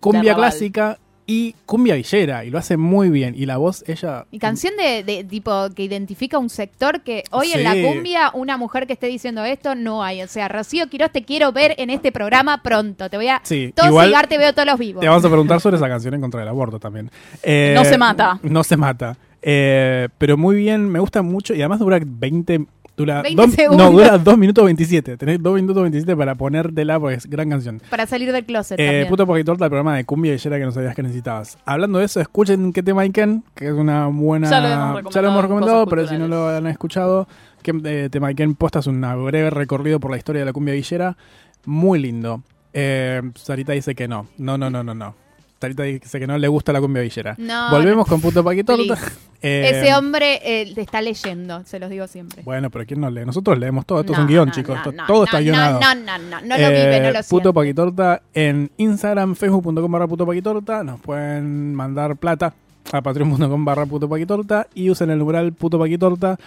Cumbia 0.00 0.34
clásica 0.34 0.98
y 1.26 1.54
cumbia 1.66 1.94
villera, 1.94 2.44
y 2.44 2.50
lo 2.50 2.58
hace 2.58 2.76
muy 2.76 3.08
bien. 3.08 3.34
Y 3.36 3.46
la 3.46 3.56
voz, 3.56 3.84
ella... 3.86 4.26
Y 4.30 4.38
canción 4.38 4.74
de, 4.76 5.04
de 5.04 5.22
tipo 5.24 5.68
que 5.74 5.84
identifica 5.84 6.36
un 6.38 6.50
sector 6.50 7.02
que 7.02 7.22
hoy 7.30 7.52
en 7.54 7.62
la 7.64 7.74
cumbia 7.74 8.30
una 8.34 8.56
mujer 8.56 8.86
que 8.86 8.92
esté 8.94 9.06
diciendo 9.06 9.44
esto 9.44 9.74
no 9.74 10.02
hay. 10.02 10.22
O 10.22 10.26
sea, 10.28 10.48
Rocío 10.48 10.88
Quiroz 10.88 11.10
te 11.12 11.22
quiero 11.24 11.52
ver 11.52 11.74
en 11.78 11.90
este 11.90 12.10
programa 12.12 12.62
pronto. 12.62 13.08
Te 13.08 13.16
voy 13.16 13.28
a 13.28 13.40
Sí, 13.44 13.72
todo 13.74 13.86
igual- 13.88 14.08
cigar, 14.08 14.26
te 14.26 14.36
veo 14.38 14.52
todos 14.52 14.66
los 14.66 14.78
vivos. 14.78 15.00
Te 15.00 15.08
vamos 15.08 15.24
a 15.24 15.28
preguntar 15.28 15.60
sobre 15.60 15.76
esa 15.76 15.88
canción 15.88 16.14
en 16.14 16.20
contra 16.20 16.40
del 16.40 16.48
aborto 16.48 16.78
también. 16.80 17.10
Eh, 17.42 17.72
No 17.74 17.84
se 17.84 17.96
mata. 17.98 18.38
No 18.42 18.64
se 18.64 18.76
mata. 18.76 19.16
Eh, 19.40 20.08
pero 20.18 20.36
muy 20.36 20.56
bien, 20.56 20.88
me 20.88 20.98
gusta 20.98 21.22
mucho 21.22 21.54
y 21.54 21.60
además 21.60 21.78
dura 21.78 21.98
20... 22.04 22.66
Dura 22.96 23.22
20 23.22 23.40
dos- 23.42 23.52
segundos. 23.52 23.90
no, 23.90 23.98
dura 23.98 24.18
2 24.18 24.38
minutos 24.38 24.64
27. 24.66 25.16
Tenés 25.16 25.42
2 25.42 25.54
minutos 25.54 25.82
27 25.82 26.14
para 26.16 26.34
ponértela 26.34 27.00
porque 27.00 27.16
es 27.16 27.26
gran 27.26 27.48
canción. 27.48 27.80
Para 27.88 28.06
salir 28.06 28.30
del 28.32 28.44
closet 28.44 28.78
Eh, 28.78 28.84
también. 28.84 29.08
puto 29.08 29.26
Poquitorta, 29.26 29.64
el 29.64 29.70
programa 29.70 29.96
de 29.96 30.04
cumbia 30.04 30.32
villera 30.32 30.58
que 30.58 30.64
no 30.66 30.72
sabías 30.72 30.94
que 30.94 31.02
necesitabas. 31.02 31.56
Hablando 31.64 31.98
de 32.00 32.04
eso, 32.04 32.20
escuchen 32.20 32.72
qué 32.72 32.82
tema 32.82 33.02
Iken, 33.04 33.44
que 33.54 33.68
es 33.68 33.72
una 33.72 34.06
buena... 34.08 34.50
Ya 34.50 34.60
lo 34.60 34.66
hemos 34.68 34.96
recomendado 34.96 35.10
ya 35.14 35.22
lo 35.22 35.28
hemos 35.28 35.38
en 35.38 35.42
recomendado, 35.42 35.84
Cosas 35.84 35.90
pero 35.90 36.08
si 36.08 36.18
no 36.18 36.28
lo 36.28 36.48
han 36.48 36.66
escuchado, 36.66 37.26
que 37.62 37.72
eh, 37.84 38.08
tema 38.10 38.28
Iken 38.28 38.54
posta 38.56 38.80
es 38.80 38.86
un 38.86 39.00
breve 39.00 39.48
recorrido 39.50 39.98
por 39.98 40.10
la 40.10 40.18
historia 40.18 40.40
de 40.40 40.46
la 40.46 40.52
cumbia 40.52 40.74
villera. 40.74 41.16
Muy 41.64 41.98
lindo. 41.98 42.42
Eh, 42.74 43.22
Sarita 43.36 43.72
dice 43.72 43.94
que 43.94 44.06
no. 44.08 44.26
No, 44.36 44.58
no, 44.58 44.68
no, 44.68 44.82
no, 44.82 44.94
no. 44.94 45.14
Sarita 45.62 45.84
dice 45.84 46.18
que 46.20 46.26
no 46.26 46.36
le 46.36 46.48
gusta 46.48 46.72
la 46.72 46.80
cumbia 46.80 47.02
villera. 47.02 47.34
No, 47.38 47.70
Volvemos 47.70 48.06
no. 48.06 48.10
con 48.10 48.20
puto 48.20 48.44
Paquitorta. 48.44 48.98
Eh, 49.44 49.80
Ese 49.80 49.92
hombre 49.96 50.38
eh, 50.44 50.72
te 50.72 50.82
está 50.82 51.02
leyendo, 51.02 51.64
se 51.64 51.80
los 51.80 51.90
digo 51.90 52.06
siempre. 52.06 52.44
Bueno, 52.44 52.70
pero 52.70 52.86
¿quién 52.86 53.00
no 53.00 53.10
lee? 53.10 53.24
Nosotros 53.26 53.58
leemos 53.58 53.84
todo. 53.84 53.98
Esto 53.98 54.12
es 54.12 54.18
un 54.20 54.28
guion, 54.28 54.52
chicos. 54.52 54.78
todo 55.08 55.24
está 55.24 55.40
guionado. 55.40 55.80
No, 55.80 55.94
no, 55.96 56.16
no, 56.16 56.40
no 56.42 56.58
lo 56.58 56.68
vive, 56.68 57.00
no 57.00 57.10
lo 57.10 57.18
Eh, 57.18 57.24
Puto 57.28 57.42
siente. 57.50 57.52
Paquitorta 57.52 58.22
en 58.34 58.70
Instagram, 58.76 59.34
facebook.com 59.34 59.90
barra 59.90 60.06
puto 60.06 60.24
paquitorta. 60.28 60.84
Nos 60.84 61.00
pueden 61.00 61.74
mandar 61.74 62.14
plata 62.18 62.54
a 62.92 63.00
patreon.com 63.02 63.64
barra 63.64 63.84
puto 63.84 64.08
paquitorta 64.08 64.68
y 64.74 64.90
usen 64.90 65.10
el 65.10 65.18
numeral 65.18 65.52
puto 65.52 65.76
paquitorta. 65.76 66.38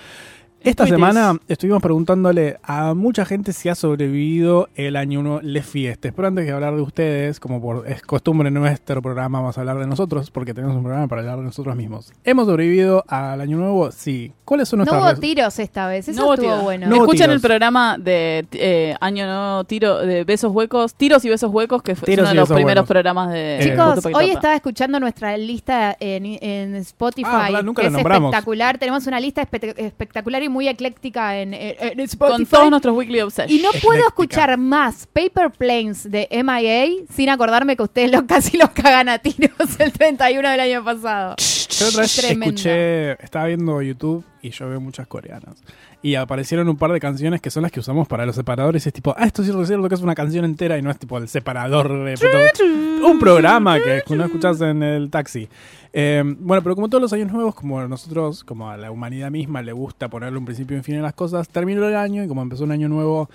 Esta 0.65 0.87
semana 0.87 1.37
estuvimos 1.47 1.81
preguntándole 1.81 2.57
a 2.63 2.93
mucha 2.95 3.23
gente 3.23 3.53
si 3.53 3.69
ha 3.69 3.75
sobrevivido 3.75 4.67
el 4.75 4.95
año 4.95 5.19
1 5.19 5.41
Les 5.43 5.65
Fiestes. 5.65 6.11
Pero 6.15 6.27
antes 6.27 6.45
de 6.45 6.51
hablar 6.51 6.75
de 6.75 6.81
ustedes, 6.81 7.39
como 7.39 7.61
por, 7.61 7.87
es 7.87 8.01
costumbre 8.01 8.47
en 8.47 8.55
nuestro 8.55 9.01
programa, 9.01 9.39
vamos 9.41 9.57
a 9.57 9.61
hablar 9.61 9.77
de 9.77 9.85
nosotros, 9.87 10.31
porque 10.31 10.53
tenemos 10.55 10.75
un 10.75 10.81
programa 10.83 11.07
para 11.07 11.21
hablar 11.21 11.37
de 11.37 11.43
nosotros 11.43 11.75
mismos. 11.75 12.11
¿Hemos 12.23 12.47
sobrevivido 12.47 13.03
al 13.07 13.41
año 13.41 13.57
nuevo? 13.57 13.91
Sí. 13.91 14.31
¿Cuáles 14.43 14.67
son 14.67 14.79
No 14.79 14.85
nuestras 14.85 15.01
hubo 15.03 15.09
res- 15.11 15.19
tiros 15.19 15.59
esta 15.59 15.87
vez, 15.87 16.07
eso 16.07 16.19
No 16.19 16.25
hubo 16.27 16.33
estuvo 16.33 16.49
tiros. 16.49 16.63
bueno. 16.63 16.87
No 16.87 16.95
hubo 16.97 17.03
Escuchen 17.05 17.25
tiros. 17.27 17.35
el 17.35 17.41
programa 17.41 17.97
de 17.99 18.45
eh, 18.53 18.95
Año 19.01 19.27
No 19.27 19.63
Tiro, 19.65 19.99
de 19.99 20.23
Besos 20.23 20.51
Huecos, 20.51 20.95
Tiros 20.95 21.23
y 21.25 21.29
Besos 21.29 21.51
Huecos, 21.53 21.83
que 21.83 21.95
fue 21.95 22.05
Tiros 22.07 22.23
uno 22.23 22.29
de 22.29 22.35
los 22.35 22.49
primeros 22.49 22.81
Huecos. 22.81 22.87
programas 22.89 23.31
de 23.31 23.59
Eh, 23.59 23.69
Chicos, 23.69 24.05
hoy 24.13 24.31
estaba 24.31 24.55
escuchando 24.55 24.99
nuestra 24.99 25.37
lista 25.37 25.95
en, 25.99 26.25
en 26.25 26.75
Spotify, 26.77 27.27
Ah, 27.31 27.45
claro, 27.49 27.65
nunca 27.65 27.81
que 27.81 27.85
la 27.89 27.89
es 27.89 27.93
nombramos. 27.93 28.29
espectacular. 28.31 28.77
Tenemos 28.77 29.05
una 29.07 29.19
lista 29.19 29.41
espe- 29.47 29.73
espectacular 29.77 30.41
y 30.43 30.49
muy 30.55 30.67
ecléctica 30.67 31.37
en, 31.37 31.53
en- 31.53 31.75
en 31.79 31.99
Spotify. 31.99 32.37
Con 32.37 32.45
todos 32.47 32.69
nuestros 32.71 32.95
Weekly 32.97 33.21
Obsessions. 33.21 33.51
Y 33.59 33.61
no 33.61 33.69
puedo 33.83 34.07
escuchar 34.07 34.57
más 34.57 35.05
Paper 35.13 35.51
Planes 35.51 36.09
de 36.09 36.27
MIA 36.43 37.05
sin 37.13 37.29
acordarme 37.29 37.75
que 37.75 37.83
ustedes 37.83 38.11
lo, 38.11 38.25
casi 38.27 38.57
los 38.57 38.69
cagan 38.71 39.09
a 39.09 39.19
tiros 39.19 39.51
el 39.79 39.91
31 39.91 40.49
del 40.49 40.59
año 40.59 40.83
pasado. 40.83 41.35
Yo 41.37 41.87
otra 41.89 42.01
vez 42.03 42.17
escuché, 42.17 43.11
estaba 43.23 43.45
viendo 43.47 43.81
YouTube 43.81 44.23
y 44.41 44.49
yo 44.51 44.69
veo 44.69 44.79
muchas 44.79 45.07
coreanas. 45.07 45.61
Y 46.05 46.13
aparecieron 46.13 46.69
un 46.69 46.77
par 46.77 46.91
de 46.91 46.99
canciones 46.99 47.41
que 47.41 47.49
son 47.49 47.63
las 47.63 47.71
que 47.71 47.79
usamos 47.79 48.07
para 48.07 48.27
los 48.27 48.35
separadores. 48.35 48.85
Y 48.85 48.89
es 48.89 48.93
tipo, 48.93 49.15
ah, 49.17 49.25
esto 49.25 49.43
sí 49.43 49.49
es 49.49 49.67
cierto 49.67 49.89
que 49.89 49.95
es 49.95 50.01
una 50.01 50.13
canción 50.13 50.45
entera 50.45 50.77
y 50.77 50.81
no 50.83 50.91
es 50.91 50.99
tipo 50.99 51.17
el 51.17 51.27
separador 51.27 52.03
de 52.05 52.13
puto- 52.13 53.07
un 53.09 53.17
programa 53.17 53.79
que 53.79 54.03
no 54.15 54.25
escuchás 54.25 54.61
en 54.61 54.83
el 54.83 55.09
taxi. 55.09 55.49
Eh, 55.93 56.21
bueno, 56.39 56.61
pero 56.61 56.75
como 56.75 56.89
todos 56.89 57.01
los 57.01 57.11
años 57.13 57.31
nuevos, 57.31 57.55
como 57.55 57.79
a 57.79 57.87
nosotros, 57.87 58.43
como 58.43 58.69
a 58.69 58.77
la 58.77 58.91
humanidad 58.91 59.31
misma, 59.31 59.63
le 59.63 59.71
gusta 59.71 60.07
ponerle 60.07 60.37
un 60.37 60.45
principio 60.45 60.75
y 60.75 60.77
un 60.77 60.83
fin 60.83 60.97
a 60.97 61.01
las 61.01 61.13
cosas, 61.13 61.49
terminó 61.49 61.87
el 61.87 61.95
año 61.95 62.23
y 62.23 62.27
como 62.27 62.43
empezó 62.43 62.65
un 62.65 62.71
año 62.71 62.87
nuevo, 62.87 63.27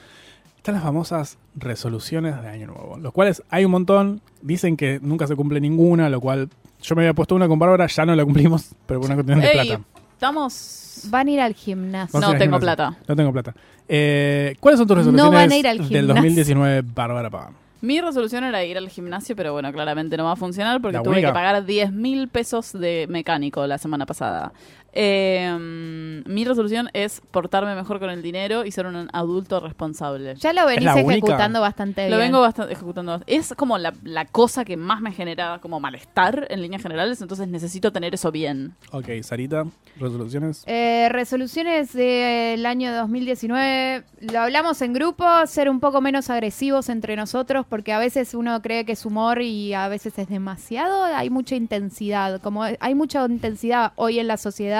están 0.56 0.74
las 0.76 0.84
famosas 0.84 1.38
resoluciones 1.56 2.40
de 2.40 2.48
año 2.48 2.68
nuevo. 2.68 2.98
Los 2.98 3.12
cuales 3.12 3.42
hay 3.50 3.64
un 3.64 3.72
montón, 3.72 4.20
dicen 4.42 4.76
que 4.76 5.00
nunca 5.02 5.26
se 5.26 5.34
cumple 5.34 5.60
ninguna, 5.60 6.08
lo 6.08 6.20
cual 6.20 6.48
yo 6.82 6.94
me 6.94 7.02
había 7.02 7.14
puesto 7.14 7.34
una 7.34 7.48
con 7.48 7.58
Bárbara, 7.58 7.86
ya 7.88 8.06
no 8.06 8.14
la 8.14 8.24
cumplimos, 8.24 8.70
pero 8.86 9.00
por 9.00 9.08
una 9.08 9.16
cuestión 9.16 9.40
de 9.40 9.46
plata. 9.52 9.80
Estamos... 10.20 11.00
Van 11.04 11.26
a 11.28 11.30
ir 11.30 11.40
al 11.40 11.54
gimnasio. 11.54 12.20
No 12.20 12.26
tengo 12.32 12.42
gimnasio. 12.42 12.60
plata. 12.60 12.94
No 13.08 13.16
tengo 13.16 13.32
plata. 13.32 13.54
Eh, 13.88 14.54
¿Cuáles 14.60 14.76
son 14.78 14.86
tus 14.86 14.96
No 14.98 15.02
resoluciones 15.02 15.32
van 15.32 15.50
a 15.50 15.56
ir 15.56 15.66
al 15.66 15.78
del 15.78 15.86
gimnasio. 15.86 16.14
2019, 16.14 16.82
Bárbara 16.94 17.30
Pava? 17.30 17.52
Mi 17.80 18.02
resolución 18.02 18.44
era 18.44 18.62
ir 18.62 18.76
al 18.76 18.90
gimnasio, 18.90 19.34
pero 19.34 19.54
bueno, 19.54 19.72
claramente 19.72 20.18
no 20.18 20.24
va 20.24 20.32
a 20.32 20.36
funcionar 20.36 20.82
porque 20.82 20.98
La 20.98 21.02
tuve 21.02 21.14
única. 21.14 21.28
que 21.28 21.32
pagar 21.32 21.64
10 21.64 21.92
mil 21.92 22.28
pesos 22.28 22.72
de 22.74 23.06
mecánico 23.08 23.66
la 23.66 23.78
semana 23.78 24.04
pasada. 24.04 24.52
Eh, 24.92 26.22
mi 26.26 26.44
resolución 26.44 26.90
es 26.92 27.20
portarme 27.30 27.74
mejor 27.74 28.00
con 28.00 28.10
el 28.10 28.22
dinero 28.22 28.64
y 28.64 28.72
ser 28.72 28.86
un 28.86 29.08
adulto 29.12 29.60
responsable. 29.60 30.34
Ya 30.36 30.52
lo 30.52 30.66
venís 30.66 30.88
única? 30.90 31.12
ejecutando 31.12 31.60
bastante 31.60 32.02
bien. 32.02 32.10
Lo 32.10 32.18
vengo 32.18 32.40
bastante 32.40 32.72
ejecutando. 32.72 33.20
Es 33.26 33.54
como 33.56 33.78
la, 33.78 33.92
la 34.02 34.24
cosa 34.24 34.64
que 34.64 34.76
más 34.76 35.00
me 35.00 35.12
genera 35.12 35.58
como 35.60 35.80
malestar 35.80 36.46
en 36.50 36.62
líneas 36.62 36.82
generales, 36.82 37.20
entonces 37.20 37.48
necesito 37.48 37.92
tener 37.92 38.14
eso 38.14 38.30
bien. 38.32 38.74
Ok, 38.92 39.08
Sarita, 39.22 39.64
resoluciones. 39.98 40.64
Eh, 40.66 41.08
resoluciones 41.10 41.92
del 41.92 42.64
año 42.66 42.94
2019. 42.94 44.04
Lo 44.32 44.40
hablamos 44.40 44.80
en 44.82 44.92
grupo, 44.92 45.24
ser 45.46 45.68
un 45.70 45.80
poco 45.80 46.00
menos 46.00 46.30
agresivos 46.30 46.88
entre 46.88 47.16
nosotros, 47.16 47.66
porque 47.68 47.92
a 47.92 47.98
veces 47.98 48.34
uno 48.34 48.60
cree 48.62 48.84
que 48.84 48.92
es 48.92 49.04
humor 49.04 49.42
y 49.42 49.74
a 49.74 49.88
veces 49.88 50.18
es 50.18 50.28
demasiado. 50.28 51.04
Hay 51.04 51.30
mucha 51.30 51.54
intensidad. 51.56 52.40
Como 52.40 52.64
hay 52.64 52.94
mucha 52.94 53.24
intensidad 53.26 53.92
hoy 53.96 54.18
en 54.18 54.28
la 54.28 54.36
sociedad, 54.36 54.79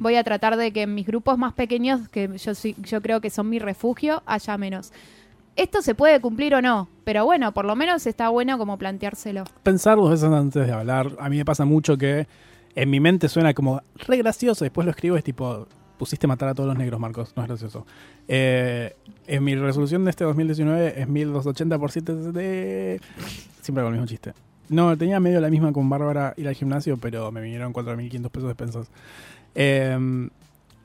voy 0.00 0.16
a 0.16 0.24
tratar 0.24 0.56
de 0.56 0.72
que 0.72 0.82
en 0.82 0.94
mis 0.94 1.06
grupos 1.06 1.38
más 1.38 1.52
pequeños, 1.52 2.08
que 2.08 2.36
yo, 2.38 2.52
yo 2.82 3.02
creo 3.02 3.20
que 3.20 3.30
son 3.30 3.48
mi 3.48 3.58
refugio, 3.58 4.22
haya 4.26 4.56
menos. 4.58 4.92
Esto 5.56 5.82
se 5.82 5.96
puede 5.96 6.20
cumplir 6.20 6.54
o 6.54 6.62
no, 6.62 6.88
pero 7.02 7.24
bueno, 7.24 7.52
por 7.52 7.64
lo 7.64 7.74
menos 7.74 8.06
está 8.06 8.28
bueno 8.28 8.58
como 8.58 8.78
planteárselo. 8.78 9.42
Pensar 9.64 9.96
dos 9.96 10.10
veces 10.10 10.30
antes 10.30 10.64
de 10.64 10.72
hablar. 10.72 11.16
A 11.18 11.28
mí 11.28 11.36
me 11.36 11.44
pasa 11.44 11.64
mucho 11.64 11.98
que 11.98 12.28
en 12.76 12.90
mi 12.90 13.00
mente 13.00 13.28
suena 13.28 13.52
como 13.54 13.82
re 13.96 14.18
gracioso. 14.18 14.64
Después 14.64 14.84
lo 14.84 14.92
escribo, 14.92 15.16
es 15.16 15.24
tipo, 15.24 15.66
pusiste 15.98 16.28
matar 16.28 16.50
a 16.50 16.54
todos 16.54 16.68
los 16.68 16.78
negros, 16.78 17.00
Marcos. 17.00 17.32
No 17.34 17.42
es 17.42 17.48
gracioso. 17.48 17.84
Eh, 18.28 18.94
en 19.26 19.42
mi 19.42 19.56
resolución 19.56 20.04
de 20.04 20.10
este 20.10 20.22
2019 20.22 21.00
es 21.00 21.08
1280 21.08 21.76
por 21.76 21.90
7 21.90 22.14
de... 22.14 23.00
Siempre 23.60 23.80
hago 23.80 23.88
el 23.88 23.94
mismo 23.94 24.06
chiste. 24.06 24.34
No, 24.68 24.96
tenía 24.96 25.20
medio 25.20 25.40
la 25.40 25.50
misma 25.50 25.72
con 25.72 25.88
Bárbara 25.88 26.34
ir 26.36 26.48
al 26.48 26.54
gimnasio, 26.54 26.96
pero 26.96 27.32
me 27.32 27.40
vinieron 27.40 27.72
4.500 27.72 28.30
pesos 28.30 28.44
de 28.44 28.52
expensas. 28.52 28.88
Eh, 29.54 30.28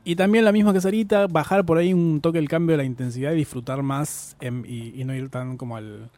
y 0.06 0.16
también 0.16 0.44
la 0.44 0.52
misma 0.52 0.74
que 0.74 0.82
Sarita, 0.82 1.28
bajar 1.28 1.64
por 1.66 1.78
ahí 1.78 1.94
un 1.94 2.20
toque 2.20 2.38
el 2.38 2.50
cambio 2.50 2.74
de 2.74 2.78
la 2.78 2.84
intensidad 2.84 3.32
y 3.32 3.38
disfrutar 3.38 3.84
más 3.84 4.36
em, 4.42 4.66
y, 4.66 5.00
y 5.00 5.06
no 5.06 5.16
ir 5.16 5.30
tan 5.30 5.56
como 5.56 5.78
al, 5.78 6.10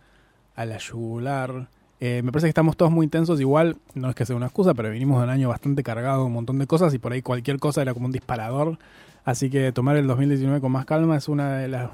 a 0.55 0.65
la 0.65 0.77
yugular. 0.77 1.67
Eh, 1.99 2.21
me 2.23 2.31
parece 2.31 2.47
que 2.47 2.49
estamos 2.49 2.75
todos 2.75 2.91
muy 2.91 3.05
intensos, 3.05 3.39
igual, 3.39 3.77
no 3.93 4.09
es 4.09 4.15
que 4.15 4.25
sea 4.25 4.35
una 4.35 4.47
excusa, 4.47 4.73
pero 4.73 4.89
venimos 4.89 5.19
de 5.19 5.25
un 5.25 5.29
año 5.29 5.49
bastante 5.49 5.83
cargado, 5.83 6.25
un 6.25 6.33
montón 6.33 6.57
de 6.57 6.67
cosas 6.67 6.93
y 6.93 6.99
por 6.99 7.13
ahí 7.13 7.21
cualquier 7.21 7.59
cosa 7.59 7.81
era 7.83 7.93
como 7.93 8.07
un 8.07 8.11
disparador. 8.11 8.79
Así 9.23 9.49
que 9.49 9.71
tomar 9.71 9.97
el 9.97 10.07
2019 10.07 10.61
con 10.61 10.71
más 10.71 10.85
calma 10.85 11.17
es 11.17 11.29
una 11.29 11.57
de 11.57 11.67
las 11.67 11.91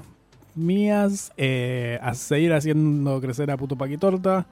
mías. 0.54 1.32
Eh, 1.36 1.98
a 2.02 2.14
seguir 2.14 2.52
haciendo 2.54 3.20
crecer 3.20 3.50
a 3.50 3.56
Puto 3.56 3.76
Paquitorta 3.76 4.46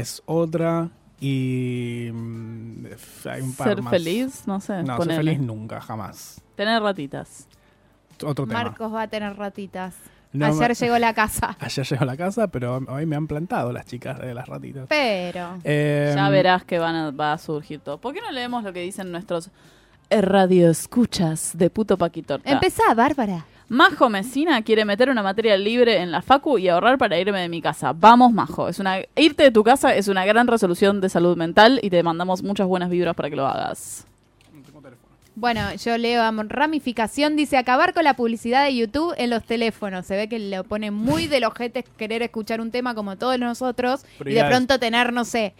es 0.00 0.22
otra. 0.26 0.88
Y 1.20 2.08
mm, 2.12 2.86
hay 3.30 3.40
un 3.42 3.54
par 3.54 3.68
Ser 3.68 3.82
más. 3.82 3.90
feliz, 3.92 4.42
no 4.46 4.60
sé. 4.60 4.82
No, 4.82 5.00
ser 5.02 5.14
feliz 5.16 5.38
nunca, 5.40 5.80
jamás. 5.80 6.40
Tener 6.56 6.82
ratitas. 6.82 7.46
Otro 8.24 8.46
tema. 8.46 8.64
Marcos 8.64 8.92
va 8.92 9.02
a 9.02 9.08
tener 9.08 9.36
ratitas. 9.36 9.94
No, 10.32 10.46
Ayer 10.46 10.68
ma- 10.70 10.74
llegó 10.74 10.98
la 10.98 11.12
casa. 11.14 11.56
Ayer 11.60 11.86
llegó 11.86 12.02
a 12.02 12.06
la 12.06 12.16
casa, 12.16 12.48
pero 12.48 12.80
hoy 12.88 13.06
me 13.06 13.16
han 13.16 13.26
plantado 13.28 13.70
las 13.72 13.86
chicas 13.86 14.18
de 14.18 14.34
las 14.34 14.48
ratitas. 14.48 14.86
Pero. 14.88 15.58
Eh, 15.62 16.12
Ya 16.16 16.28
verás 16.30 16.64
que 16.64 16.78
van 16.78 16.94
a- 16.94 17.10
va 17.12 17.34
a 17.34 17.38
surgir 17.38 17.80
todo. 17.80 17.98
¿Por 17.98 18.14
qué 18.14 18.20
no 18.20 18.32
leemos 18.32 18.64
lo 18.64 18.72
que 18.72 18.80
dicen 18.80 19.12
nuestros 19.12 19.50
radio 20.10 20.70
escuchas 20.70 21.52
de 21.54 21.70
puto 21.70 21.96
Paquitorta? 21.96 22.50
Empezá, 22.50 22.94
Bárbara. 22.94 23.44
Majo 23.72 24.10
Mesina 24.10 24.60
quiere 24.60 24.84
meter 24.84 25.08
una 25.08 25.22
materia 25.22 25.56
libre 25.56 26.02
en 26.02 26.12
la 26.12 26.20
facu 26.20 26.58
y 26.58 26.68
ahorrar 26.68 26.98
para 26.98 27.18
irme 27.18 27.40
de 27.40 27.48
mi 27.48 27.62
casa. 27.62 27.94
Vamos, 27.94 28.30
Majo. 28.30 28.68
Es 28.68 28.78
una 28.78 28.98
irte 29.16 29.44
de 29.44 29.50
tu 29.50 29.64
casa 29.64 29.94
es 29.94 30.08
una 30.08 30.26
gran 30.26 30.46
resolución 30.46 31.00
de 31.00 31.08
salud 31.08 31.38
mental 31.38 31.80
y 31.82 31.88
te 31.88 32.02
mandamos 32.02 32.42
muchas 32.42 32.66
buenas 32.66 32.90
vibras 32.90 33.16
para 33.16 33.30
que 33.30 33.36
lo 33.36 33.46
hagas. 33.46 34.06
Bueno, 35.34 35.74
yo 35.76 35.96
leo 35.96 36.20
a 36.20 36.30
ramificación, 36.30 37.34
dice 37.34 37.56
acabar 37.56 37.94
con 37.94 38.04
la 38.04 38.12
publicidad 38.12 38.66
de 38.66 38.76
YouTube 38.76 39.14
en 39.16 39.30
los 39.30 39.42
teléfonos. 39.42 40.04
Se 40.04 40.16
ve 40.16 40.28
que 40.28 40.38
le 40.38 40.62
pone 40.64 40.90
muy 40.90 41.26
del 41.26 41.44
ojete 41.44 41.82
querer 41.96 42.20
escuchar 42.20 42.60
un 42.60 42.70
tema 42.70 42.94
como 42.94 43.16
todos 43.16 43.38
nosotros 43.38 44.04
y 44.20 44.34
de 44.34 44.44
pronto 44.44 44.78
tener, 44.78 45.14
no 45.14 45.24
sé, 45.24 45.54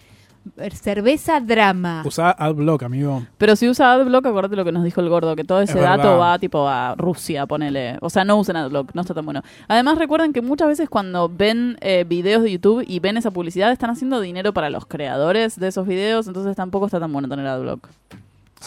Cerveza 0.72 1.40
drama. 1.40 2.02
Usá 2.04 2.30
AdBlock, 2.32 2.82
amigo. 2.82 3.22
Pero 3.38 3.56
si 3.56 3.68
usa 3.68 3.92
AdBlock, 3.92 4.26
acuérdate 4.26 4.56
lo 4.56 4.64
que 4.64 4.72
nos 4.72 4.84
dijo 4.84 5.00
el 5.00 5.08
gordo, 5.08 5.36
que 5.36 5.44
todo 5.44 5.60
ese 5.60 5.78
Es 5.78 5.84
dato 5.84 6.02
verdad. 6.02 6.18
va 6.18 6.38
tipo 6.38 6.68
a 6.68 6.94
Rusia, 6.96 7.46
ponele. 7.46 7.96
O 8.00 8.10
sea, 8.10 8.24
no 8.24 8.36
usen 8.38 8.56
AdBlock, 8.56 8.94
no 8.94 9.00
está 9.02 9.14
tan 9.14 9.24
bueno. 9.24 9.42
Además, 9.68 9.98
recuerden 9.98 10.32
que 10.32 10.42
muchas 10.42 10.68
veces 10.68 10.88
cuando 10.88 11.28
ven 11.28 11.76
eh, 11.80 12.04
videos 12.08 12.42
de 12.42 12.52
YouTube 12.52 12.84
y 12.86 13.00
ven 13.00 13.16
esa 13.16 13.30
publicidad, 13.30 13.70
están 13.72 13.90
haciendo 13.90 14.20
dinero 14.20 14.52
para 14.52 14.68
los 14.70 14.86
creadores 14.86 15.58
de 15.58 15.68
esos 15.68 15.86
videos, 15.86 16.26
entonces 16.26 16.56
tampoco 16.56 16.86
está 16.86 16.98
tan 17.00 17.12
bueno 17.12 17.28
tener 17.28 17.46
AdBlock. 17.46 17.88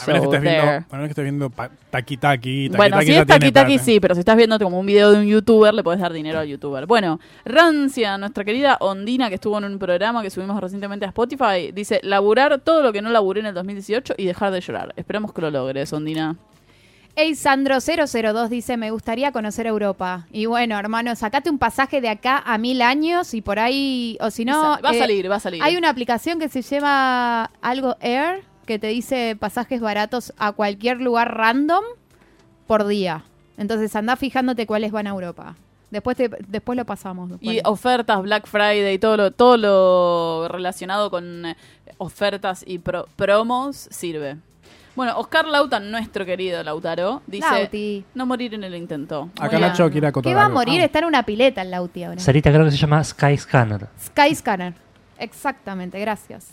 A 0.04 0.08
menos 0.08 0.22
que 0.22 0.36
estés 0.36 0.42
viendo, 0.42 0.62
there. 0.62 0.86
a 0.90 0.96
menos 0.96 1.08
que 1.08 1.12
estés 1.12 1.24
viendo 1.24 1.52
Taki 1.90 2.18
Taki. 2.18 2.70
Bueno, 2.70 2.98
Taki 2.98 3.06
si 3.06 3.18
es 3.18 3.26
Taki 3.26 3.52
Taki 3.52 3.80
sí, 3.80 4.00
pero 4.00 4.16
si 4.16 4.20
estás 4.20 4.36
viendo 4.36 4.60
como 4.60 4.80
un 4.80 4.86
video 4.86 5.12
de 5.12 5.20
un 5.20 5.26
youtuber, 5.26 5.74
le 5.74 5.84
podés 5.84 6.00
dar 6.00 6.14
dinero 6.14 6.40
al 6.40 6.48
youtuber. 6.48 6.86
Bueno, 6.86 7.20
Rancia, 7.46 8.18
nuestra 8.18 8.44
querida 8.44 8.78
Ondina, 8.80 9.30
que 9.30 9.36
estuvo 9.36 9.58
en 9.58 9.66
un 9.66 9.80
programa 9.80 10.22
que 10.22 10.30
subimos 10.30 10.60
recientemente 10.60 11.06
a 11.06 11.10
Spotify, 11.10 11.72
dice, 11.74 12.00
laburar 12.04 12.60
todo 12.62 12.82
lo 12.82 12.94
que 12.94 13.02
no 13.02 13.10
laburé 13.10 13.40
en 13.40 13.48
el 13.48 13.54
2018 13.54 14.16
y 14.18 14.26
dejar 14.26 14.52
de 14.52 14.62
llorar. 14.62 14.94
Esperemos 14.96 15.34
que 15.34 15.42
lo 15.42 15.52
logres, 15.52 15.92
Ondina. 15.94 16.36
Eisandro002 17.16 18.50
dice, 18.50 18.76
me 18.76 18.92
gustaría 18.92 19.32
conocer 19.32 19.68
Europa. 19.68 20.28
Y 20.32 20.48
bueno, 20.48 20.78
hermano, 20.78 21.16
sacate 21.16 21.50
un 21.50 21.58
pasaje 21.58 22.02
de 22.02 22.10
acá 22.10 22.44
a 22.46 22.58
mil 22.58 22.82
años 22.82 23.34
y 23.34 23.42
por 23.42 23.58
ahí, 23.58 24.18
o 24.20 24.30
si 24.32 24.44
no... 24.44 24.78
va 24.84 24.90
a 24.90 24.94
eh, 24.94 25.00
salir, 25.00 25.32
va 25.32 25.36
a 25.36 25.40
salir. 25.40 25.64
Hay 25.64 25.78
una 25.78 25.90
aplicación 25.90 26.40
que 26.40 26.50
se 26.50 26.62
llama 26.62 27.50
algo 27.62 27.96
Air, 28.02 28.44
que 28.66 28.80
te 28.80 28.88
dice 28.88 29.36
pasajes 29.40 29.80
baratos 29.82 30.34
a 30.38 30.52
cualquier 30.52 31.00
lugar 31.02 31.36
random 31.38 31.84
por 32.68 32.86
día. 32.88 33.24
Entonces 33.58 33.96
anda 33.96 34.16
fijándote 34.16 34.66
cuáles 34.68 34.92
van 34.92 35.08
a 35.08 35.12
Europa. 35.12 35.56
Después, 35.92 36.18
te- 36.18 36.30
después 36.48 36.76
lo 36.76 36.84
pasamos. 36.86 37.32
Y 37.40 37.62
ofertas, 37.64 38.22
Black 38.22 38.48
Friday, 38.48 38.98
todo 38.98 39.16
lo, 39.18 39.32
todo 39.32 39.56
lo 39.58 40.48
relacionado 40.50 41.10
con 41.10 41.46
eh, 41.46 41.56
ofertas 42.00 42.64
y 42.68 42.80
pro- 42.80 43.08
promos 43.16 43.88
sirve. 43.92 44.38
Bueno, 44.96 45.18
Oscar 45.20 45.46
Lautan, 45.46 45.92
nuestro 45.92 46.26
querido 46.26 46.64
Lautaro, 46.64 47.22
dice 47.28 47.46
Lauti. 47.50 48.06
no 48.14 48.26
morir 48.26 48.54
en 48.54 48.64
el 48.64 48.76
intento. 48.76 49.30
Acá 49.40 49.54
Muy 49.58 49.62
Nacho 49.62 49.84
bien. 49.84 49.92
quiere 49.92 50.08
acotar 50.08 50.30
¿Qué 50.32 50.36
va 50.36 50.46
a 50.46 50.50
morir? 50.50 50.82
Ah. 50.82 50.86
Está 50.86 51.00
en 51.00 51.06
una 51.06 51.24
pileta 51.24 51.62
el 51.62 51.72
Lauti 51.72 52.04
ahora. 52.04 52.20
Sarita 52.20 52.50
creo 52.52 52.66
que 52.66 52.72
se 52.72 52.78
llama 52.78 53.04
Skyscanner. 53.04 53.88
Skyscanner. 54.02 54.74
Exactamente, 55.20 56.00
gracias. 56.00 56.48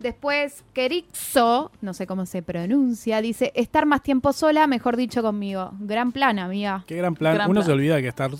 Después, 0.00 0.64
Kerixo, 0.72 1.70
no 1.82 1.92
sé 1.94 2.06
cómo 2.06 2.24
se 2.26 2.42
pronuncia, 2.42 3.20
dice, 3.20 3.52
estar 3.54 3.84
más 3.86 4.02
tiempo 4.02 4.32
sola, 4.32 4.66
mejor 4.66 4.96
dicho 4.96 5.22
conmigo. 5.22 5.72
Gran 5.78 6.10
plan, 6.12 6.38
amiga. 6.38 6.84
Qué 6.86 6.96
gran 6.96 7.14
plan. 7.14 7.34
Gran 7.34 7.50
Uno 7.50 7.60
plan. 7.60 7.66
se 7.66 7.72
olvida 7.72 8.00
que 8.00 8.08
estar 8.08 8.30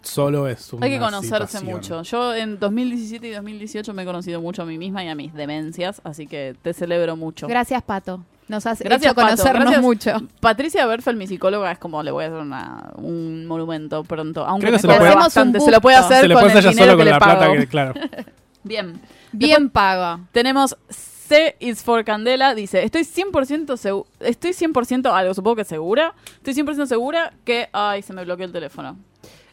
solo 0.00 0.46
es 0.48 0.72
una 0.72 0.86
Hay 0.86 0.92
que 0.92 0.98
conocerse 0.98 1.58
situación. 1.58 1.64
mucho. 1.74 2.02
Yo 2.02 2.34
en 2.34 2.58
2017 2.58 3.26
y 3.28 3.30
2018 3.32 3.92
me 3.92 4.02
he 4.02 4.06
conocido 4.06 4.40
mucho 4.40 4.62
a 4.62 4.64
mí 4.64 4.78
misma 4.78 5.04
y 5.04 5.08
a 5.08 5.14
mis 5.14 5.34
demencias, 5.34 6.00
así 6.04 6.26
que 6.26 6.54
te 6.62 6.72
celebro 6.72 7.14
mucho. 7.16 7.46
Gracias, 7.46 7.82
Pato. 7.82 8.24
Nos 8.48 8.64
has 8.66 8.78
Gracias, 8.78 9.02
hecho 9.10 9.14
Pato. 9.16 9.26
conocernos 9.36 9.62
Gracias. 9.64 9.82
mucho. 9.82 10.12
Patricia 10.40 10.86
Berfel, 10.86 11.16
mi 11.16 11.26
psicóloga, 11.26 11.72
es 11.72 11.78
como 11.78 12.02
le 12.04 12.12
voy 12.12 12.24
a 12.24 12.28
hacer 12.28 12.38
una- 12.40 12.92
un 12.96 13.44
monumento 13.46 14.04
pronto. 14.04 14.46
Aunque 14.46 14.68
Creo 14.68 14.70
que 14.70 14.76
me 14.76 14.80
se 14.80 14.86
lo 14.86 14.96
puede- 14.98 15.12
un 15.14 15.18
bastante. 15.18 15.60
Se 15.60 15.70
lo 15.72 15.80
puede 15.80 15.96
hacer 15.96 16.20
Se 16.22 16.28
le 16.28 16.34
con 16.34 16.42
puede 16.44 16.52
el 16.52 16.58
hacer 16.58 16.64
ya 16.64 16.70
dinero 16.70 16.92
solo 16.92 16.96
que 16.96 16.98
con 17.00 17.04
le 17.06 17.10
la 17.10 17.18
pago. 17.18 17.38
plata 17.38 17.58
que, 17.60 17.66
claro. 17.66 17.94
Bien. 18.66 19.00
Bien 19.32 19.70
paga. 19.70 20.20
Tenemos 20.32 20.76
C 20.88 21.56
is 21.60 21.82
for 21.82 22.04
Candela. 22.04 22.54
Dice, 22.54 22.84
estoy 22.84 23.02
100% 23.02 23.76
segura, 23.76 24.08
estoy 24.20 24.50
100% 24.52 25.12
algo, 25.12 25.34
supongo 25.34 25.56
que 25.56 25.64
segura. 25.64 26.14
Estoy 26.44 26.54
100% 26.54 26.86
segura 26.86 27.32
que... 27.44 27.68
Ay, 27.72 28.02
se 28.02 28.12
me 28.12 28.24
bloqueó 28.24 28.46
el 28.46 28.52
teléfono. 28.52 28.96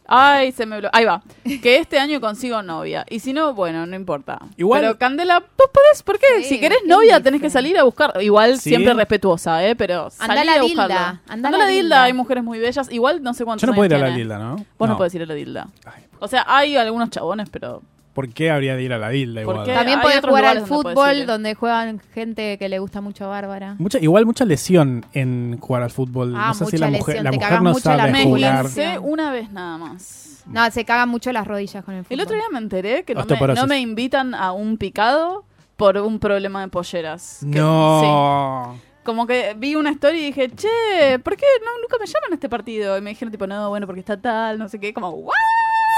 Ay, 0.06 0.52
se 0.52 0.66
me 0.66 0.78
bloqueó. 0.78 0.90
Ahí 0.92 1.06
va. 1.06 1.22
Que 1.62 1.78
este 1.78 1.98
año 1.98 2.20
consigo 2.20 2.62
novia. 2.62 3.06
Y 3.08 3.20
si 3.20 3.32
no, 3.32 3.54
bueno, 3.54 3.86
no 3.86 3.96
importa. 3.96 4.38
Igual- 4.58 4.82
Pero 4.82 4.98
Candela, 4.98 5.40
vos 5.40 5.70
podés, 5.72 6.02
¿por 6.02 6.18
qué? 6.18 6.26
Sí, 6.42 6.44
si 6.44 6.60
querés 6.60 6.78
¿quién 6.80 6.90
novia, 6.90 7.14
dice? 7.16 7.24
tenés 7.24 7.40
que 7.40 7.48
salir 7.50 7.78
a 7.78 7.84
buscar. 7.84 8.12
Igual 8.20 8.58
Sí. 8.58 8.68
siempre 8.68 8.92
respetuosa, 8.92 9.66
¿eh? 9.66 9.74
Pero 9.74 10.10
salí 10.10 10.38
a 10.40 10.44
la 10.44 10.52
a 10.52 10.58
Dilda, 10.60 10.82
buscarla. 10.82 11.22
andá 11.26 11.48
a 11.48 11.52
la 11.52 11.58
la 11.58 11.66
dilda. 11.68 11.80
Dilda. 11.82 12.02
Hay 12.04 12.12
mujeres 12.12 12.44
muy 12.44 12.58
bellas. 12.58 12.92
Igual 12.92 13.22
no 13.22 13.32
sé 13.32 13.44
cuántos 13.46 13.62
Yo 13.62 13.66
no 13.68 13.74
puedo 13.74 13.86
ir 13.86 13.94
a 13.94 14.08
la 14.08 14.14
dilda, 14.14 14.38
¿no? 14.38 14.56
Vos 14.78 14.88
no. 14.90 14.96
podés 14.98 15.14
ir 15.14 15.22
a 15.22 15.26
la 15.26 15.34
dilda. 15.34 15.68
Ay, 15.86 16.04
O 16.20 16.28
sea, 16.28 16.44
hay 16.48 16.76
algunos 16.76 17.08
chabones, 17.10 17.48
pero... 17.50 17.82
¿Por 18.14 18.28
qué 18.28 18.50
habría 18.50 18.76
de 18.76 18.82
ir 18.84 18.92
a 18.92 18.98
la 18.98 19.08
dilda 19.08 19.42
¿Por 19.42 19.56
igual? 19.56 19.74
También 19.74 20.00
podés 20.00 20.20
jugar 20.20 20.44
al 20.44 20.58
lugares 20.58 20.68
donde 20.68 20.90
fútbol, 20.94 21.16
ir. 21.16 21.26
donde 21.26 21.54
juegan 21.54 22.00
gente 22.14 22.56
que 22.58 22.68
le 22.68 22.78
gusta 22.78 23.00
mucho 23.00 23.24
a 23.24 23.28
Bárbara. 23.28 23.74
Mucha, 23.78 23.98
igual 23.98 24.24
mucha 24.24 24.44
lesión 24.44 25.04
en 25.12 25.58
jugar 25.60 25.82
al 25.82 25.90
fútbol. 25.90 26.32
Ah, 26.36 26.48
no 26.48 26.54
sé 26.54 26.64
si 26.66 26.76
mucha 26.76 26.78
la 26.78 26.90
mujer, 26.96 27.14
lesión, 27.16 27.24
la 27.24 27.32
mujer 27.32 27.62
no 27.62 27.72
mucho 27.72 27.90
la 27.90 27.96
sabe 27.96 28.12
Me 28.12 28.24
jugar. 28.24 28.64
hice 28.66 28.98
una 29.00 29.32
vez 29.32 29.50
nada 29.50 29.78
más. 29.78 30.44
No, 30.46 30.70
se 30.70 30.84
cagan 30.84 31.08
mucho 31.08 31.32
las 31.32 31.46
rodillas 31.46 31.84
con 31.84 31.94
el 31.94 32.04
fútbol. 32.04 32.20
El 32.20 32.24
otro 32.24 32.36
día 32.36 32.44
me 32.52 32.58
enteré 32.58 33.02
que 33.02 33.14
no 33.14 33.24
me, 33.26 33.54
no 33.54 33.66
me 33.66 33.80
invitan 33.80 34.34
a 34.34 34.52
un 34.52 34.78
picado 34.78 35.44
por 35.76 35.96
un 35.98 36.20
problema 36.20 36.60
de 36.60 36.68
polleras. 36.68 37.38
Que- 37.40 37.46
sí. 37.46 37.58
No. 37.58 38.78
Como 39.02 39.26
que 39.26 39.54
vi 39.58 39.74
una 39.74 39.90
story 39.90 40.18
y 40.18 40.24
dije, 40.26 40.50
che, 40.50 41.18
¿por 41.18 41.36
qué 41.36 41.44
no, 41.62 41.70
nunca 41.82 41.98
me 41.98 42.06
llaman 42.06 42.30
a 42.32 42.34
este 42.34 42.48
partido? 42.48 42.96
Y 42.96 43.02
me 43.02 43.10
dijeron, 43.10 43.30
tipo, 43.32 43.46
no, 43.46 43.68
bueno, 43.68 43.86
porque 43.86 44.00
está 44.00 44.16
tal, 44.18 44.58
no 44.58 44.68
sé 44.68 44.78
qué. 44.80 44.94
Como, 44.94 45.10
¿what? 45.10 45.34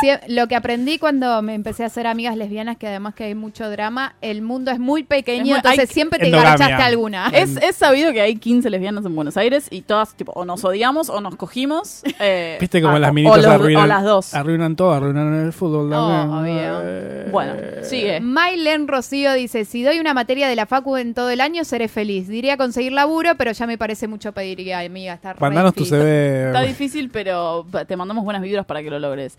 Sí, 0.00 0.08
lo 0.28 0.46
que 0.46 0.54
aprendí 0.56 0.98
cuando 0.98 1.40
me 1.42 1.54
empecé 1.54 1.82
a 1.82 1.86
hacer 1.86 2.06
amigas 2.06 2.36
lesbianas, 2.36 2.76
que 2.76 2.86
además 2.86 3.14
que 3.14 3.24
hay 3.24 3.34
mucho 3.34 3.70
drama, 3.70 4.14
el 4.20 4.42
mundo 4.42 4.70
es 4.70 4.78
muy 4.78 5.04
pequeño, 5.04 5.42
Es 5.42 5.48
muy- 5.48 5.56
entonces 5.56 5.80
hay- 5.80 5.86
siempre 5.86 6.18
te 6.18 6.26
Endogamia. 6.26 6.50
garchaste 6.58 6.82
alguna. 6.82 7.30
Es, 7.32 7.56
es 7.56 7.76
sabido 7.76 8.12
que 8.12 8.20
hay 8.20 8.36
15 8.36 8.68
lesbianas 8.68 9.04
en 9.06 9.14
Buenos 9.14 9.36
Aires 9.38 9.68
y 9.70 9.80
todas, 9.82 10.14
tipo, 10.14 10.32
o 10.32 10.44
nos 10.44 10.64
odiamos 10.64 11.08
o 11.08 11.20
nos 11.20 11.36
cogimos. 11.36 12.02
eh, 12.20 12.58
Viste 12.60 12.82
como 12.82 12.96
a- 12.96 12.98
las 12.98 13.10
o 13.10 13.14
minitas 13.14 13.36
los- 13.38 13.46
arruinan, 13.46 13.84
O 13.84 13.86
las 13.86 14.04
dos. 14.04 14.34
arruinan 14.34 14.76
todo, 14.76 14.92
arruinan 14.92 15.46
el 15.46 15.52
fútbol 15.52 15.92
obvio. 15.92 16.80
Eh, 16.84 17.28
Bueno, 17.32 17.54
sigue. 17.82 18.20
Mailen 18.20 18.88
Rocío 18.88 19.32
dice, 19.32 19.64
si 19.64 19.82
doy 19.82 19.98
una 19.98 20.12
materia 20.14 20.48
de 20.48 20.56
la 20.56 20.66
facu 20.66 20.96
en 20.96 21.14
todo 21.14 21.30
el 21.30 21.40
año, 21.40 21.64
seré 21.64 21.88
feliz. 21.88 22.28
Diría 22.28 22.56
conseguir 22.56 22.92
laburo, 22.92 23.36
pero 23.36 23.52
ya 23.52 23.66
me 23.66 23.78
parece 23.78 24.08
mucho 24.08 24.32
pedir, 24.32 24.60
y, 24.60 24.72
amiga, 24.72 25.14
está 25.14 25.34
Mandanos 25.38 25.74
tu. 25.74 25.84
CV. 25.84 26.46
Está 26.48 26.60
difícil, 26.62 27.10
pero 27.10 27.66
te 27.86 27.96
mandamos 27.96 28.24
buenas 28.24 28.42
vibras 28.42 28.66
para 28.66 28.82
que 28.82 28.90
lo 28.90 28.98
logres. 28.98 29.36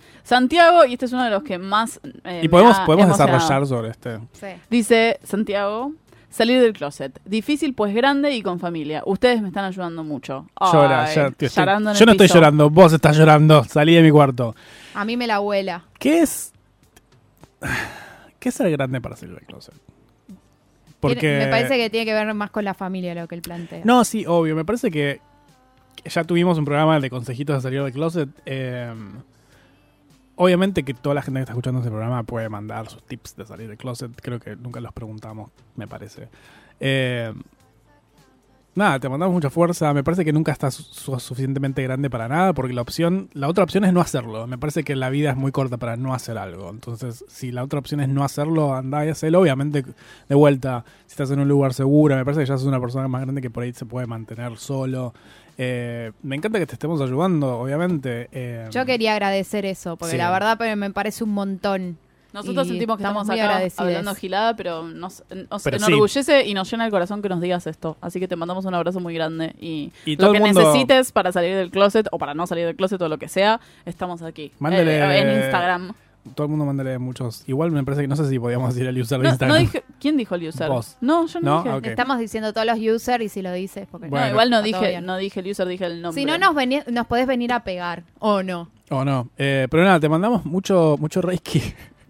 Santiago, 0.48 0.86
y 0.86 0.94
este 0.94 1.06
es 1.06 1.14
uno 1.14 1.24
de 1.26 1.30
los 1.30 1.44
que 1.44 1.58
más. 1.58 2.00
eh, 2.24 2.40
y 2.40 2.44
me 2.44 2.50
podemos, 2.50 2.78
ha 2.78 2.86
podemos 2.86 3.06
emocionado. 3.08 3.38
desarrollar 3.40 3.68
sobre 3.68 3.90
este. 3.90 4.18
Sí. 4.34 4.62
Dice 4.70 5.20
Santiago, 5.24 5.92
salir 6.30 6.62
del 6.62 6.74
closet. 6.74 7.20
Difícil, 7.26 7.74
pues 7.74 7.94
grande 7.94 8.32
y 8.36 8.42
con 8.42 8.60
familia. 8.60 9.02
Ustedes 9.06 9.42
me 9.42 9.50
están 9.50 9.66
ayudando 9.66 10.04
mucho. 10.04 10.48
Llora, 10.60 11.14
ya, 11.14 11.32
tío, 11.32 11.48
estoy- 11.48 11.62
llorando 11.64 11.92
en 11.92 11.96
yo 11.98 12.06
no 12.06 12.12
estoy 12.14 12.26
piso. 12.28 12.36
llorando, 12.36 12.70
vos 12.70 12.94
estás 12.94 13.18
llorando. 13.18 13.64
Salí 13.66 13.94
de 13.96 14.02
mi 14.04 14.12
cuarto. 14.12 14.56
A 14.94 15.04
mí 15.06 15.18
me 15.18 15.28
la 15.28 15.36
abuela. 15.36 15.84
¿Qué 16.00 16.22
es? 16.22 16.54
¿Qué 18.40 18.50
es 18.50 18.56
ser 18.56 18.70
grande 18.72 19.02
para 19.02 19.16
salir 19.16 19.36
del 19.36 19.46
closet? 19.46 19.74
Porque 21.00 21.40
Me 21.40 21.48
parece 21.48 21.78
que 21.78 21.90
tiene 21.90 22.06
que 22.06 22.14
ver 22.14 22.34
más 22.34 22.50
con 22.52 22.64
la 22.66 22.74
familia 22.74 23.14
lo 23.14 23.28
que 23.28 23.36
él 23.36 23.42
plantea. 23.42 23.82
No, 23.84 24.04
sí, 24.04 24.26
obvio. 24.28 24.56
Me 24.56 24.66
parece 24.66 24.90
que 24.92 25.20
que 26.02 26.12
ya 26.12 26.24
tuvimos 26.24 26.60
un 26.60 26.66
programa 26.66 27.00
de 27.00 27.10
consejitos 27.10 27.56
de 27.56 27.62
salir 27.62 27.82
del 27.84 27.92
closet. 27.92 28.30
eh, 28.46 28.94
obviamente 30.38 30.84
que 30.84 30.94
toda 30.94 31.14
la 31.16 31.22
gente 31.22 31.40
que 31.40 31.42
está 31.42 31.52
escuchando 31.52 31.80
este 31.82 31.90
programa 31.92 32.24
puede 32.24 32.48
mandar 32.50 32.88
sus 32.90 33.04
tips 33.04 33.36
de 33.36 33.46
salir 33.46 33.68
del 33.68 33.78
closet. 33.78 34.12
Creo 34.22 34.40
que 34.40 34.56
nunca 34.56 34.80
los 34.80 34.94
preguntamos, 34.94 35.52
me 35.76 35.88
parece. 35.88 36.30
Eh, 36.80 37.34
nada, 38.76 39.00
te 39.00 39.10
mandamos 39.10 39.34
mucha 39.34 39.50
fuerza. 39.50 39.92
Me 39.94 40.04
parece 40.04 40.24
que 40.24 40.32
nunca 40.32 40.52
estás 40.52 40.76
su- 40.76 40.84
su- 40.84 41.20
suficientemente 41.20 41.82
grande 41.82 42.10
para 42.10 42.28
nada, 42.28 42.54
porque 42.54 42.74
la 42.74 42.82
opción, 42.84 43.30
la 43.34 43.48
otra 43.48 43.64
opción 43.64 43.84
es 43.86 43.94
no 43.94 44.00
hacerlo. 44.02 44.46
Me 44.46 44.58
parece 44.60 44.84
que 44.84 44.96
la 44.96 45.10
vida 45.10 45.32
es 45.32 45.36
muy 45.38 45.52
corta 45.52 45.78
para 45.78 45.96
no 45.98 46.14
hacer 46.14 46.38
algo. 46.38 46.70
Entonces, 46.70 47.26
si 47.28 47.52
la 47.52 47.64
otra 47.64 47.80
opción 47.80 48.00
es 48.02 48.10
no 48.10 48.24
hacerlo, 48.24 48.76
andá 48.76 49.06
y 49.06 49.10
hacelo. 49.10 49.42
Obviamente, 49.42 49.84
de 50.30 50.36
vuelta, 50.36 50.86
si 51.08 51.14
estás 51.14 51.32
en 51.32 51.40
un 51.40 51.48
lugar 51.48 51.74
seguro, 51.74 52.16
me 52.16 52.24
parece 52.24 52.42
que 52.42 52.48
ya 52.48 52.58
sos 52.58 52.68
una 52.68 52.80
persona 52.80 53.08
más 53.08 53.22
grande 53.24 53.42
que 53.42 53.50
por 53.50 53.64
ahí 53.64 53.74
se 53.74 53.86
puede 53.86 54.06
mantener 54.06 54.58
solo. 54.58 55.14
Eh, 55.58 56.12
me 56.22 56.36
encanta 56.36 56.60
que 56.60 56.66
te 56.68 56.74
estemos 56.74 57.02
ayudando, 57.02 57.60
obviamente. 57.60 58.30
eh, 58.32 58.68
Yo 58.72 58.86
quería 58.86 59.14
agradecer 59.14 59.66
eso, 59.66 59.98
porque 59.98 60.12
Sí. 60.12 60.18
la 60.18 60.30
verdad 60.32 60.58
me 60.76 60.92
parece 60.92 61.24
un 61.24 61.32
montón. 61.32 61.98
Nosotros 62.34 62.68
Y 62.68 62.72
sentimos 62.72 62.98
que 62.98 63.04
estamos, 63.04 63.26
muy 63.26 63.40
acá 63.40 63.50
agradecidas. 63.50 63.88
hablando 63.88 64.14
gilada, 64.14 64.56
pero 64.56 64.84
nos, 64.84 65.24
nos 65.50 65.64
Pero 65.64 65.80
sí. 65.80 65.86
enorgullece 65.86 66.46
y 66.46 66.54
nos 66.54 66.70
llena 66.70 66.86
el 66.86 66.92
corazón 66.92 67.22
que 67.24 67.30
nos 67.30 67.42
digas 67.42 67.66
esto. 67.66 67.98
Así 68.02 68.20
que 68.20 68.28
te 68.28 68.36
mandamos 68.36 68.66
un 68.66 68.76
abrazo 68.76 69.00
muy 69.00 69.16
grande 69.16 69.56
y, 69.60 69.92
Y 70.06 70.18
todo 70.18 70.28
lo 70.28 70.34
que 70.34 70.40
mundo- 70.42 70.60
necesites 70.62 71.12
para 71.12 71.32
salir 71.32 71.56
del 71.56 71.72
closet 71.72 72.08
o 72.12 72.20
para 72.20 72.36
no 72.36 72.46
salir 72.46 72.66
del 72.68 72.76
closet 72.76 73.02
o 73.02 73.08
lo 73.10 73.18
que 73.18 73.28
sea, 73.30 73.60
estamos 73.86 74.22
aquí. 74.22 74.52
Mándele- 74.60 75.00
Eh, 75.00 75.20
en 75.22 75.44
Instagram. 75.46 75.94
Todo 76.36 76.46
el 76.46 76.50
mundo 76.52 76.66
mándale 76.66 76.98
muchos. 77.00 77.44
Igual 77.48 77.72
me 77.72 77.84
parece 77.84 78.02
que 78.04 78.08
no 78.08 78.16
sé 78.16 78.28
si 78.30 78.40
podíamos 78.40 78.74
decir 78.74 78.88
el 78.88 79.00
user 79.02 79.18
de 79.20 79.24
No, 79.26 79.30
Instagram. 79.30 79.56
no 79.58 79.60
dije, 79.62 79.84
¿Quién 80.00 80.18
dijo 80.18 80.36
el 80.36 80.48
user? 80.48 80.70
Vos. 80.70 80.98
No, 81.02 81.28
yo 81.28 81.40
no, 81.42 81.64
No, 81.64 81.80
dije. 81.80 81.92
Estamos 81.92 82.20
diciendo 82.20 82.54
todos 82.54 82.68
los 82.68 82.78
users 82.80 83.24
y 83.24 83.30
si 83.30 83.42
lo 83.42 83.52
dices, 83.54 83.88
porque 83.90 84.08
Bueno. 84.08 84.26
No, 84.26 84.32
igual 84.32 84.50
no 84.50 84.62
dije, 84.62 85.02
no 85.02 85.18
dije 85.18 85.40
el 85.40 85.50
user, 85.52 85.68
dije 85.68 85.86
el 85.86 86.02
nombre. 86.02 86.22
Si 86.22 86.26
no, 86.26 86.38
nos, 86.38 86.54
veni- 86.56 86.84
nos 86.92 87.08
podés 87.08 87.28
venir 87.28 87.52
a 87.54 87.64
pegar, 87.64 88.04
¿o 88.20 88.44
no? 88.44 88.70
O 88.90 89.04
no. 89.04 89.30
Eh, 89.38 89.68
pero 89.70 89.84
nada, 89.84 90.00
te 90.00 90.08
mandamos 90.10 90.46
mucho, 90.46 90.96
mucho 91.00 91.22
Reiki. 91.22 91.62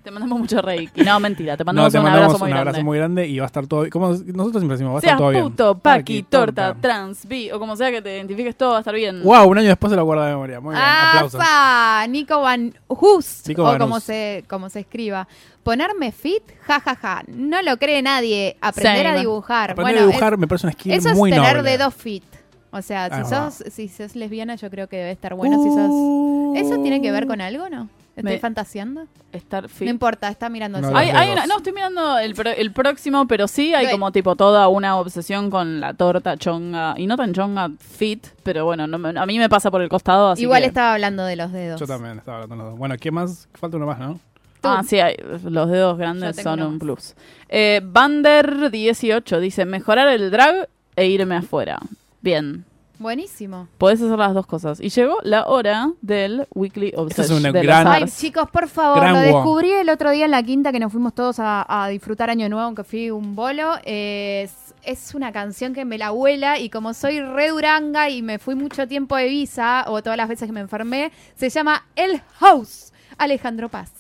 Te 0.08 0.12
mandamos 0.12 0.40
mucho 0.40 0.62
reiki. 0.62 1.02
No, 1.04 1.20
mentira, 1.20 1.58
te 1.58 1.66
No, 1.66 1.66
mandamos 1.66 1.92
te 1.92 1.98
un 2.00 2.04
mandamos 2.06 2.26
abrazo 2.28 2.40
muy 2.40 2.46
un 2.46 2.50
grande. 2.56 2.70
abrazo 2.70 2.86
muy 2.86 2.98
grande 2.98 3.28
y 3.28 3.40
va 3.40 3.44
a 3.44 3.48
estar 3.48 3.68
todo 3.68 3.90
como 3.90 4.08
nosotros 4.08 4.52
siempre 4.62 4.70
decimos, 4.78 4.94
va 4.94 4.98
a 5.00 5.02
Seas 5.02 5.12
estar 5.12 5.18
todo 5.18 5.30
bien. 5.32 5.44
puto, 5.44 5.78
paqui, 5.80 6.24
torta, 6.24 6.74
trans, 6.80 7.28
bi, 7.28 7.52
o 7.52 7.60
como 7.60 7.76
sea 7.76 7.92
que 7.92 8.02
te 8.02 8.16
identifiques 8.16 8.56
todo, 8.56 8.70
va 8.72 8.78
a 8.78 8.80
estar 8.80 8.96
bien. 8.96 9.22
Wow, 9.22 9.50
un 9.50 9.58
año 9.58 9.68
después 9.68 9.92
se 9.92 9.98
lo 9.98 10.06
guarda 10.06 10.28
de 10.28 10.32
memoria. 10.32 10.62
Muy 10.62 10.76
bien, 10.76 10.86
aplausos. 10.88 11.42
¡Asa! 11.42 12.08
Nico 12.08 12.40
Van 12.40 12.74
Hus, 12.88 13.44
Nico 13.48 13.64
o 13.64 13.66
Van 13.66 13.80
como 13.80 13.96
Hus. 13.98 14.04
se, 14.04 14.46
como 14.48 14.70
se 14.70 14.80
escriba. 14.80 15.28
Ponerme 15.64 16.14
fit, 16.14 16.44
jajaja. 16.62 17.24
No 17.28 17.62
lo 17.62 17.76
cree 17.76 18.02
nadie. 18.02 18.56
Aprender 18.62 19.08
a 19.08 19.16
dibujar. 19.18 19.72
Aprender 19.72 19.94
bueno, 19.96 20.08
a 20.08 20.08
dibujar 20.10 20.34
es- 20.34 20.40
me 20.40 20.48
parece 20.48 20.68
una 20.68 20.72
skill 20.74 20.94
eso 20.94 21.14
muy 21.16 21.32
es 21.32 21.36
tener 21.36 21.58
noble. 21.58 21.70
dedos 21.72 21.94
fit. 21.94 22.24
O 22.72 22.82
sea, 22.82 23.10
si 23.24 23.30
sos, 23.30 23.64
si 23.74 23.88
sos 23.90 24.16
lesbiana, 24.16 24.56
yo 24.56 24.70
creo 24.70 24.88
que 24.88 24.96
debe 24.96 25.12
estar 25.12 25.34
bueno. 25.36 25.62
si 25.62 25.70
sos... 25.70 26.66
¿Eso 26.66 26.82
tiene 26.82 27.02
que 27.02 27.12
ver 27.12 27.28
con 27.28 27.42
algo, 27.42 27.70
no? 27.70 27.90
¿Estoy 28.18 28.34
Me- 28.34 28.40
fantaseando? 28.40 29.06
Estar 29.32 29.70
fit. 29.70 29.86
No 29.86 29.92
importa, 29.92 30.28
está 30.30 30.50
mirando 30.50 30.82
No, 30.82 30.88
Hay- 30.98 31.08
celular. 31.08 31.24
hay 31.24 31.32
una- 31.34 31.46
no, 31.46 31.58
estoy 31.58 31.72
mirando 31.72 32.18
el, 32.18 32.34
pro- 32.34 32.50
el 32.50 32.72
próximo, 32.72 33.28
pero 33.28 33.48
sí 33.48 33.74
hay 33.76 33.90
como 33.92 34.12
tipo 34.12 34.36
toda 34.36 34.68
una 34.68 34.98
obsesión 34.98 35.50
con 35.52 35.80
la 35.80 35.94
torta 35.94 36.36
chonga. 36.36 36.96
Y 36.98 37.06
no 37.08 37.16
tan 37.16 37.34
chonga 37.34 37.70
fit, 37.80 38.26
pero 38.44 38.66
bueno, 38.66 38.88
no 38.88 38.98
a 39.22 39.26
mí 39.28 39.38
me 39.38 39.48
pasa 39.50 39.70
por 39.72 39.82
el 39.84 39.88
costado. 39.90 40.32
Así 40.32 40.42
Igual 40.42 40.62
que- 40.62 40.68
estaba 40.68 40.94
hablando 40.96 41.24
de 41.26 41.36
los 41.36 41.52
dedos. 41.52 41.80
Yo 41.80 41.86
también 41.86 42.18
estaba 42.18 42.38
hablando 42.42 42.56
de 42.56 42.62
los 42.64 42.72
dos. 42.72 42.80
Bueno, 42.80 42.96
¿qué 43.00 43.12
más? 43.12 43.48
Falta 43.54 43.78
uno 43.78 43.86
más, 43.86 44.00
¿no? 44.00 44.20
Ah, 44.64 44.82
sí, 44.86 45.00
hay- 45.00 45.16
los 45.44 45.70
dedos 45.70 45.98
grandes 45.98 46.36
son 46.38 46.62
un 46.64 46.80
plus. 46.80 47.14
Eh, 47.48 47.82
Bander18 47.84 49.40
dice, 49.40 49.66
mejorar 49.66 50.08
el 50.10 50.32
drag 50.32 50.68
e 50.96 51.06
irme 51.08 51.36
afuera. 51.36 51.80
Bien, 52.22 52.66
Buenísimo. 53.00 53.68
podés 53.78 54.02
hacer 54.02 54.18
las 54.18 54.34
dos 54.34 54.46
cosas. 54.48 54.80
Y 54.80 54.90
llegó 54.90 55.18
la 55.24 55.46
hora 55.48 55.92
del 56.02 56.48
Weekly 56.56 56.94
Obsession. 56.96 57.40
una 57.40 57.52
de 57.52 57.62
gran- 57.62 57.88
Ay, 57.88 58.06
chicos, 58.06 58.50
por 58.52 58.68
favor, 58.68 59.00
Gran 59.00 59.14
lo 59.14 59.20
wow. 59.20 59.36
descubrí 59.38 59.72
el 59.72 59.90
otro 59.90 60.10
día 60.12 60.26
en 60.26 60.32
la 60.32 60.42
quinta 60.44 60.72
que 60.72 60.80
nos 60.80 60.92
fuimos 60.92 61.14
todos 61.14 61.40
a, 61.40 61.66
a 61.68 61.88
disfrutar 61.90 62.30
Año 62.30 62.50
Nuevo, 62.50 62.66
aunque 62.66 62.84
fui 62.84 63.12
un 63.12 63.36
bolo. 63.36 63.74
Es, 63.86 64.52
es 64.84 65.14
una 65.14 65.32
canción 65.32 65.74
que 65.74 65.86
me 65.86 65.98
la 65.98 66.08
abuela 66.08 66.60
y 66.60 66.70
como 66.70 66.94
soy 66.94 67.20
re 67.22 67.50
duranga 67.50 68.10
y 68.10 68.22
me 68.22 68.40
fui 68.40 68.56
mucho 68.56 68.88
tiempo 68.88 69.16
de 69.16 69.28
visa, 69.28 69.86
o 69.88 70.02
todas 70.02 70.18
las 70.18 70.28
veces 70.28 70.48
que 70.48 70.54
me 70.54 70.62
enfermé, 70.62 71.12
se 71.36 71.50
llama 71.50 71.84
El 71.96 72.22
House, 72.40 72.94
Alejandro 73.18 73.70
Paz. 73.70 73.92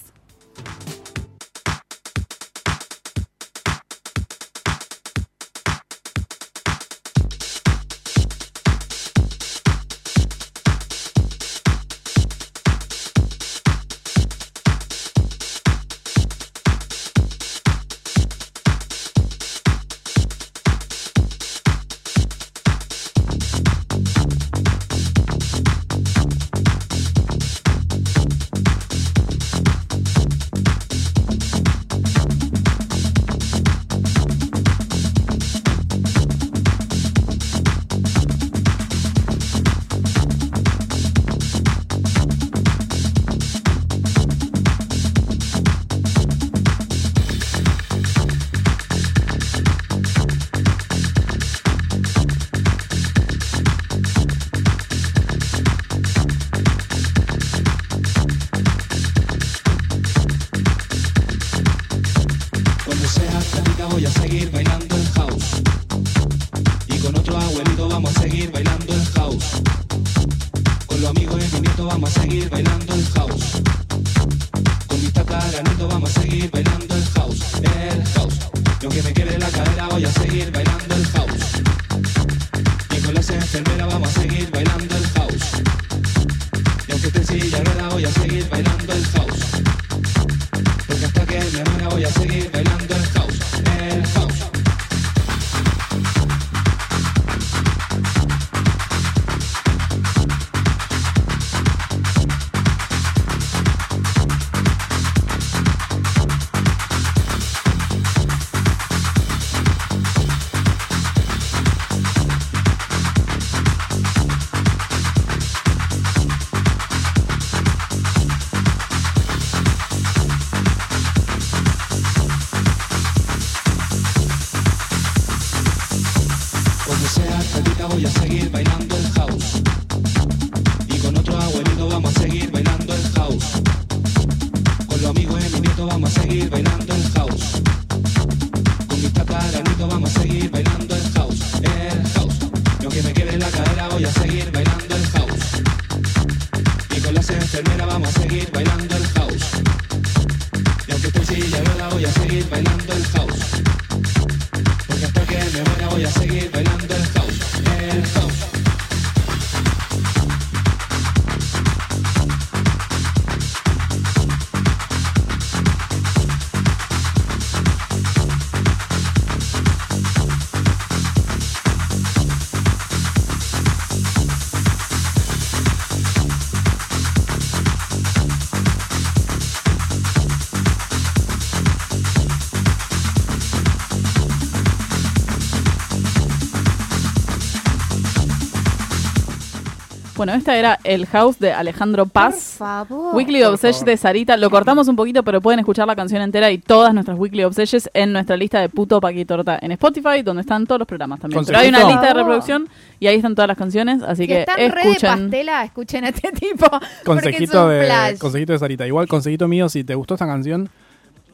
Bueno, 190.28 190.40
esta 190.40 190.58
era 190.58 190.78
El 190.84 191.06
House 191.06 191.40
de 191.40 191.54
Alejandro 191.54 192.06
Paz. 192.06 192.56
Por 192.58 192.68
favor. 192.68 193.16
Weekly 193.16 193.44
Obsession 193.44 193.86
de 193.86 193.96
Sarita. 193.96 194.36
Lo 194.36 194.50
cortamos 194.50 194.90
un 194.90 194.98
poquito, 194.98 195.24
pero 195.24 195.40
pueden 195.40 195.62
escuchar 195.62 195.88
la 195.88 195.96
canción 195.96 196.22
entera 196.22 196.52
y 196.52 196.58
todas 196.58 196.94
nuestras 196.94 197.18
Weekly 197.18 197.46
Obsessions 197.46 197.90
en 197.94 198.12
nuestra 198.12 198.36
lista 198.36 198.60
de 198.60 198.68
Puto 198.68 199.00
Paqui 199.00 199.24
Torta 199.24 199.58
en 199.62 199.72
Spotify, 199.72 200.24
donde 200.26 200.42
están 200.42 200.68
todos 200.68 200.80
los 200.80 200.86
programas 200.86 201.22
también. 201.22 201.46
Pero 201.46 201.60
hay 201.60 201.70
una 201.70 201.86
lista 201.86 202.08
de 202.08 202.14
reproducción 202.14 202.68
y 203.00 203.08
ahí 203.08 203.16
están 203.16 203.36
todas 203.36 203.48
las 203.48 203.58
canciones, 203.58 204.04
así 204.04 204.24
Si 204.24 204.28
que 204.28 204.42
están 204.42 204.58
re 204.58 204.66
de 204.66 204.90
escuchen. 204.90 205.10
pastela, 205.10 205.64
escuchen 205.64 206.04
a 206.04 206.10
este 206.10 206.32
tipo. 206.34 206.66
Consejito 207.06 207.70
de, 207.70 207.86
flash. 207.86 208.18
consejito 208.18 208.52
de 208.52 208.60
Sarita. 208.60 208.86
Igual, 208.86 209.08
consejito 209.08 209.48
mío, 209.48 209.70
si 209.70 209.86
te 209.86 209.96
gustó 209.96 210.16
esta 210.16 210.28
canción, 210.28 210.68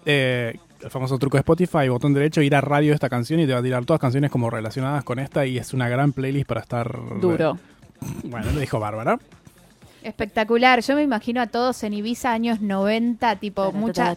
eh, 0.05 0.59
el 0.83 0.91
famoso 0.91 1.17
truco 1.17 1.37
de 1.37 1.39
Spotify, 1.39 1.89
botón 1.89 2.13
derecho, 2.13 2.43
ir 2.43 2.53
a 2.53 2.61
radio 2.61 2.89
de 2.89 2.93
esta 2.93 3.09
canción 3.09 3.39
y 3.39 3.47
te 3.47 3.53
va 3.53 3.59
a 3.59 3.63
tirar 3.63 3.85
todas 3.85 3.99
canciones 3.99 4.29
como 4.29 4.51
relacionadas 4.51 5.03
con 5.03 5.17
esta 5.17 5.47
y 5.47 5.57
es 5.57 5.73
una 5.73 5.89
gran 5.89 6.11
playlist 6.11 6.45
para 6.45 6.61
estar... 6.61 6.95
Duro. 7.19 7.57
Bueno, 8.23 8.51
lo 8.51 8.59
dijo 8.59 8.79
Bárbara. 8.79 9.19
Espectacular. 10.03 10.81
Yo 10.81 10.95
me 10.95 11.03
imagino 11.03 11.41
a 11.41 11.47
todos 11.47 11.81
en 11.83 11.93
Ibiza 11.93 12.31
años 12.33 12.59
90, 12.61 13.37
tipo 13.37 13.71
mucha 13.71 14.15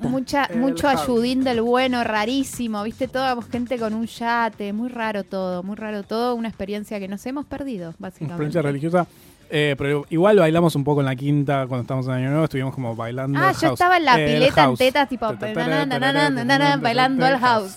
mucha 0.00 0.48
mucho 0.54 0.88
ayudín 0.88 1.44
del 1.44 1.60
bueno, 1.60 2.02
rarísimo, 2.04 2.82
¿viste? 2.82 3.06
Toda 3.06 3.40
gente 3.42 3.78
con 3.78 3.92
un 3.92 4.06
yate, 4.06 4.72
muy 4.72 4.88
raro 4.88 5.24
todo, 5.24 5.62
muy 5.62 5.76
raro 5.76 6.02
todo, 6.04 6.34
una 6.34 6.48
experiencia 6.48 6.98
que 6.98 7.08
nos 7.08 7.24
hemos 7.26 7.44
perdido, 7.44 7.88
Una 7.90 7.96
básicamente. 7.98 8.32
experiencia 8.32 8.62
religiosa. 8.62 9.06
Eh, 9.50 9.74
pero 9.76 10.06
igual 10.08 10.38
bailamos 10.38 10.74
un 10.74 10.84
poco 10.84 11.00
en 11.00 11.06
la 11.06 11.14
quinta 11.14 11.66
cuando 11.66 11.82
estábamos 11.82 12.06
en 12.06 12.14
Año 12.14 12.30
Nuevo, 12.30 12.44
estuvimos 12.44 12.74
como 12.74 12.96
bailando. 12.96 13.38
Ah, 13.38 13.52
yo 13.52 13.58
house. 13.68 13.72
estaba 13.74 13.98
en 13.98 14.04
la 14.06 14.16
pileta 14.16 14.64
en 14.64 14.76
tetas, 14.76 15.08
tipo 15.08 15.26
bailando 16.80 17.26
el 17.26 17.38
house. 17.38 17.76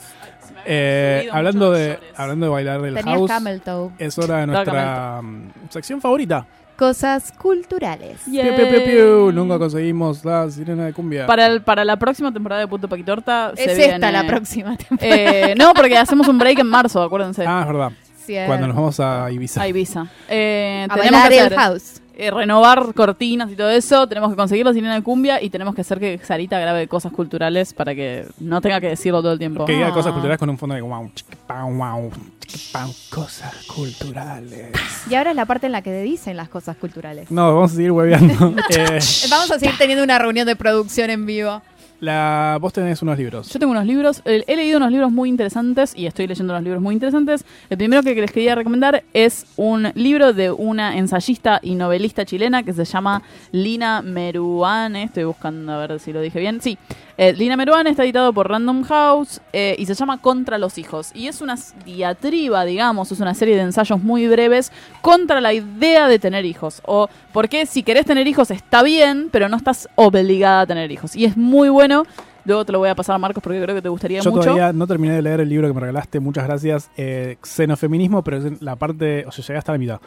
Eh, 0.65 1.27
hablando, 1.31 1.71
de, 1.71 1.99
hablando 2.15 2.45
de 2.47 2.51
bailar 2.51 2.81
del 2.81 2.95
Tenías 2.95 3.15
house, 3.17 3.29
camel 3.29 3.61
toe. 3.61 3.91
es 3.99 4.17
hora 4.17 4.37
de 4.39 4.47
nuestra 4.47 5.21
mm, 5.21 5.49
sección 5.69 6.01
favorita. 6.01 6.45
Cosas 6.75 7.31
culturales. 7.31 8.19
Piu, 8.25 8.41
piu, 8.55 8.69
piu, 8.69 8.83
piu. 8.85 9.31
Nunca 9.31 9.57
conseguimos 9.57 10.23
la 10.23 10.49
sirena 10.51 10.85
de 10.85 10.93
cumbia. 10.93 11.25
Para, 11.25 11.47
el- 11.47 11.61
para 11.63 11.83
la 11.83 11.97
próxima 11.97 12.31
temporada 12.31 12.61
de 12.61 12.67
Punto 12.67 12.87
Paquitorta 12.87 13.51
Es 13.55 13.63
se 13.65 13.71
esta 13.85 13.97
viene- 13.97 14.11
la 14.11 14.27
próxima 14.27 14.77
temporada. 14.77 15.15
Eh, 15.15 15.55
no, 15.57 15.73
porque 15.73 15.97
hacemos 15.97 16.27
un 16.27 16.37
break 16.37 16.59
en 16.59 16.67
marzo, 16.67 17.01
acuérdense. 17.01 17.43
Ah, 17.47 17.61
es 17.61 17.67
verdad. 17.67 17.91
Cierto. 18.25 18.47
Cuando 18.47 18.67
nos 18.67 18.75
vamos 18.75 18.99
a 18.99 19.31
Ibiza. 19.31 19.61
A 19.61 19.67
Ibiza. 19.69 20.05
Eh, 20.29 20.85
A 20.89 20.93
tenemos 20.95 21.11
bailar 21.13 21.29
que 21.29 21.37
el 21.39 21.45
hacer, 21.45 21.57
house. 21.57 22.01
Eh, 22.19 22.31
renovar 22.31 22.93
cortinas 22.95 23.51
y 23.51 23.55
todo 23.55 23.69
eso. 23.69 24.07
Tenemos 24.07 24.31
que 24.31 24.35
conseguir 24.35 24.65
la 24.65 24.73
sirena 24.73 24.95
de 24.95 25.03
cumbia 25.03 25.39
y 25.41 25.51
tenemos 25.51 25.75
que 25.75 25.81
hacer 25.81 25.99
que 25.99 26.17
Sarita 26.23 26.57
grabe 26.59 26.87
cosas 26.87 27.11
culturales 27.11 27.73
para 27.75 27.93
que 27.93 28.25
no 28.39 28.59
tenga 28.59 28.81
que 28.81 28.87
decirlo 28.87 29.21
todo 29.21 29.33
el 29.33 29.37
tiempo. 29.39 29.65
Que 29.65 29.73
diga 29.73 29.87
Ah. 29.89 29.93
cosas 29.93 30.11
culturales 30.13 30.39
con 30.39 30.49
un 30.49 30.57
fondo 30.57 30.73
de 30.73 30.81
wow, 30.81 31.11
chiquipam, 31.13 31.77
wow, 31.77 32.11
chiquipam, 32.39 32.91
cosas 33.11 33.53
culturales. 33.67 34.71
Y 35.09 35.15
ahora 35.15 35.29
es 35.29 35.35
la 35.35 35.45
parte 35.45 35.67
en 35.67 35.71
la 35.73 35.81
que 35.83 36.01
dicen 36.01 36.35
las 36.37 36.49
cosas 36.49 36.75
culturales. 36.77 37.29
No, 37.29 37.53
vamos 37.53 37.71
a 37.71 37.75
seguir 37.75 37.91
hueveando. 37.91 38.55
Eh, 38.69 38.99
Vamos 39.29 39.51
a 39.51 39.59
seguir 39.59 39.77
teniendo 39.77 40.03
una 40.03 40.17
reunión 40.19 40.45
de 40.47 40.55
producción 40.55 41.09
en 41.09 41.25
vivo. 41.25 41.61
La, 41.99 42.57
vos 42.61 42.73
tenés 42.73 43.01
unos 43.01 43.17
libros. 43.17 43.49
Yo 43.49 43.59
tengo 43.59 43.71
unos 43.71 43.85
libros, 43.85 44.21
he 44.25 44.55
leído 44.55 44.77
unos 44.77 44.91
libros 44.91 45.11
muy 45.11 45.29
interesantes 45.29 45.93
y 45.95 46.05
estoy 46.05 46.27
leyendo 46.27 46.53
unos 46.53 46.63
libros 46.63 46.81
muy 46.81 46.93
interesantes. 46.93 47.45
El 47.69 47.77
primero 47.77 48.03
que 48.03 48.13
les 48.15 48.31
quería 48.31 48.55
recomendar 48.55 49.03
es 49.13 49.45
un 49.55 49.91
libro 49.95 50.33
de 50.33 50.51
una 50.51 50.97
ensayista 50.97 51.59
y 51.61 51.75
novelista 51.75 52.25
chilena 52.25 52.63
que 52.63 52.73
se 52.73 52.85
llama 52.85 53.21
Lina 53.51 54.01
Meruane. 54.01 55.03
Estoy 55.03 55.23
buscando 55.23 55.71
a 55.71 55.85
ver 55.85 55.99
si 55.99 56.13
lo 56.13 56.21
dije 56.21 56.39
bien. 56.39 56.61
Sí, 56.61 56.77
eh, 57.17 57.33
Lina 57.33 57.57
Meruane 57.57 57.89
está 57.89 58.03
editado 58.03 58.31
por 58.31 58.49
Random 58.49 58.83
House 58.83 59.41
eh, 59.51 59.75
y 59.79 59.85
se 59.87 59.95
llama 59.95 60.21
Contra 60.21 60.57
los 60.57 60.77
hijos. 60.77 61.11
Y 61.15 61.27
es 61.27 61.41
una 61.41 61.55
diatriba, 61.83 62.63
digamos, 62.63 63.11
es 63.11 63.19
una 63.19 63.33
serie 63.33 63.55
de 63.55 63.63
ensayos 63.63 64.01
muy 64.01 64.27
breves 64.27 64.71
contra 65.01 65.41
la 65.41 65.53
idea 65.53 66.07
de 66.07 66.19
tener 66.19 66.45
hijos. 66.45 66.81
O 66.85 67.09
porque 67.33 67.65
si 67.65 67.81
querés 67.81 68.05
tener 68.05 68.27
hijos 68.27 68.51
está 68.51 68.83
bien, 68.83 69.29
pero 69.31 69.49
no 69.49 69.57
estás 69.57 69.89
obligada 69.95 70.61
a 70.61 70.67
tener 70.67 70.91
hijos. 70.91 71.15
Y 71.15 71.25
es 71.25 71.35
muy 71.35 71.69
bueno. 71.69 72.05
Luego 72.45 72.63
te 72.63 72.71
lo 72.71 72.79
voy 72.79 72.87
a 72.87 72.95
pasar 72.95 73.15
a 73.15 73.17
Marcos 73.17 73.43
porque 73.43 73.61
creo 73.61 73.75
que 73.75 73.81
te 73.81 73.89
gustaría 73.89 74.21
Yo 74.21 74.31
mucho. 74.31 74.43
todavía 74.43 74.71
no 74.71 74.87
terminé 74.87 75.15
de 75.15 75.21
leer 75.21 75.41
el 75.41 75.49
libro 75.49 75.67
que 75.67 75.73
me 75.73 75.81
regalaste, 75.81 76.21
muchas 76.21 76.45
gracias. 76.45 76.89
Eh, 76.95 77.35
xenofeminismo, 77.43 78.23
pero 78.23 78.37
es 78.37 78.61
la 78.61 78.77
parte, 78.77 79.25
o 79.27 79.31
sea, 79.33 79.43
llegué 79.43 79.57
hasta 79.57 79.73
la 79.73 79.77
mitad. 79.77 79.99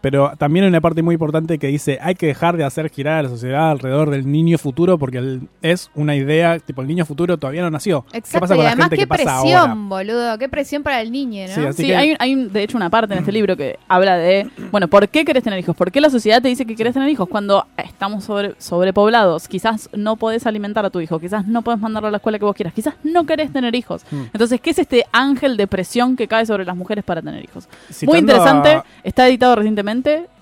Pero 0.00 0.32
también 0.38 0.64
hay 0.64 0.70
una 0.70 0.80
parte 0.80 1.02
muy 1.02 1.14
importante 1.14 1.58
que 1.58 1.66
dice, 1.66 1.98
hay 2.00 2.14
que 2.14 2.26
dejar 2.26 2.56
de 2.56 2.64
hacer 2.64 2.88
girar 2.90 3.18
a 3.18 3.22
la 3.24 3.28
sociedad 3.28 3.70
alrededor 3.70 4.08
del 4.08 4.30
niño 4.30 4.56
futuro 4.56 4.96
porque 4.98 5.18
el- 5.18 5.42
es 5.60 5.90
una 5.94 6.16
idea, 6.16 6.58
tipo, 6.58 6.80
el 6.80 6.88
niño 6.88 7.04
futuro 7.04 7.36
todavía 7.36 7.60
no 7.62 7.70
nació. 7.70 8.06
¿Qué 8.10 8.18
Exacto, 8.18 8.40
pasa 8.40 8.54
y 8.54 8.56
con 8.56 8.64
la 8.64 8.70
además 8.70 8.84
gente 8.86 8.96
qué 8.96 9.02
que 9.02 9.06
pasa 9.06 9.22
presión, 9.40 9.60
ahora? 9.60 9.74
boludo, 9.76 10.38
qué 10.38 10.48
presión 10.48 10.82
para 10.82 11.02
el 11.02 11.12
niño, 11.12 11.46
¿no? 11.48 11.54
Sí, 11.54 11.60
así 11.66 11.82
Sí, 11.82 11.88
que- 11.88 11.96
hay, 11.96 12.10
un- 12.12 12.16
hay 12.18 12.34
de 12.34 12.62
hecho 12.62 12.78
una 12.78 12.88
parte 12.88 13.12
en 13.12 13.20
este 13.20 13.30
libro 13.32 13.56
que 13.58 13.78
habla 13.88 14.16
de, 14.16 14.48
bueno, 14.70 14.88
¿por 14.88 15.06
qué 15.10 15.24
querés 15.26 15.42
tener 15.44 15.58
hijos? 15.58 15.76
¿Por 15.76 15.92
qué 15.92 16.00
la 16.00 16.08
sociedad 16.08 16.40
te 16.40 16.48
dice 16.48 16.64
que 16.64 16.74
querés 16.76 16.94
tener 16.94 17.08
hijos 17.10 17.28
cuando 17.28 17.66
estamos 17.76 18.24
sobre, 18.24 18.54
sobrepoblados? 18.56 19.48
Quizás 19.48 19.90
no 19.92 20.16
podés 20.16 20.46
alimentar 20.46 20.86
a 20.86 20.90
tu 20.90 21.00
hijo, 21.00 21.18
quizás 21.18 21.46
no 21.46 21.60
podés 21.60 21.78
mandarlo 21.78 22.08
a 22.08 22.10
la 22.10 22.16
escuela 22.16 22.38
que 22.38 22.46
vos 22.46 22.56
quieras, 22.56 22.72
quizás 22.72 22.94
no 23.04 23.26
querés 23.26 23.52
tener 23.52 23.74
hijos. 23.74 24.02
Hmm. 24.10 24.22
Entonces, 24.32 24.62
¿qué 24.62 24.70
es 24.70 24.78
este 24.78 25.04
ángel 25.12 25.58
de 25.58 25.66
presión 25.66 26.16
que 26.16 26.26
cae 26.26 26.46
sobre 26.46 26.64
las 26.64 26.74
mujeres 26.76 27.04
para 27.04 27.20
tener 27.20 27.44
hijos? 27.44 27.68
Citando 27.90 28.12
Muy 28.12 28.18
interesante, 28.20 28.82
está 29.04 29.28
editado 29.28 29.56
recientemente 29.56 29.89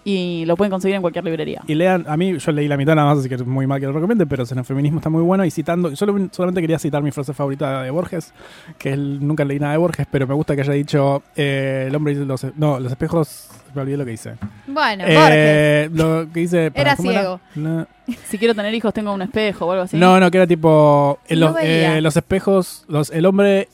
y 0.04 0.44
lo 0.46 0.56
pueden 0.56 0.70
conseguir 0.70 0.96
en 0.96 1.02
cualquier 1.02 1.24
librería. 1.24 1.62
Y 1.66 1.74
lean, 1.74 2.04
a 2.08 2.16
mí 2.16 2.38
yo 2.38 2.52
leí 2.52 2.66
la 2.66 2.76
mitad 2.76 2.94
nada 2.94 3.08
más, 3.08 3.18
así 3.18 3.28
que 3.28 3.34
es 3.34 3.44
muy 3.44 3.66
mal 3.66 3.78
que 3.78 3.86
lo 3.86 3.92
recomiende, 3.92 4.26
pero 4.26 4.46
xenofeminismo 4.46 5.00
está 5.00 5.10
muy 5.10 5.22
bueno. 5.22 5.44
Y 5.44 5.50
citando, 5.50 5.94
solo, 5.96 6.28
solamente 6.32 6.60
quería 6.60 6.78
citar 6.78 7.02
mi 7.02 7.10
frase 7.10 7.34
favorita 7.34 7.82
de 7.82 7.90
Borges, 7.90 8.32
que 8.78 8.92
él, 8.92 9.18
nunca 9.20 9.44
leí 9.44 9.58
nada 9.58 9.72
de 9.72 9.78
Borges, 9.78 10.06
pero 10.10 10.26
me 10.26 10.34
gusta 10.34 10.54
que 10.54 10.62
haya 10.62 10.72
dicho, 10.72 11.22
eh, 11.36 11.84
el 11.88 11.94
hombre 11.94 12.14
dice 12.14 12.24
los, 12.24 12.46
no, 12.56 12.80
los 12.80 12.90
espejos, 12.90 13.48
me 13.74 13.82
olvidé 13.82 13.96
lo 13.98 14.04
que 14.04 14.12
dice. 14.12 14.34
Bueno, 14.66 15.04
Borges. 15.04 15.30
Eh, 15.30 15.90
lo 15.92 16.32
que 16.32 16.40
dice... 16.40 16.72
Era 16.74 16.96
¿cómo 16.96 17.10
ciego. 17.10 17.40
No, 17.54 17.86
Si 18.24 18.38
quiero 18.38 18.54
tener 18.54 18.72
hijos, 18.74 18.94
tengo 18.94 19.12
un 19.12 19.22
espejo 19.22 19.66
o 19.66 19.72
algo 19.72 19.84
así. 19.84 19.96
no, 19.96 20.18
no, 20.18 20.30
que 20.30 20.38
era 20.38 20.46
tipo, 20.46 21.18
no 21.28 21.36
los, 21.36 21.56
eh, 21.60 22.00
los 22.00 22.16
espejos, 22.16 22.84
los, 22.88 23.10
el 23.10 23.26
hombre... 23.26 23.68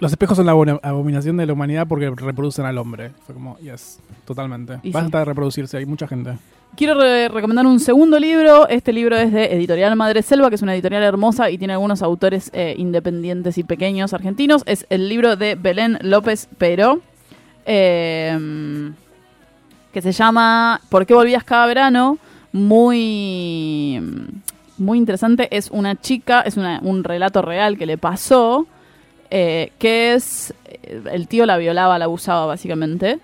Los 0.00 0.10
espejos 0.12 0.36
son 0.36 0.46
la 0.46 0.52
abominación 0.82 1.36
de 1.36 1.46
la 1.46 1.52
humanidad 1.52 1.86
porque 1.86 2.10
reproducen 2.10 2.64
al 2.64 2.78
hombre. 2.78 3.10
Fue 3.26 3.34
como, 3.34 3.58
yes, 3.58 4.00
totalmente. 4.24 4.78
Y 4.82 4.90
Basta 4.92 5.10
sí. 5.10 5.18
de 5.18 5.24
reproducirse, 5.26 5.76
hay 5.76 5.86
mucha 5.86 6.08
gente. 6.08 6.38
Quiero 6.76 6.94
re- 6.94 7.28
recomendar 7.28 7.66
un 7.66 7.80
segundo 7.80 8.18
libro. 8.18 8.68
Este 8.68 8.92
libro 8.92 9.16
es 9.16 9.32
de 9.32 9.46
Editorial 9.54 9.94
Madre 9.96 10.22
Selva, 10.22 10.48
que 10.48 10.54
es 10.54 10.62
una 10.62 10.72
editorial 10.74 11.02
hermosa 11.02 11.50
y 11.50 11.58
tiene 11.58 11.74
algunos 11.74 12.00
autores 12.00 12.50
eh, 12.54 12.74
independientes 12.78 13.58
y 13.58 13.64
pequeños 13.64 14.14
argentinos. 14.14 14.62
Es 14.66 14.86
el 14.88 15.08
libro 15.08 15.36
de 15.36 15.56
Belén 15.56 15.98
López 16.02 16.48
Pero, 16.58 17.00
eh, 17.66 18.90
que 19.92 20.00
se 20.00 20.12
llama 20.12 20.80
¿Por 20.88 21.04
qué 21.06 21.14
volvías 21.14 21.44
cada 21.44 21.66
verano? 21.66 22.18
Muy, 22.52 24.00
muy 24.78 24.98
interesante. 24.98 25.48
Es 25.54 25.70
una 25.70 25.96
chica, 26.00 26.40
es 26.42 26.56
una- 26.56 26.80
un 26.82 27.04
relato 27.04 27.42
real 27.42 27.76
que 27.76 27.86
le 27.86 27.98
pasó, 27.98 28.66
eh, 29.30 29.72
que 29.78 30.14
es, 30.14 30.52
eh, 30.66 31.02
el 31.12 31.28
tío 31.28 31.46
la 31.46 31.56
violaba, 31.56 31.98
la 31.98 32.06
abusaba 32.06 32.46
básicamente. 32.46 33.18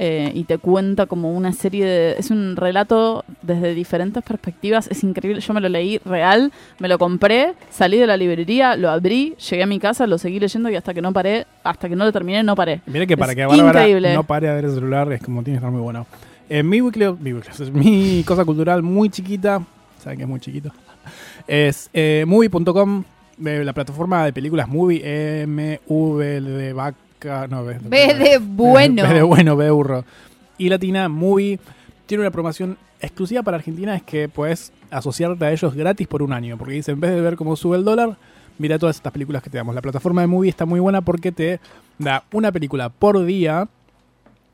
eh, 0.00 0.30
y 0.32 0.44
te 0.44 0.58
cuenta 0.58 1.06
como 1.06 1.32
una 1.32 1.52
serie 1.52 1.84
de... 1.84 2.14
Es 2.16 2.30
un 2.30 2.54
relato 2.54 3.24
desde 3.42 3.74
diferentes 3.74 4.22
perspectivas, 4.22 4.86
es 4.86 5.02
increíble, 5.02 5.40
yo 5.40 5.52
me 5.52 5.60
lo 5.60 5.68
leí 5.68 5.98
real, 6.04 6.52
me 6.78 6.86
lo 6.86 6.98
compré, 6.98 7.54
salí 7.68 7.98
de 7.98 8.06
la 8.06 8.16
librería, 8.16 8.76
lo 8.76 8.90
abrí, 8.90 9.34
llegué 9.50 9.64
a 9.64 9.66
mi 9.66 9.80
casa, 9.80 10.06
lo 10.06 10.16
seguí 10.16 10.38
leyendo 10.38 10.70
y 10.70 10.76
hasta 10.76 10.94
que 10.94 11.02
no 11.02 11.12
paré, 11.12 11.46
hasta 11.64 11.88
que 11.88 11.96
no 11.96 12.04
lo 12.04 12.12
terminé, 12.12 12.44
no 12.44 12.54
paré. 12.54 12.80
Mira 12.86 13.06
que 13.06 13.16
para 13.16 13.32
Es 13.32 13.36
que 13.36 13.44
Bárbara 13.44 14.14
no 14.14 14.22
pare 14.22 14.46
de 14.46 14.54
ver 14.54 14.64
el 14.66 14.70
celular 14.72 15.12
es 15.12 15.20
como 15.20 15.42
tiene 15.42 15.56
que 15.56 15.64
estar 15.64 15.72
muy 15.72 15.82
bueno. 15.82 16.06
Eh, 16.48 16.62
mi 16.62 16.80
weekly, 16.80 17.12
mi, 17.18 17.32
weekly, 17.32 17.50
es 17.50 17.70
mi 17.72 18.22
cosa 18.24 18.44
cultural 18.44 18.84
muy 18.84 19.10
chiquita, 19.10 19.60
saben 19.98 20.16
que 20.18 20.22
es 20.22 20.28
muy 20.28 20.38
chiquito, 20.38 20.70
es 21.48 21.90
eh, 21.92 22.22
movie.com, 22.24 23.02
la 23.40 23.72
plataforma 23.72 24.24
de 24.24 24.32
películas 24.32 24.68
Movie, 24.68 25.42
M, 25.42 25.80
V 25.86 26.40
de 26.40 26.72
vaca, 26.72 27.46
no, 27.48 27.64
B, 27.64 27.78
B 27.82 28.14
de 28.14 28.38
bueno. 28.38 29.02
B 29.02 29.14
de 29.14 29.22
bueno, 29.22 29.56
B 29.56 29.64
de 29.64 29.70
burro. 29.70 30.04
Y 30.56 30.68
Latina 30.68 31.08
Movie 31.08 31.58
tiene 32.06 32.22
una 32.22 32.30
promoción 32.30 32.76
exclusiva 33.00 33.42
para 33.42 33.56
Argentina, 33.58 33.94
es 33.94 34.02
que 34.02 34.28
puedes 34.28 34.72
asociarte 34.90 35.44
a 35.44 35.52
ellos 35.52 35.74
gratis 35.74 36.06
por 36.08 36.22
un 36.22 36.32
año, 36.32 36.58
porque 36.58 36.74
dice, 36.74 36.92
en 36.92 37.00
vez 37.00 37.12
de 37.12 37.20
ver 37.20 37.36
cómo 37.36 37.54
sube 37.54 37.76
el 37.76 37.84
dólar, 37.84 38.16
mira 38.58 38.78
todas 38.78 38.96
estas 38.96 39.12
películas 39.12 39.42
que 39.42 39.50
te 39.50 39.58
damos. 39.58 39.74
La 39.74 39.82
plataforma 39.82 40.20
de 40.20 40.26
Movie 40.26 40.50
está 40.50 40.66
muy 40.66 40.80
buena 40.80 41.00
porque 41.02 41.32
te 41.32 41.60
da 41.98 42.24
una 42.32 42.50
película 42.50 42.88
por 42.88 43.24
día 43.24 43.68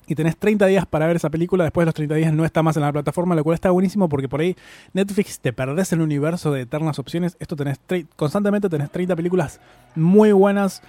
y 0.07 0.14
tenés 0.14 0.36
30 0.36 0.66
días 0.66 0.86
para 0.86 1.07
ver 1.07 1.16
esa 1.16 1.30
película. 1.30 1.64
Después 1.64 1.84
de 1.84 1.86
los 1.86 1.94
30 1.94 2.14
días 2.16 2.32
no 2.32 2.44
está 2.44 2.62
más 2.62 2.76
en 2.76 2.82
la 2.82 2.92
plataforma, 2.92 3.34
lo 3.34 3.42
cual 3.44 3.55
está 3.55 3.70
buenísimo 3.70 4.09
porque 4.09 4.28
por 4.28 4.40
ahí 4.40 4.57
Netflix 4.92 5.40
te 5.40 5.52
perdés 5.52 5.92
el 5.92 6.00
universo 6.00 6.52
de 6.52 6.62
eternas 6.62 6.98
opciones. 6.98 7.36
Esto 7.40 7.57
tenés 7.57 7.78
constantemente 8.16 8.68
tenés 8.68 8.90
30 8.90 9.16
películas 9.16 9.61
muy 9.94 10.32
buenas. 10.32 10.82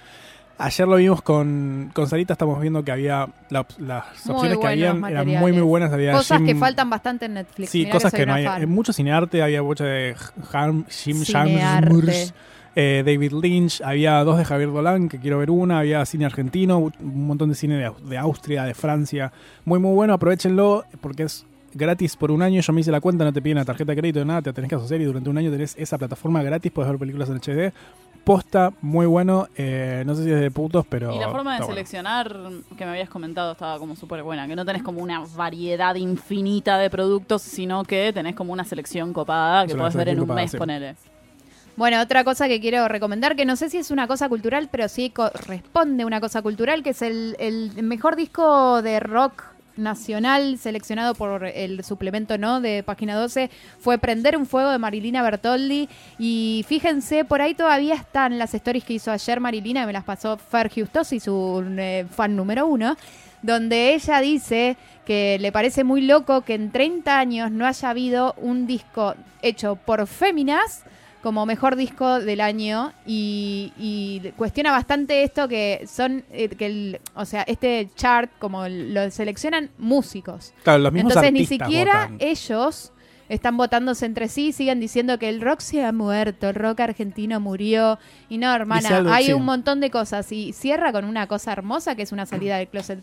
Ayer 0.58 0.88
lo 0.88 0.96
vimos 0.96 1.20
con, 1.20 1.90
con 1.92 2.08
Sarita, 2.08 2.32
estamos 2.32 2.58
viendo 2.62 2.82
que 2.82 2.90
había 2.90 3.28
la- 3.50 3.66
las 3.78 4.04
opciones 4.26 4.56
que 4.56 4.66
habían 4.66 5.04
eran 5.04 5.26
muy 5.28 5.52
muy 5.52 5.60
buenas. 5.60 5.92
Había 5.92 6.12
Cosas 6.12 6.40
que 6.40 6.54
faltan 6.54 6.88
bastante 6.88 7.26
en 7.26 7.34
Netflix. 7.34 7.68
Sí, 7.68 7.80
Mirá 7.80 7.90
cosas 7.92 8.10
que, 8.12 8.24
no 8.24 8.32
hay. 8.32 8.44
fan. 8.46 8.62
En 8.62 8.70
mucho 8.70 8.94
cinearte 8.94 9.42
había 9.42 9.62
mucho 9.62 9.84
de 9.84 10.16
Ham- 10.52 10.86
Jim 10.88 11.22
Cinearte. 11.24 12.32
Eh, 12.78 13.02
David 13.06 13.32
Lynch, 13.32 13.80
había 13.80 14.22
dos 14.22 14.36
de 14.36 14.44
Javier 14.44 14.70
Dolan, 14.70 15.08
que 15.08 15.18
quiero 15.18 15.38
ver 15.38 15.50
una, 15.50 15.78
había 15.78 16.04
cine 16.04 16.26
argentino, 16.26 16.78
un 16.78 17.26
montón 17.26 17.48
de 17.48 17.54
cine 17.54 17.76
de, 17.76 17.90
de 18.06 18.18
Austria, 18.18 18.64
de 18.64 18.74
Francia. 18.74 19.32
Muy, 19.64 19.78
muy 19.78 19.94
bueno, 19.94 20.12
aprovechenlo 20.12 20.84
porque 21.00 21.22
es 21.22 21.46
gratis 21.72 22.16
por 22.16 22.30
un 22.30 22.42
año. 22.42 22.60
Yo 22.60 22.72
me 22.74 22.82
hice 22.82 22.90
la 22.90 23.00
cuenta, 23.00 23.24
no 23.24 23.32
te 23.32 23.40
piden 23.40 23.56
la 23.56 23.64
tarjeta 23.64 23.92
de 23.92 23.96
crédito, 23.96 24.22
nada, 24.26 24.42
te 24.42 24.52
tenés 24.52 24.68
que 24.68 24.74
asociar 24.74 25.00
y 25.00 25.04
durante 25.04 25.30
un 25.30 25.38
año 25.38 25.50
tenés 25.50 25.74
esa 25.78 25.96
plataforma 25.96 26.42
gratis, 26.42 26.70
puedes 26.70 26.90
ver 26.90 26.98
películas 26.98 27.30
en 27.30 27.36
HD. 27.38 27.72
Posta, 28.24 28.72
muy 28.82 29.06
bueno. 29.06 29.46
eh, 29.56 30.02
no 30.04 30.14
sé 30.14 30.24
si 30.24 30.30
es 30.32 30.40
de 30.40 30.50
putos, 30.50 30.84
pero. 30.86 31.14
Y 31.14 31.18
la 31.18 31.30
forma 31.30 31.54
de 31.54 31.60
bueno. 31.60 31.72
seleccionar 31.72 32.36
que 32.76 32.84
me 32.84 32.90
habías 32.90 33.08
comentado 33.08 33.52
estaba 33.52 33.78
como 33.78 33.96
súper 33.96 34.22
buena, 34.22 34.46
que 34.48 34.56
no 34.56 34.66
tenés 34.66 34.82
como 34.82 35.00
una 35.00 35.24
variedad 35.36 35.94
infinita 35.94 36.76
de 36.76 36.90
productos, 36.90 37.40
sino 37.40 37.84
que 37.84 38.12
tenés 38.12 38.34
como 38.34 38.52
una 38.52 38.64
selección 38.64 39.12
copada 39.12 39.66
que 39.66 39.74
una 39.74 39.84
podés 39.84 39.96
ver 39.96 40.08
en 40.08 40.18
un 40.20 40.26
copada, 40.26 40.42
mes, 40.42 40.50
sí. 40.50 40.56
ponele. 40.58 40.96
Bueno, 41.76 42.00
otra 42.00 42.24
cosa 42.24 42.48
que 42.48 42.58
quiero 42.58 42.88
recomendar, 42.88 43.36
que 43.36 43.44
no 43.44 43.54
sé 43.54 43.68
si 43.68 43.76
es 43.76 43.90
una 43.90 44.06
cosa 44.06 44.30
cultural, 44.30 44.68
pero 44.70 44.88
sí 44.88 45.10
corresponde 45.10 46.04
a 46.04 46.06
una 46.06 46.22
cosa 46.22 46.40
cultural, 46.40 46.82
que 46.82 46.90
es 46.90 47.02
el, 47.02 47.36
el 47.38 47.82
mejor 47.82 48.16
disco 48.16 48.80
de 48.80 48.98
rock 48.98 49.42
nacional 49.76 50.56
seleccionado 50.58 51.14
por 51.14 51.44
el 51.44 51.84
suplemento 51.84 52.38
no 52.38 52.62
de 52.62 52.82
página 52.82 53.14
12 53.14 53.50
fue 53.78 53.98
Prender 53.98 54.38
un 54.38 54.46
fuego 54.46 54.70
de 54.70 54.78
Marilina 54.78 55.22
Bertoldi. 55.22 55.88
Y 56.18 56.64
fíjense, 56.66 57.26
por 57.26 57.42
ahí 57.42 57.54
todavía 57.54 57.94
están 57.94 58.38
las 58.38 58.54
stories 58.54 58.84
que 58.84 58.94
hizo 58.94 59.10
ayer 59.12 59.38
Marilina, 59.40 59.84
me 59.84 59.92
las 59.92 60.04
pasó 60.04 60.38
Fer 60.38 60.72
Justosi, 60.72 61.20
su 61.20 61.62
eh, 61.76 62.06
fan 62.10 62.34
número 62.34 62.66
uno, 62.66 62.96
donde 63.42 63.94
ella 63.94 64.20
dice 64.20 64.78
que 65.04 65.36
le 65.40 65.52
parece 65.52 65.84
muy 65.84 66.00
loco 66.00 66.40
que 66.40 66.54
en 66.54 66.72
30 66.72 67.18
años 67.18 67.50
no 67.50 67.66
haya 67.66 67.90
habido 67.90 68.34
un 68.38 68.66
disco 68.66 69.14
hecho 69.42 69.76
por 69.76 70.06
féminas 70.06 70.84
como 71.26 71.44
mejor 71.44 71.74
disco 71.74 72.20
del 72.20 72.40
año 72.40 72.92
y, 73.04 73.72
y 73.76 74.30
cuestiona 74.36 74.70
bastante 74.70 75.24
esto 75.24 75.48
que 75.48 75.84
son 75.84 76.22
eh, 76.30 76.48
que 76.50 76.66
el, 76.66 77.00
o 77.16 77.24
sea 77.24 77.42
este 77.48 77.90
chart 77.96 78.30
como 78.38 78.68
lo 78.68 79.10
seleccionan 79.10 79.70
músicos. 79.76 80.54
Claro, 80.62 80.78
los 80.78 80.92
mismos 80.92 81.10
entonces 81.10 81.32
ni 81.32 81.44
siquiera 81.44 82.02
votan. 82.02 82.18
ellos 82.20 82.92
están 83.28 83.56
votándose 83.56 84.06
entre 84.06 84.28
sí 84.28 84.52
siguen 84.52 84.78
diciendo 84.78 85.18
que 85.18 85.28
el 85.28 85.40
rock 85.40 85.58
se 85.58 85.84
ha 85.84 85.90
muerto 85.90 86.48
el 86.48 86.54
rock 86.54 86.78
argentino 86.78 87.40
murió. 87.40 87.98
Y 88.28 88.38
no 88.38 88.54
hermana 88.54 89.12
hay 89.12 89.32
un 89.32 89.44
montón 89.44 89.80
de 89.80 89.90
cosas. 89.90 90.30
Y 90.30 90.52
cierra 90.52 90.92
con 90.92 91.04
una 91.04 91.26
cosa 91.26 91.50
hermosa 91.50 91.96
que 91.96 92.02
es 92.02 92.12
una 92.12 92.26
salida 92.26 92.58
del 92.58 92.68
closet 92.68 93.02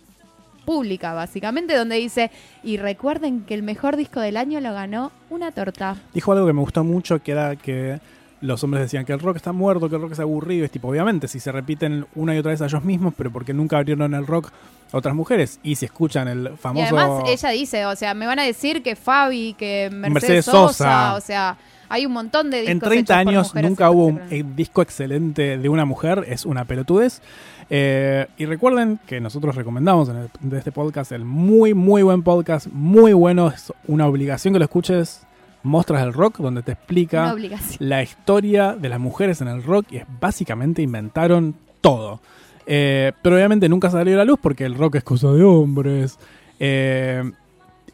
pública 0.65 1.13
básicamente 1.13 1.75
donde 1.75 1.95
dice 1.97 2.31
y 2.63 2.77
recuerden 2.77 3.41
que 3.41 3.53
el 3.53 3.63
mejor 3.63 3.97
disco 3.97 4.19
del 4.19 4.37
año 4.37 4.59
lo 4.59 4.73
ganó 4.73 5.11
una 5.29 5.51
torta 5.51 5.97
Dijo 6.13 6.31
algo 6.31 6.47
que 6.47 6.53
me 6.53 6.61
gustó 6.61 6.83
mucho, 6.83 7.21
que 7.21 7.31
era 7.31 7.55
que 7.55 7.99
los 8.41 8.61
hombres 8.63 8.83
decían 8.83 9.05
que 9.05 9.13
el 9.13 9.19
rock 9.19 9.37
está 9.37 9.53
muerto, 9.53 9.89
que 9.89 9.95
el 9.95 10.01
rock 10.01 10.11
es 10.11 10.19
aburrido. 10.19 10.65
Es 10.65 10.71
tipo, 10.71 10.89
obviamente, 10.89 11.27
si 11.29 11.39
se 11.39 11.51
repiten 11.51 12.05
una 12.13 12.35
y 12.35 12.39
otra 12.39 12.51
vez 12.51 12.61
a 12.61 12.65
ellos 12.65 12.83
mismos, 12.83 13.13
pero 13.17 13.31
porque 13.31 13.53
nunca 13.53 13.77
abrieron 13.77 14.13
el 14.13 14.27
rock 14.27 14.51
a 14.91 14.97
otras 14.97 15.15
mujeres. 15.15 15.59
Y 15.63 15.75
si 15.75 15.85
escuchan 15.85 16.27
el 16.27 16.51
Y 16.53 16.57
famoso... 16.57 16.97
además 16.97 17.23
ella 17.27 17.49
dice, 17.49 17.85
o 17.85 17.95
sea, 17.95 18.13
me 18.13 18.25
van 18.25 18.39
a 18.39 18.43
decir 18.43 18.83
que 18.83 18.97
Fabi, 18.97 19.53
que 19.53 19.89
Mercedes, 19.91 20.13
Mercedes 20.13 20.45
Sosa, 20.45 20.67
Sosa. 20.67 21.15
o 21.15 21.21
sea, 21.21 21.57
hay 21.87 22.05
un 22.05 22.11
montón 22.11 22.49
de 22.49 22.61
discos 22.61 22.71
en 22.73 22.79
30 22.79 22.97
hechos 22.99 23.23
por 23.23 23.33
años 23.33 23.47
mujeres 23.47 23.69
nunca 23.69 23.91
hubo 23.91 24.05
un 24.07 24.21
eh, 24.29 24.43
disco 24.55 24.81
excelente 24.81 25.57
de 25.57 25.69
una 25.69 25.85
mujer, 25.85 26.25
es 26.27 26.45
una 26.45 26.65
pelotudez. 26.65 27.21
Eh, 27.69 28.27
y 28.37 28.45
recuerden 28.45 28.99
que 29.07 29.19
nosotros 29.19 29.55
recomendamos 29.55 30.09
en 30.09 30.17
el- 30.17 30.29
de 30.41 30.57
este 30.57 30.71
podcast 30.71 31.11
el 31.11 31.25
muy, 31.25 31.73
muy 31.73 32.03
buen 32.03 32.23
podcast, 32.23 32.67
muy 32.71 33.13
bueno, 33.13 33.47
es 33.49 33.71
una 33.87 34.07
obligación 34.07 34.53
que 34.53 34.59
lo 34.59 34.65
escuches, 34.65 35.25
Mostras 35.63 36.01
del 36.01 36.13
Rock, 36.13 36.39
donde 36.39 36.61
te 36.61 36.73
explica 36.73 37.31
la 37.79 38.03
historia 38.03 38.73
de 38.73 38.89
las 38.89 38.99
mujeres 38.99 39.39
en 39.41 39.47
el 39.47 39.63
rock 39.63 39.85
y 39.91 39.97
es 39.97 40.05
básicamente 40.19 40.81
inventaron 40.81 41.55
todo. 41.81 42.19
Eh, 42.65 43.11
pero 43.21 43.35
obviamente 43.37 43.67
nunca 43.69 43.89
salió 43.89 44.13
a 44.15 44.17
la 44.19 44.25
luz 44.25 44.39
porque 44.41 44.65
el 44.65 44.75
rock 44.75 44.95
es 44.95 45.03
cosa 45.03 45.31
de 45.31 45.43
hombres. 45.43 46.19
Eh, 46.59 47.23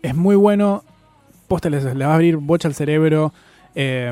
es 0.02 0.16
muy 0.16 0.36
bueno. 0.36 0.84
Posta 1.48 1.70
les, 1.70 1.84
le 1.84 2.06
va 2.06 2.12
a 2.12 2.16
abrir 2.16 2.38
bocha 2.38 2.68
al 2.68 2.74
cerebro. 2.76 3.34
Eh, 3.76 4.12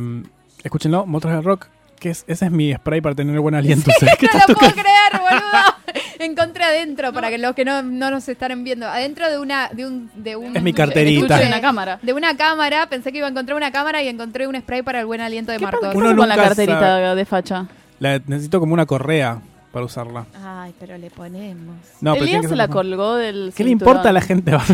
escúchenlo, 0.64 1.06
Mostras 1.08 1.36
del 1.36 1.44
Rock. 1.44 1.68
Que 2.00 2.12
es, 2.12 2.24
ese 2.28 2.46
es 2.46 2.52
mi 2.52 2.74
spray 2.74 3.02
para 3.02 3.16
tener 3.16 3.40
buen 3.40 3.56
aliento. 3.56 3.90
¿Sabes 4.00 4.16
qué 4.20 4.28
no 4.28 4.40
lo 4.48 4.56
puedo 4.56 4.72
creer, 4.72 5.20
boludo. 5.20 6.04
Encontré 6.20 6.64
adentro, 6.64 7.14
para 7.14 7.30
que 7.30 7.38
los 7.38 7.56
que 7.56 7.66
no, 7.66 7.82
no 7.82 8.12
nos 8.12 8.28
están 8.28 8.64
viendo, 8.64 8.88
adentro 8.88 9.30
de 9.30 9.40
una, 9.40 9.70
de 9.70 9.86
un, 9.86 10.10
de 10.16 10.36
un 10.36 10.56
Es 10.56 10.64
mi 10.64 10.74
carterita. 10.74 11.38
De 11.38 11.48
una 11.48 11.62
cámara. 11.62 12.00
De 12.02 12.14
una 12.14 12.36
cámara, 12.38 12.88
pensé 12.90 13.12
que 13.12 13.20
iba 13.20 13.28
a 13.28 13.30
encontrar 13.30 13.56
una 13.56 13.72
cámara 13.72 14.02
y 14.04 14.08
encontré 14.08 14.48
un 14.48 14.56
spray 14.56 14.82
para 14.82 15.00
el 15.00 15.06
buen 15.06 15.22
aliento 15.22 15.52
de 15.52 15.60
Martos. 15.60 15.80
¿Qué 15.92 16.00
pasa 16.00 16.16
con 16.16 16.30
la 16.30 16.36
carterita 16.36 16.80
sabe. 16.80 17.16
de 17.16 17.26
facha? 17.26 17.66
La- 18.00 18.20
necesito 18.26 18.60
como 18.60 18.74
una 18.74 18.86
correa 18.86 19.42
para 19.72 19.86
usarla. 19.86 20.26
Ay, 20.44 20.74
pero 20.80 20.98
le 20.98 21.10
ponemos. 21.10 21.76
No, 22.02 22.14
Elías 22.16 22.42
que 22.42 22.48
se 22.50 22.56
la 22.56 22.68
colgó 22.68 23.16
del 23.16 23.54
¿Qué 23.56 23.64
le 23.64 23.72
importa 23.72 24.10
a 24.10 24.14
la 24.14 24.22
gente? 24.22 24.52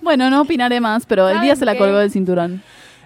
Bueno, 0.00 0.28
no 0.28 0.42
opinaré 0.42 0.80
más, 0.80 1.06
pero 1.06 1.26
¿Saben 1.26 1.40
Elías 1.40 1.58
se 1.58 1.64
la 1.64 1.78
colgó 1.78 1.96
del 1.98 2.10
cinturón. 2.10 2.62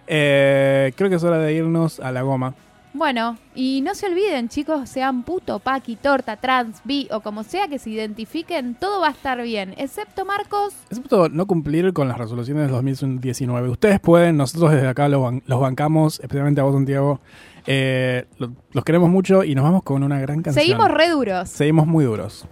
Eh, 0.06 0.92
creo 0.96 1.10
que 1.10 1.16
es 1.16 1.24
hora 1.24 1.38
de 1.38 1.52
irnos 1.54 2.00
a 2.00 2.12
la 2.12 2.22
goma. 2.22 2.54
Bueno, 2.92 3.36
y 3.54 3.82
no 3.82 3.94
se 3.94 4.06
olviden, 4.06 4.48
chicos, 4.48 4.88
sean 4.88 5.22
puto, 5.22 5.58
paqui, 5.58 5.96
torta, 5.96 6.36
trans, 6.38 6.80
bi 6.84 7.06
o 7.10 7.20
como 7.20 7.42
sea 7.42 7.68
que 7.68 7.78
se 7.78 7.90
identifiquen, 7.90 8.74
todo 8.74 9.02
va 9.02 9.08
a 9.08 9.10
estar 9.10 9.42
bien, 9.42 9.74
excepto 9.76 10.24
Marcos. 10.24 10.72
Excepto 10.88 11.28
no 11.28 11.44
cumplir 11.46 11.92
con 11.92 12.08
las 12.08 12.16
resoluciones 12.16 12.62
del 12.62 12.72
2019. 12.72 13.68
Ustedes 13.68 14.00
pueden, 14.00 14.38
nosotros 14.38 14.72
desde 14.72 14.88
acá 14.88 15.10
los, 15.10 15.20
ban- 15.20 15.42
los 15.44 15.60
bancamos, 15.60 16.20
especialmente 16.20 16.62
a 16.62 16.64
vos, 16.64 16.72
Santiago. 16.74 17.20
Eh, 17.66 18.24
lo- 18.38 18.52
los 18.72 18.82
queremos 18.84 19.10
mucho 19.10 19.44
y 19.44 19.54
nos 19.54 19.64
vamos 19.64 19.82
con 19.82 20.02
una 20.02 20.18
gran 20.18 20.40
canción. 20.40 20.64
Seguimos 20.64 20.90
re 20.90 21.10
duros. 21.10 21.50
Seguimos 21.50 21.86
muy 21.86 22.06
duros. 22.06 22.46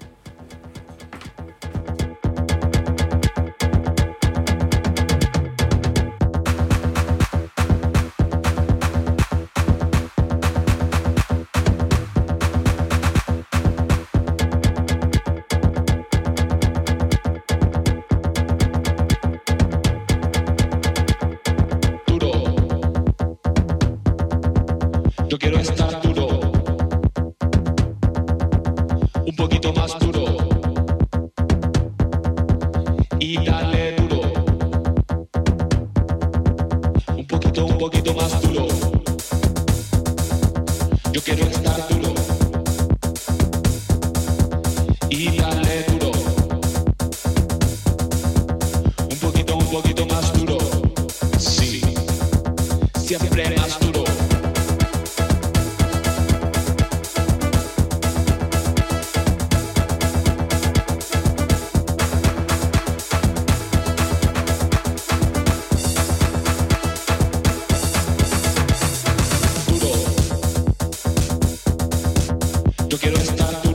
Yo 72.94 73.00
quiero 73.00 73.18
estar 73.18 73.73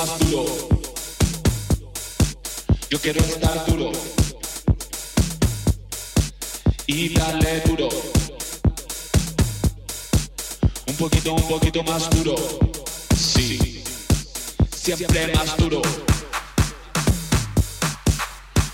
más 0.00 0.18
duro. 0.18 0.44
Yo 2.88 2.98
quiero 3.00 3.20
estar 3.20 3.66
duro. 3.66 3.92
Y 6.86 7.10
dale 7.10 7.60
duro. 7.60 7.88
Un 10.86 10.96
poquito, 10.96 11.34
un 11.34 11.48
poquito 11.48 11.82
más 11.82 12.08
duro. 12.10 12.34
Sí. 13.14 13.84
Siempre 14.74 15.34
más 15.34 15.54
duro. 15.58 15.82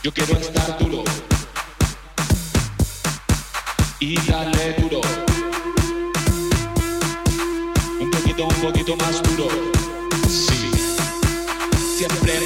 Yo 0.05 0.13
quiero 0.13 0.39
estar 0.39 0.79
duro. 0.79 1.03
Y 3.99 4.15
dale 4.31 4.75
duro. 4.75 5.01
Un 8.01 8.11
poquito, 8.13 8.45
un 8.47 8.61
poquito 8.63 8.97
más 8.97 9.23
duro. 9.25 9.76
Sí. 12.09 12.17
Siempre 12.19 12.46